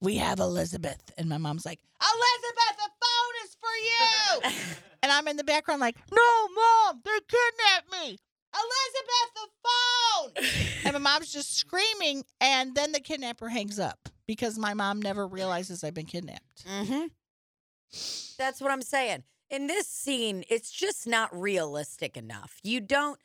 "We 0.00 0.16
have 0.16 0.40
Elizabeth," 0.40 1.12
and 1.18 1.28
my 1.28 1.38
mom's 1.38 1.64
like, 1.66 1.80
"Elizabeth, 2.00 2.76
the 2.78 2.90
phone 3.02 3.44
is 3.44 4.50
for 4.50 4.50
you." 4.60 4.74
And 5.04 5.12
I'm 5.12 5.28
in 5.28 5.36
the 5.36 5.44
background 5.44 5.82
like, 5.82 5.96
no, 6.10 6.48
mom, 6.56 7.02
they 7.04 7.10
kidnapped 7.28 7.92
me. 7.92 8.18
Elizabeth, 8.54 9.34
the 9.34 9.48
phone. 9.62 10.72
and 10.86 10.92
my 10.94 10.98
mom's 10.98 11.30
just 11.30 11.58
screaming. 11.58 12.24
And 12.40 12.74
then 12.74 12.92
the 12.92 13.00
kidnapper 13.00 13.50
hangs 13.50 13.78
up 13.78 14.08
because 14.26 14.58
my 14.58 14.72
mom 14.72 15.02
never 15.02 15.26
realizes 15.26 15.84
I've 15.84 15.92
been 15.92 16.06
kidnapped. 16.06 16.64
Mm-hmm. 16.66 17.08
That's 18.38 18.62
what 18.62 18.70
I'm 18.70 18.80
saying. 18.80 19.24
In 19.50 19.66
this 19.66 19.86
scene, 19.88 20.42
it's 20.48 20.70
just 20.72 21.06
not 21.06 21.38
realistic 21.38 22.16
enough. 22.16 22.56
You 22.62 22.80
don't. 22.80 23.18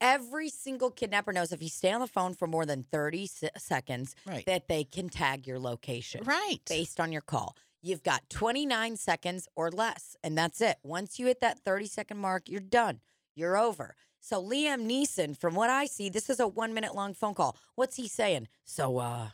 Every 0.00 0.48
single 0.48 0.90
kidnapper 0.90 1.32
knows 1.32 1.52
if 1.52 1.62
you 1.62 1.68
stay 1.68 1.92
on 1.92 2.00
the 2.00 2.06
phone 2.06 2.34
for 2.34 2.46
more 2.46 2.66
than 2.66 2.82
30 2.82 3.26
se- 3.26 3.50
seconds, 3.56 4.14
Right. 4.26 4.44
that 4.46 4.68
they 4.68 4.84
can 4.84 5.08
tag 5.08 5.46
your 5.46 5.58
location 5.58 6.24
Right. 6.24 6.60
based 6.68 6.98
on 7.00 7.12
your 7.12 7.20
call. 7.22 7.56
You've 7.80 8.02
got 8.02 8.28
29 8.30 8.96
seconds 8.96 9.48
or 9.56 9.70
less, 9.70 10.16
and 10.22 10.36
that's 10.38 10.60
it. 10.60 10.78
Once 10.82 11.18
you 11.18 11.26
hit 11.26 11.40
that 11.40 11.58
30 11.64 11.86
second 11.86 12.18
mark, 12.18 12.48
you're 12.48 12.60
done. 12.60 13.00
You're 13.34 13.56
over. 13.56 13.94
So 14.20 14.42
Liam 14.42 14.86
Neeson, 14.86 15.36
from 15.36 15.54
what 15.54 15.68
I 15.70 15.86
see, 15.86 16.08
this 16.08 16.30
is 16.30 16.38
a 16.38 16.46
one 16.46 16.74
minute 16.74 16.94
long 16.94 17.12
phone 17.14 17.34
call. 17.34 17.56
What's 17.74 17.96
he 17.96 18.06
saying? 18.08 18.48
So, 18.64 18.98
uh, 18.98 19.30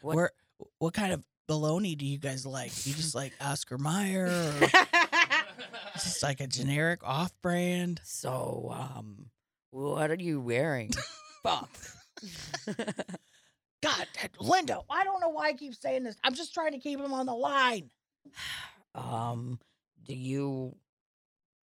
what- 0.00 0.16
Where, 0.16 0.30
what 0.78 0.94
kind 0.94 1.12
of 1.12 1.22
baloney 1.48 1.96
do 1.96 2.04
you 2.04 2.18
guys 2.18 2.44
like? 2.44 2.72
You 2.86 2.94
just 2.94 3.14
like 3.14 3.32
Oscar 3.40 3.78
Mayer 3.78 4.26
or 4.26 4.68
just 5.94 6.22
like 6.24 6.40
a 6.40 6.46
generic 6.48 7.00
off 7.04 7.32
brand? 7.40 8.00
So, 8.04 8.70
um, 8.72 9.30
what 9.76 10.10
are 10.10 10.14
you 10.14 10.40
wearing? 10.40 10.90
Fuck. 11.42 11.70
God, 13.82 14.06
Linda, 14.40 14.80
I 14.88 15.04
don't 15.04 15.20
know 15.20 15.28
why 15.28 15.48
I 15.48 15.52
keep 15.52 15.74
saying 15.74 16.02
this. 16.02 16.16
I'm 16.24 16.34
just 16.34 16.54
trying 16.54 16.72
to 16.72 16.78
keep 16.78 16.98
him 16.98 17.12
on 17.12 17.26
the 17.26 17.34
line. 17.34 17.90
um, 18.94 19.58
do 20.04 20.14
you? 20.14 20.74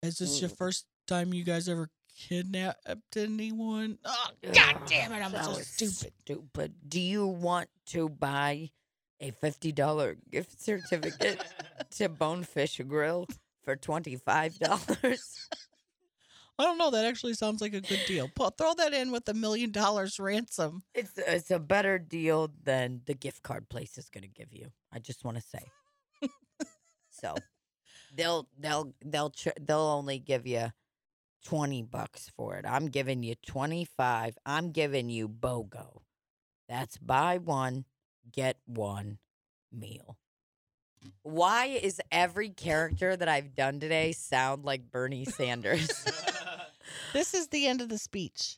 Is 0.03 0.20
this 0.20 0.41
your 0.41 0.49
first 0.49 0.86
time 1.07 1.34
you 1.34 1.43
guys 1.43 1.68
ever 1.68 1.89
kidnapped 2.16 3.18
anyone? 3.18 3.97
Oh, 4.05 4.28
God 4.43 4.76
damn 4.86 5.11
it, 5.11 5.24
I'm 5.24 5.32
that 5.32 5.45
so 5.45 5.53
stupid. 5.53 6.14
Stupid. 6.24 6.74
Do 6.88 6.99
you 6.99 7.26
want 7.26 7.70
to 7.88 8.09
buy 8.09 8.70
a 9.20 9.32
fifty 9.32 9.72
dollar 9.72 10.18
gift 10.30 10.61
certificate 10.61 11.43
to 11.91 12.09
Bonefish 12.09 12.80
Grill? 12.88 13.28
for 13.64 13.76
$25. 13.76 15.47
I 16.60 16.64
don't 16.64 16.78
know. 16.78 16.91
That 16.91 17.06
actually 17.06 17.34
sounds 17.34 17.62
like 17.62 17.74
a 17.74 17.82
good 17.82 18.01
deal. 18.06 18.30
Throw 18.36 18.74
that 18.76 18.93
in 18.93 19.12
with 19.12 19.28
a 19.28 19.34
million 19.34 19.72
dollars 19.72 20.20
ransom. 20.20 20.84
it's 20.93 21.14
it's 21.18 21.51
a 21.51 21.60
better 21.60 21.97
deal 21.97 22.51
than 22.64 23.01
the 23.06 23.16
gift 23.16 23.41
card 23.41 23.70
place 23.70 23.97
is 23.97 24.10
going 24.10 24.22
to 24.24 24.28
give 24.28 24.54
you. 24.54 24.68
I 24.91 24.99
just 24.99 25.26
want 25.26 25.38
to 25.38 25.43
say. 25.43 26.30
so, 27.10 27.36
they'll 28.16 28.47
they'll 28.60 28.93
they'll 29.04 29.34
they'll 29.60 29.80
only 29.80 30.20
give 30.20 30.45
you 30.45 30.72
20 31.45 31.82
bucks 31.84 32.32
for 32.36 32.56
it. 32.56 32.66
I'm 32.68 32.88
giving 32.88 33.24
you 33.24 33.36
25. 33.45 34.38
I'm 34.45 34.72
giving 34.72 35.10
you 35.10 35.28
BOGO. 35.28 36.01
That's 36.70 36.97
buy 36.97 37.38
one, 37.38 37.86
get 38.32 38.58
one 38.66 39.18
meal. 39.72 40.18
Why 41.24 41.66
is 41.66 41.99
every 42.12 42.49
character 42.49 43.16
that 43.16 43.28
I've 43.28 43.56
done 43.56 43.80
today 43.80 44.14
sound 44.14 44.64
like 44.64 44.89
Bernie 44.89 45.26
Sanders? 45.26 46.06
This 47.13 47.33
is 47.33 47.47
the 47.47 47.67
end 47.67 47.81
of 47.81 47.89
the 47.89 47.97
speech. 47.97 48.57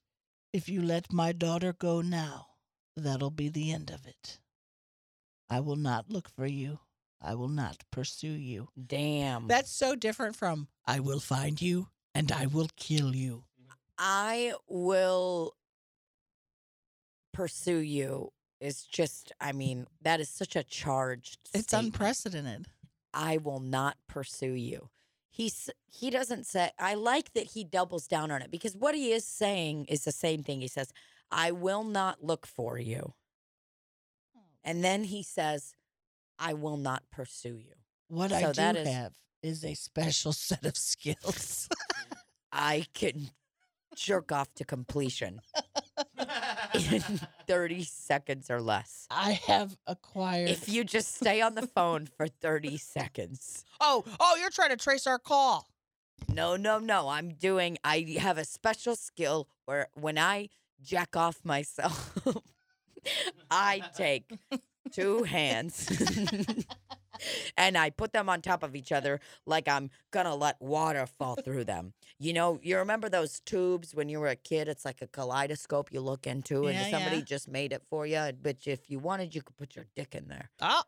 If 0.53 0.69
you 0.69 0.81
let 0.81 1.11
my 1.11 1.31
daughter 1.31 1.73
go 1.73 2.01
now, 2.01 2.47
that'll 2.95 3.31
be 3.31 3.49
the 3.49 3.71
end 3.71 3.89
of 3.89 4.05
it. 4.05 4.39
I 5.49 5.59
will 5.59 5.75
not 5.75 6.09
look 6.09 6.29
for 6.29 6.45
you. 6.45 6.79
I 7.21 7.36
will 7.36 7.49
not 7.49 7.83
pursue 7.91 8.27
you. 8.27 8.69
Damn. 8.88 9.47
That's 9.47 9.71
so 9.71 9.95
different 9.95 10.36
from 10.36 10.67
I 10.86 10.99
will 10.99 11.19
find 11.19 11.61
you 11.61 11.89
and 12.13 12.31
I 12.31 12.45
will 12.45 12.69
kill 12.77 13.15
you. 13.15 13.43
I 13.97 14.53
will 14.67 15.55
pursue 17.33 17.77
you. 17.77 18.31
Is 18.61 18.83
just, 18.83 19.33
I 19.41 19.51
mean, 19.51 19.86
that 20.01 20.21
is 20.21 20.29
such 20.29 20.55
a 20.55 20.63
charged. 20.63 21.39
It's 21.53 21.67
statement. 21.67 21.93
unprecedented. 21.93 22.67
I 23.13 23.38
will 23.38 23.59
not 23.59 23.97
pursue 24.07 24.53
you. 24.53 24.89
He's 25.36 25.69
he 25.86 26.09
doesn't 26.09 26.45
say. 26.45 26.71
I 26.79 26.93
like 26.93 27.33
that 27.33 27.47
he 27.47 27.65
doubles 27.65 28.07
down 28.07 28.31
on 28.31 28.41
it 28.41 28.49
because 28.51 28.73
what 28.77 28.95
he 28.95 29.11
is 29.11 29.27
saying 29.27 29.86
is 29.89 30.05
the 30.05 30.13
same 30.13 30.43
thing. 30.43 30.61
He 30.61 30.69
says, 30.69 30.93
"I 31.29 31.51
will 31.51 31.83
not 31.83 32.23
look 32.23 32.47
for 32.47 32.79
you," 32.79 33.13
oh. 34.38 34.39
and 34.63 34.81
then 34.81 35.03
he 35.03 35.23
says, 35.23 35.75
"I 36.39 36.53
will 36.53 36.77
not 36.77 37.03
pursue 37.11 37.57
you." 37.57 37.73
What 38.07 38.29
So 38.31 38.38
I 38.38 38.41
do 38.43 38.53
that 38.53 38.77
is- 38.77 38.88
have 38.88 39.11
is 39.43 39.65
a 39.65 39.73
special 39.73 40.31
set 40.47 40.65
of 40.65 40.77
skills. 40.77 41.67
I 42.53 42.86
can 42.93 43.31
jerk 43.93 44.31
off 44.31 44.53
to 44.55 44.63
completion 44.63 45.41
in 46.76 47.01
thirty 47.47 47.84
seconds 47.84 48.49
or 48.49 48.61
less. 48.61 49.07
I 49.09 49.32
have 49.47 49.78
acquired. 49.88 50.49
If 50.49 50.69
you 50.69 50.84
just 50.84 51.15
stay 51.15 51.41
on 51.41 51.55
the 51.55 51.67
phone 51.67 52.07
for 52.17 52.28
30 52.28 52.78
seconds. 52.78 53.65
oh, 53.82 54.03
oh, 54.19 54.38
you're 54.39 54.49
trying 54.49 54.69
to 54.69 54.78
trace 54.78 55.07
our 55.07 55.19
call. 55.19 55.67
No, 56.34 56.55
no, 56.55 56.80
no. 56.80 57.09
I'm 57.09 57.30
doing, 57.34 57.78
I 57.84 58.17
have 58.19 58.38
a 58.38 58.45
special 58.45 58.95
skill 58.95 59.47
where 59.65 59.88
when 59.93 60.17
I 60.17 60.49
jack 60.82 61.15
off 61.15 61.43
myself, 61.43 62.17
I 63.51 63.82
take 63.95 64.32
two 64.91 65.23
hands 65.23 65.89
and 67.57 67.78
I 67.78 67.89
put 67.89 68.13
them 68.13 68.30
on 68.30 68.41
top 68.41 68.63
of 68.63 68.76
each 68.76 68.91
other 68.91 69.19
like 69.45 69.67
I'm 69.67 69.89
gonna 70.11 70.36
let 70.36 70.61
water 70.61 71.05
fall 71.05 71.36
through 71.36 71.65
them. 71.65 71.93
You 72.20 72.32
know, 72.32 72.59
you 72.63 72.78
remember 72.78 73.09
those 73.09 73.41
tubes 73.41 73.93
when 73.93 74.07
you 74.07 74.20
were 74.20 74.30
a 74.30 74.36
kid? 74.38 74.70
It's 74.70 74.86
like 74.86 75.01
a 75.01 75.07
kaleidoscope 75.07 75.91
you 75.91 75.99
look 75.99 76.26
into, 76.26 76.68
and 76.68 76.76
Yeah, 76.76 76.89
somebody 76.89 77.18
yeah. 77.18 77.24
just 77.24 77.49
made 77.49 77.74
it 77.74 77.84
for 77.89 78.07
you. 78.07 78.32
But 78.41 78.57
if 78.66 78.89
you 78.89 78.99
wanted, 78.99 79.36
you 79.36 79.41
could 79.41 79.57
put 79.57 79.76
your 79.76 79.86
dick 79.95 80.16
in 80.16 80.28
there. 80.28 80.49
Oh, 80.61 80.84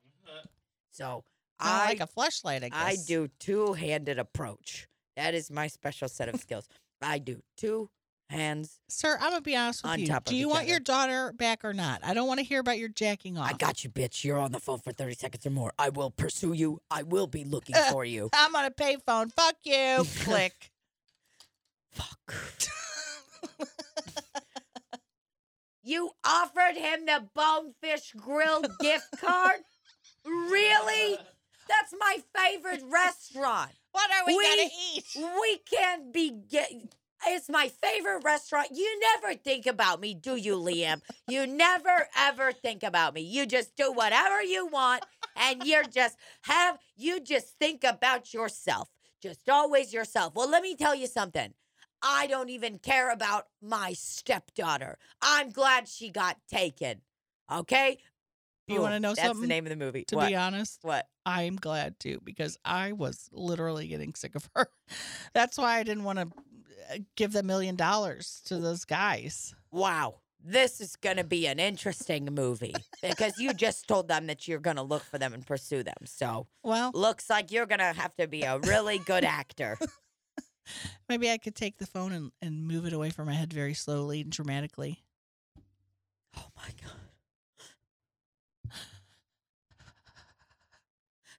So 0.92 1.24
I 1.60 1.86
like 1.86 2.00
a 2.00 2.08
flashlight. 2.08 2.64
I 2.64 2.70
guess. 2.70 2.80
I 2.80 2.96
do 3.06 3.28
two 3.40 3.74
handed 3.74 4.20
approach. 4.20 4.88
That 5.18 5.34
is 5.34 5.52
my 5.52 5.68
special 5.68 6.08
set 6.08 6.30
of 6.30 6.40
skills. 6.40 6.70
I 7.02 7.20
do 7.20 7.42
two 7.58 7.90
hands. 8.30 8.80
Sir, 8.88 9.18
I'm 9.20 9.32
gonna 9.32 9.42
be 9.42 9.56
honest 9.56 9.84
with 9.84 10.00
you. 10.00 10.08
Do 10.26 10.36
you 10.36 10.48
want 10.48 10.62
other. 10.62 10.70
your 10.70 10.80
daughter 10.80 11.34
back 11.34 11.66
or 11.66 11.74
not? 11.74 12.02
I 12.04 12.14
don't 12.14 12.28
want 12.28 12.40
to 12.40 12.46
hear 12.46 12.60
about 12.60 12.78
your 12.78 12.90
jacking 12.90 13.38
off. 13.38 13.50
I 13.50 13.54
got 13.54 13.84
you, 13.84 13.90
bitch. 13.90 14.24
You're 14.24 14.40
on 14.40 14.52
the 14.52 14.60
phone 14.60 14.80
for 14.80 14.92
30 14.92 15.16
seconds 15.16 15.46
or 15.46 15.50
more. 15.50 15.74
I 15.78 15.90
will 15.90 16.12
pursue 16.12 16.54
you. 16.54 16.80
I 16.90 17.04
will 17.04 17.28
be 17.28 17.44
looking 17.44 17.76
for 17.92 18.06
you. 18.06 18.30
I'm 18.34 18.56
on 18.56 18.66
a 18.66 18.72
payphone. 18.72 19.32
Fuck 19.32 19.56
you. 19.64 20.06
Click. 20.24 20.72
Fuck. 21.98 22.34
you 25.84 26.12
offered 26.26 26.76
him 26.76 27.06
the 27.06 27.28
Bonefish 27.34 28.14
Grill 28.18 28.62
gift 28.80 29.08
card? 29.20 29.60
Really? 30.26 31.18
That's 31.68 31.94
my 32.00 32.18
favorite 32.36 32.84
restaurant. 32.90 33.72
What 33.92 34.10
are 34.12 34.26
we, 34.28 34.36
We- 34.38 34.44
gonna 34.44 34.70
eat? 34.96 35.04
We 35.42 35.58
can't 35.70 36.14
be 36.14 36.32
get. 36.50 36.70
It's 37.26 37.50
my 37.50 37.70
favorite 37.82 38.24
restaurant. 38.24 38.68
You 38.72 39.00
never 39.00 39.34
think 39.36 39.66
about 39.66 40.00
me, 40.00 40.14
do 40.14 40.36
you, 40.36 40.56
Liam? 40.56 41.02
You 41.28 41.48
never 41.48 42.08
ever 42.16 42.52
think 42.52 42.84
about 42.84 43.14
me. 43.16 43.22
You 43.22 43.46
just 43.48 43.76
do 43.76 43.92
whatever 43.92 44.42
you 44.44 44.68
want, 44.68 45.04
and 45.36 45.64
you're 45.66 45.84
just 45.84 46.16
have 46.44 46.78
you 46.96 47.20
just 47.20 47.58
think 47.60 47.84
about 47.84 48.34
yourself. 48.34 48.90
Just 49.22 49.50
always 49.50 49.92
yourself. 49.94 50.36
Well, 50.36 50.48
let 50.50 50.62
me 50.62 50.76
tell 50.76 50.94
you 50.94 51.08
something. 51.08 51.54
I 52.02 52.28
don't 52.28 52.50
even 52.50 52.80
care 52.80 53.12
about 53.12 53.48
my 53.62 53.94
stepdaughter. 53.94 54.98
I'm 55.22 55.50
glad 55.52 55.88
she 55.88 56.10
got 56.10 56.38
taken. 56.50 57.02
Okay. 57.52 57.98
You 58.68 58.82
wanna 58.82 59.00
know 59.00 59.14
That's 59.16 59.40
the 59.40 59.48
name 59.48 59.66
of 59.66 59.70
the 59.70 59.78
movie. 59.78 60.04
To 60.10 60.18
what? 60.18 60.28
be 60.28 60.36
honest, 60.36 60.80
what? 60.82 61.08
I'm 61.26 61.56
glad 61.56 62.00
too 62.00 62.20
because 62.24 62.58
I 62.66 62.92
was 62.92 63.30
literally 63.32 63.88
getting 63.88 64.14
sick 64.14 64.36
of 64.36 64.50
her. 64.56 64.68
That's 65.34 65.58
why 65.58 65.78
I 65.78 65.84
didn't 65.84 66.04
want 66.04 66.20
to 66.20 66.28
uh, 66.94 66.98
give 67.16 67.32
the 67.32 67.44
million 67.44 67.76
dollars 67.78 68.42
to 68.46 68.58
those 68.58 68.84
guys. 68.84 69.56
wow, 69.72 70.16
this 70.44 70.80
is 70.80 70.96
going 70.96 71.18
to 71.18 71.24
be 71.24 71.48
an 71.48 71.60
interesting 71.60 72.26
movie 72.26 72.76
because 73.02 73.38
you 73.40 73.54
just 73.54 73.88
told 73.88 74.08
them 74.08 74.28
that 74.28 74.48
you're 74.48 74.60
going 74.60 74.76
to 74.78 74.84
look 74.84 75.04
for 75.04 75.18
them 75.18 75.34
and 75.34 75.46
pursue 75.46 75.84
them. 75.84 75.96
So, 76.06 76.48
Well, 76.64 76.92
looks 76.94 77.30
like 77.30 77.52
you're 77.52 77.66
going 77.66 77.80
to 77.80 77.94
have 77.94 78.16
to 78.16 78.28
be 78.28 78.44
a 78.44 78.60
really 78.60 79.00
good 79.00 79.24
actor. 79.24 79.78
maybe 81.10 81.30
I 81.30 81.38
could 81.38 81.56
take 81.56 81.78
the 81.78 81.86
phone 81.86 82.12
and, 82.12 82.32
and 82.42 82.68
move 82.68 82.86
it 82.86 82.94
away 82.94 83.10
from 83.10 83.28
my 83.28 83.34
head 83.34 83.54
very 83.54 83.74
slowly 83.74 84.22
and 84.22 84.32
dramatically. 84.32 85.04
Oh 86.36 86.48
my 86.56 86.70
God. 86.84 86.92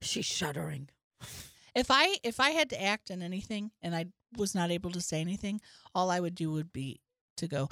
She's 0.01 0.27
shuddering. 0.27 0.89
If 1.75 1.91
I 1.91 2.17
if 2.23 2.41
I 2.41 2.51
had 2.51 2.71
to 2.71 2.83
act 2.83 3.11
in 3.11 3.23
anything 3.23 3.71
and 3.83 3.95
I 3.95 4.07
was 4.37 4.55
not 4.55 4.71
able 4.71 4.91
to 4.93 5.01
say 5.01 5.21
anything, 5.21 5.61
all 5.95 6.11
I 6.11 6.21
would 6.21 6.35
do 6.35 6.51
would 6.53 6.73
be 6.73 7.01
to 7.37 7.47
go 7.47 7.69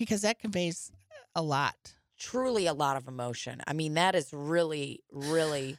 because 0.00 0.22
that 0.22 0.38
conveys 0.38 0.90
a 1.34 1.42
lot. 1.42 1.94
Truly 2.18 2.66
a 2.66 2.72
lot 2.72 2.96
of 2.96 3.06
emotion. 3.06 3.60
I 3.66 3.74
mean, 3.74 3.94
that 3.94 4.14
is 4.14 4.30
really, 4.32 5.04
really 5.12 5.76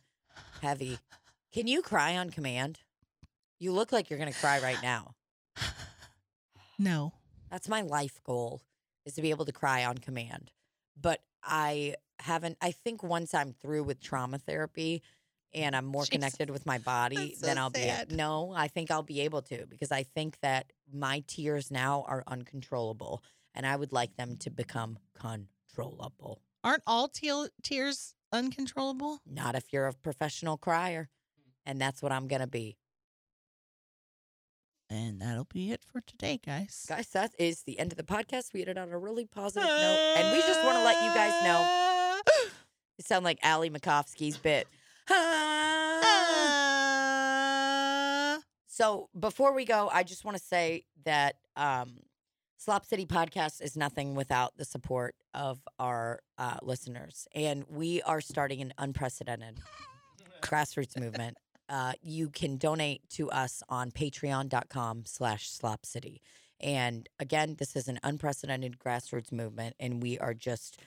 heavy. 0.61 0.99
Can 1.51 1.67
you 1.67 1.81
cry 1.81 2.17
on 2.17 2.29
command? 2.29 2.79
You 3.59 3.73
look 3.73 3.91
like 3.91 4.09
you're 4.09 4.19
going 4.19 4.31
to 4.31 4.39
cry 4.39 4.59
right 4.59 4.81
now. 4.81 5.15
No. 6.79 7.13
That's 7.51 7.69
my 7.69 7.81
life 7.81 8.19
goal 8.23 8.63
is 9.05 9.13
to 9.13 9.21
be 9.21 9.29
able 9.29 9.45
to 9.45 9.51
cry 9.51 9.85
on 9.85 9.99
command. 9.99 10.49
But 10.99 11.21
I 11.43 11.93
haven't 12.19 12.57
I 12.59 12.71
think 12.71 13.03
once 13.03 13.35
I'm 13.35 13.53
through 13.53 13.83
with 13.83 14.01
trauma 14.01 14.39
therapy 14.39 15.03
and 15.53 15.75
I'm 15.75 15.85
more 15.85 16.03
Jesus. 16.03 16.13
connected 16.13 16.49
with 16.49 16.65
my 16.65 16.79
body, 16.79 17.35
so 17.35 17.45
then 17.45 17.59
I'll 17.59 17.69
be 17.69 17.81
sad. 17.81 18.11
No, 18.11 18.51
I 18.55 18.67
think 18.67 18.89
I'll 18.89 19.03
be 19.03 19.21
able 19.21 19.43
to 19.43 19.67
because 19.67 19.91
I 19.91 20.01
think 20.01 20.39
that 20.41 20.71
my 20.91 21.23
tears 21.27 21.69
now 21.69 22.03
are 22.07 22.23
uncontrollable 22.25 23.21
and 23.53 23.65
I 23.65 23.75
would 23.75 23.91
like 23.91 24.15
them 24.15 24.37
to 24.37 24.49
become 24.49 24.97
controllable. 25.13 26.41
Aren't 26.63 26.83
all 26.87 27.09
te- 27.09 27.49
tears 27.61 28.15
uncontrollable? 28.31 29.19
Not 29.29 29.53
if 29.53 29.71
you're 29.71 29.87
a 29.87 29.93
professional 29.93 30.57
crier. 30.57 31.09
And 31.65 31.79
that's 31.79 32.01
what 32.01 32.11
I'm 32.11 32.27
going 32.27 32.41
to 32.41 32.47
be. 32.47 32.77
And 34.89 35.21
that'll 35.21 35.45
be 35.45 35.71
it 35.71 35.81
for 35.89 36.01
today, 36.01 36.39
guys. 36.45 36.85
Guys, 36.89 37.07
that 37.09 37.31
is 37.39 37.63
the 37.63 37.79
end 37.79 37.93
of 37.93 37.97
the 37.97 38.03
podcast. 38.03 38.51
We 38.53 38.61
ended 38.61 38.77
on 38.77 38.91
a 38.91 38.97
really 38.97 39.25
positive 39.25 39.69
note. 39.69 40.15
And 40.17 40.31
we 40.33 40.39
just 40.41 40.61
want 40.65 40.77
to 40.77 40.83
let 40.83 41.01
you 41.03 41.13
guys 41.13 41.43
know 41.43 42.19
You 42.97 43.03
sound 43.03 43.23
like 43.23 43.39
Ali 43.43 43.69
Macofsky's 43.69 44.37
bit. 44.37 44.67
So 48.73 49.09
before 49.19 49.53
we 49.53 49.65
go, 49.65 49.89
I 49.93 50.01
just 50.01 50.25
want 50.25 50.37
to 50.37 50.43
say 50.43 50.85
that 51.03 51.35
um, 51.55 51.97
Slop 52.57 52.85
City 52.85 53.05
Podcast 53.05 53.61
is 53.61 53.75
nothing 53.75 54.15
without 54.15 54.57
the 54.57 54.65
support 54.65 55.13
of 55.33 55.59
our 55.77 56.21
uh, 56.37 56.57
listeners, 56.63 57.27
and 57.35 57.65
we 57.69 58.01
are 58.03 58.21
starting 58.21 58.61
an 58.61 58.73
unprecedented 58.77 59.59
grassroots 60.41 60.99
movement. 60.99 61.37
Uh, 61.71 61.93
you 62.01 62.29
can 62.29 62.57
donate 62.57 63.07
to 63.09 63.31
us 63.31 63.63
on 63.69 63.91
patreon.com 63.91 65.03
slash 65.05 65.49
slop 65.49 65.85
city. 65.85 66.21
And 66.59 67.07
again, 67.17 67.55
this 67.57 67.77
is 67.77 67.87
an 67.87 67.97
unprecedented 68.03 68.77
grassroots 68.77 69.31
movement, 69.31 69.75
and 69.79 70.03
we 70.03 70.19
are 70.19 70.33
just 70.33 70.79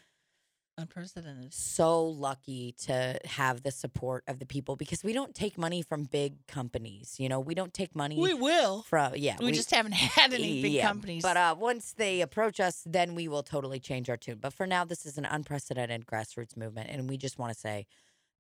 Unprecedented. 0.77 1.55
so 1.55 2.05
lucky 2.05 2.75
to 2.83 3.19
have 3.25 3.63
the 3.63 3.71
support 3.71 4.25
of 4.29 4.39
the 4.41 4.47
people 4.47 4.77
because 4.77 5.03
we 5.03 5.13
don't 5.13 5.35
take 5.35 5.57
money 5.57 5.83
from 5.83 6.05
big 6.05 6.47
companies. 6.47 7.17
You 7.19 7.29
know, 7.29 7.41
we 7.41 7.55
don't 7.55 7.73
take 7.73 7.97
money 7.97 8.19
We 8.19 8.35
will. 8.35 8.83
from 8.83 9.15
yeah. 9.17 9.37
We, 9.41 9.53
just 9.53 9.71
haven't 9.71 9.93
had 9.95 10.35
any 10.35 10.61
big 10.63 10.73
yeah, 10.73 10.87
companies. 10.87 11.23
But 11.23 11.37
uh, 11.37 11.57
once 11.59 11.95
they 11.97 12.21
approach 12.21 12.61
us, 12.61 12.83
then 12.85 13.15
we 13.15 13.27
will 13.27 13.43
totally 13.43 13.81
change 13.81 14.11
our 14.11 14.17
tune. 14.17 14.39
But 14.41 14.53
for 14.53 14.67
now, 14.67 14.85
this 14.85 15.07
is 15.07 15.17
an 15.17 15.25
unprecedented 15.25 16.07
grassroots 16.07 16.57
movement, 16.57 16.91
and 16.91 17.09
we 17.09 17.17
just 17.17 17.39
want 17.39 17.53
to 17.53 17.59
say 17.59 17.87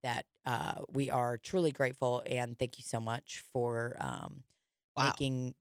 that 0.04 0.26
uh, 0.46 0.82
we 0.92 1.10
are 1.10 1.36
truly 1.38 1.72
grateful 1.72 2.22
and 2.26 2.56
thank 2.58 2.78
you 2.78 2.84
so 2.86 3.00
much 3.00 3.42
for 3.52 3.96
um, 4.00 4.44
Wow. 4.96 5.06
making 5.06 5.54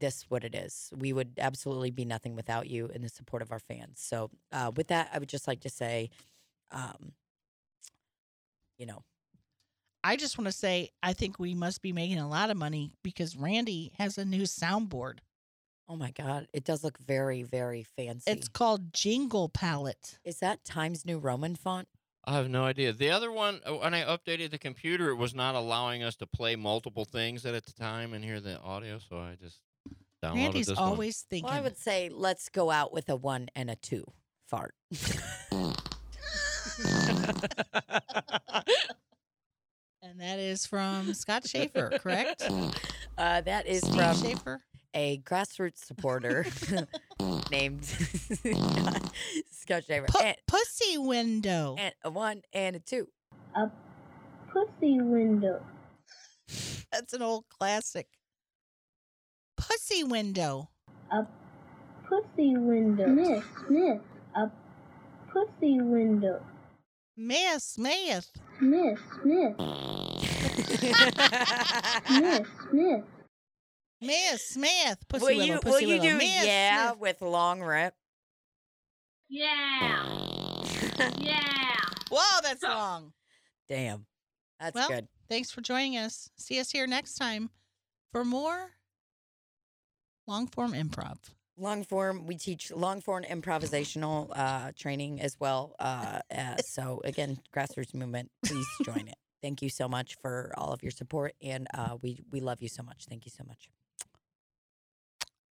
this 0.00 0.24
what 0.28 0.42
it 0.42 0.54
is. 0.56 0.92
We 0.98 1.12
would 1.12 1.34
absolutely 1.38 1.92
be 1.92 2.04
nothing 2.04 2.34
without 2.34 2.66
you 2.68 2.90
and 2.92 3.04
the 3.04 3.08
support 3.08 3.42
of 3.42 3.52
our 3.52 3.60
fans. 3.60 4.00
So, 4.00 4.30
uh, 4.50 4.72
with 4.74 4.88
that, 4.88 5.10
I 5.12 5.18
would 5.20 5.28
just 5.28 5.46
like 5.46 5.60
to 5.60 5.70
say, 5.70 6.10
um, 6.72 7.12
you 8.78 8.86
know, 8.86 9.04
I 10.02 10.16
just 10.16 10.36
want 10.38 10.46
to 10.46 10.52
say 10.52 10.90
I 11.02 11.12
think 11.12 11.38
we 11.38 11.54
must 11.54 11.80
be 11.82 11.92
making 11.92 12.18
a 12.18 12.28
lot 12.28 12.50
of 12.50 12.56
money 12.56 12.92
because 13.02 13.36
Randy 13.36 13.92
has 13.98 14.18
a 14.18 14.24
new 14.24 14.42
soundboard. 14.42 15.18
oh 15.88 15.96
my 15.96 16.10
God, 16.10 16.48
it 16.52 16.64
does 16.64 16.82
look 16.82 16.98
very, 16.98 17.42
very 17.44 17.82
fancy. 17.84 18.30
It's 18.32 18.48
called 18.48 18.92
Jingle 18.92 19.48
Palette. 19.48 20.18
is 20.24 20.38
that 20.40 20.64
Times 20.64 21.04
New 21.06 21.18
Roman 21.18 21.54
font? 21.54 21.88
I 22.26 22.34
have 22.34 22.50
no 22.50 22.64
idea. 22.64 22.92
The 22.92 23.10
other 23.10 23.30
one, 23.30 23.60
uh, 23.64 23.74
when 23.74 23.94
I 23.94 24.02
updated 24.02 24.50
the 24.50 24.58
computer, 24.58 25.10
it 25.10 25.14
was 25.14 25.32
not 25.34 25.54
allowing 25.54 26.02
us 26.02 26.16
to 26.16 26.26
play 26.26 26.56
multiple 26.56 27.04
things 27.04 27.46
at 27.46 27.54
a 27.54 27.60
time 27.60 28.14
and 28.14 28.24
hear 28.24 28.40
the 28.40 28.60
audio, 28.60 28.98
so 28.98 29.18
I 29.18 29.36
just 29.40 29.60
downloaded 30.22 30.34
Randy's 30.34 30.66
this 30.66 30.78
always 30.78 31.24
thinking. 31.30 31.48
Well, 31.48 31.58
I 31.58 31.60
would 31.60 31.78
say 31.78 32.10
let's 32.12 32.48
go 32.48 32.70
out 32.70 32.92
with 32.92 33.08
a 33.08 33.16
one 33.16 33.48
and 33.54 33.70
a 33.70 33.76
two 33.76 34.04
fart. 34.48 34.74
and 40.02 40.20
that 40.20 40.38
is 40.38 40.66
from 40.66 41.14
Scott 41.14 41.46
Schaefer, 41.46 41.98
correct? 42.00 42.42
Uh, 43.18 43.40
that 43.40 43.66
is 43.66 43.80
Steve 43.80 43.94
from 43.94 44.14
Schaefer. 44.14 44.60
A 44.96 45.18
grassroots 45.18 45.84
supporter 45.84 46.46
named 47.50 47.84
Scott 49.50 49.84
Shaver. 49.84 50.06
Pu- 50.08 50.18
and, 50.24 50.36
pussy 50.48 50.96
window. 50.98 51.76
and 51.78 51.94
a 52.02 52.10
one 52.10 52.40
and 52.52 52.76
a 52.76 52.80
two. 52.80 53.06
a 53.54 53.70
pussy 54.50 55.00
window. 55.00 55.62
That's 56.90 57.12
an 57.12 57.20
old 57.22 57.44
classic. 57.50 58.06
Pussy 59.58 60.02
window. 60.02 60.70
A 61.12 61.26
pussy 62.08 62.56
window. 62.56 63.06
Miss, 63.06 63.44
Smith. 63.66 64.00
A 64.34 64.50
pussy 65.30 65.80
window. 65.80 66.42
Miss 67.18 67.64
Smith. 67.64 68.30
Smith, 68.58 68.98
Smith. 69.22 69.56
Smith, 72.06 72.46
Smith. 72.70 73.04
Miss 74.00 74.48
Smith. 74.48 74.98
Pussy 75.08 75.22
will 75.24 75.28
willow, 75.32 75.44
you 75.44 75.52
will 75.54 75.60
pussy 75.60 75.84
you 75.86 75.88
willow. 75.98 76.02
do 76.10 76.16
Miss 76.18 76.46
yeah 76.46 76.88
Smith. 76.88 77.00
with 77.00 77.22
long 77.22 77.62
rip? 77.62 77.94
Yeah. 79.28 80.62
Yeah. 81.18 81.76
Whoa, 82.10 82.40
that's 82.42 82.62
long. 82.62 83.12
Damn, 83.68 84.06
that's 84.60 84.74
Well, 84.74 84.88
good. 84.88 85.08
Thanks 85.28 85.50
for 85.50 85.60
joining 85.60 85.96
us. 85.96 86.30
See 86.36 86.60
us 86.60 86.70
here 86.70 86.86
next 86.86 87.14
time 87.14 87.50
for 88.12 88.24
more 88.24 88.70
long 90.28 90.46
form 90.46 90.72
improv. 90.72 91.16
Long 91.58 91.82
form, 91.84 92.26
we 92.26 92.36
teach 92.36 92.70
long 92.70 93.00
form 93.00 93.24
improvisational 93.24 94.30
uh, 94.36 94.72
training 94.78 95.20
as 95.20 95.36
well. 95.40 95.74
Uh, 95.80 96.20
uh, 96.36 96.56
so 96.58 97.00
again, 97.04 97.38
grassroots 97.54 97.94
movement, 97.94 98.30
please 98.44 98.66
join 98.84 99.08
it. 99.08 99.16
Thank 99.42 99.62
you 99.62 99.68
so 99.70 99.88
much 99.88 100.16
for 100.20 100.52
all 100.56 100.72
of 100.72 100.82
your 100.82 100.92
support, 100.92 101.32
and 101.42 101.66
uh, 101.74 101.96
we 102.02 102.22
we 102.30 102.40
love 102.40 102.62
you 102.62 102.68
so 102.68 102.82
much. 102.82 103.06
Thank 103.08 103.24
you 103.24 103.30
so 103.30 103.42
much. 103.44 103.68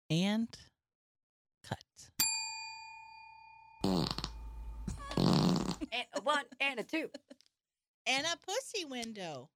And 0.09 0.49
cut. 1.65 1.83
And 5.93 6.07
a 6.15 6.21
one 6.23 6.45
and 6.61 6.79
a 6.79 6.85
two. 6.85 7.11
And 8.07 8.25
a 8.25 8.37
pussy 8.47 8.85
window. 8.85 9.51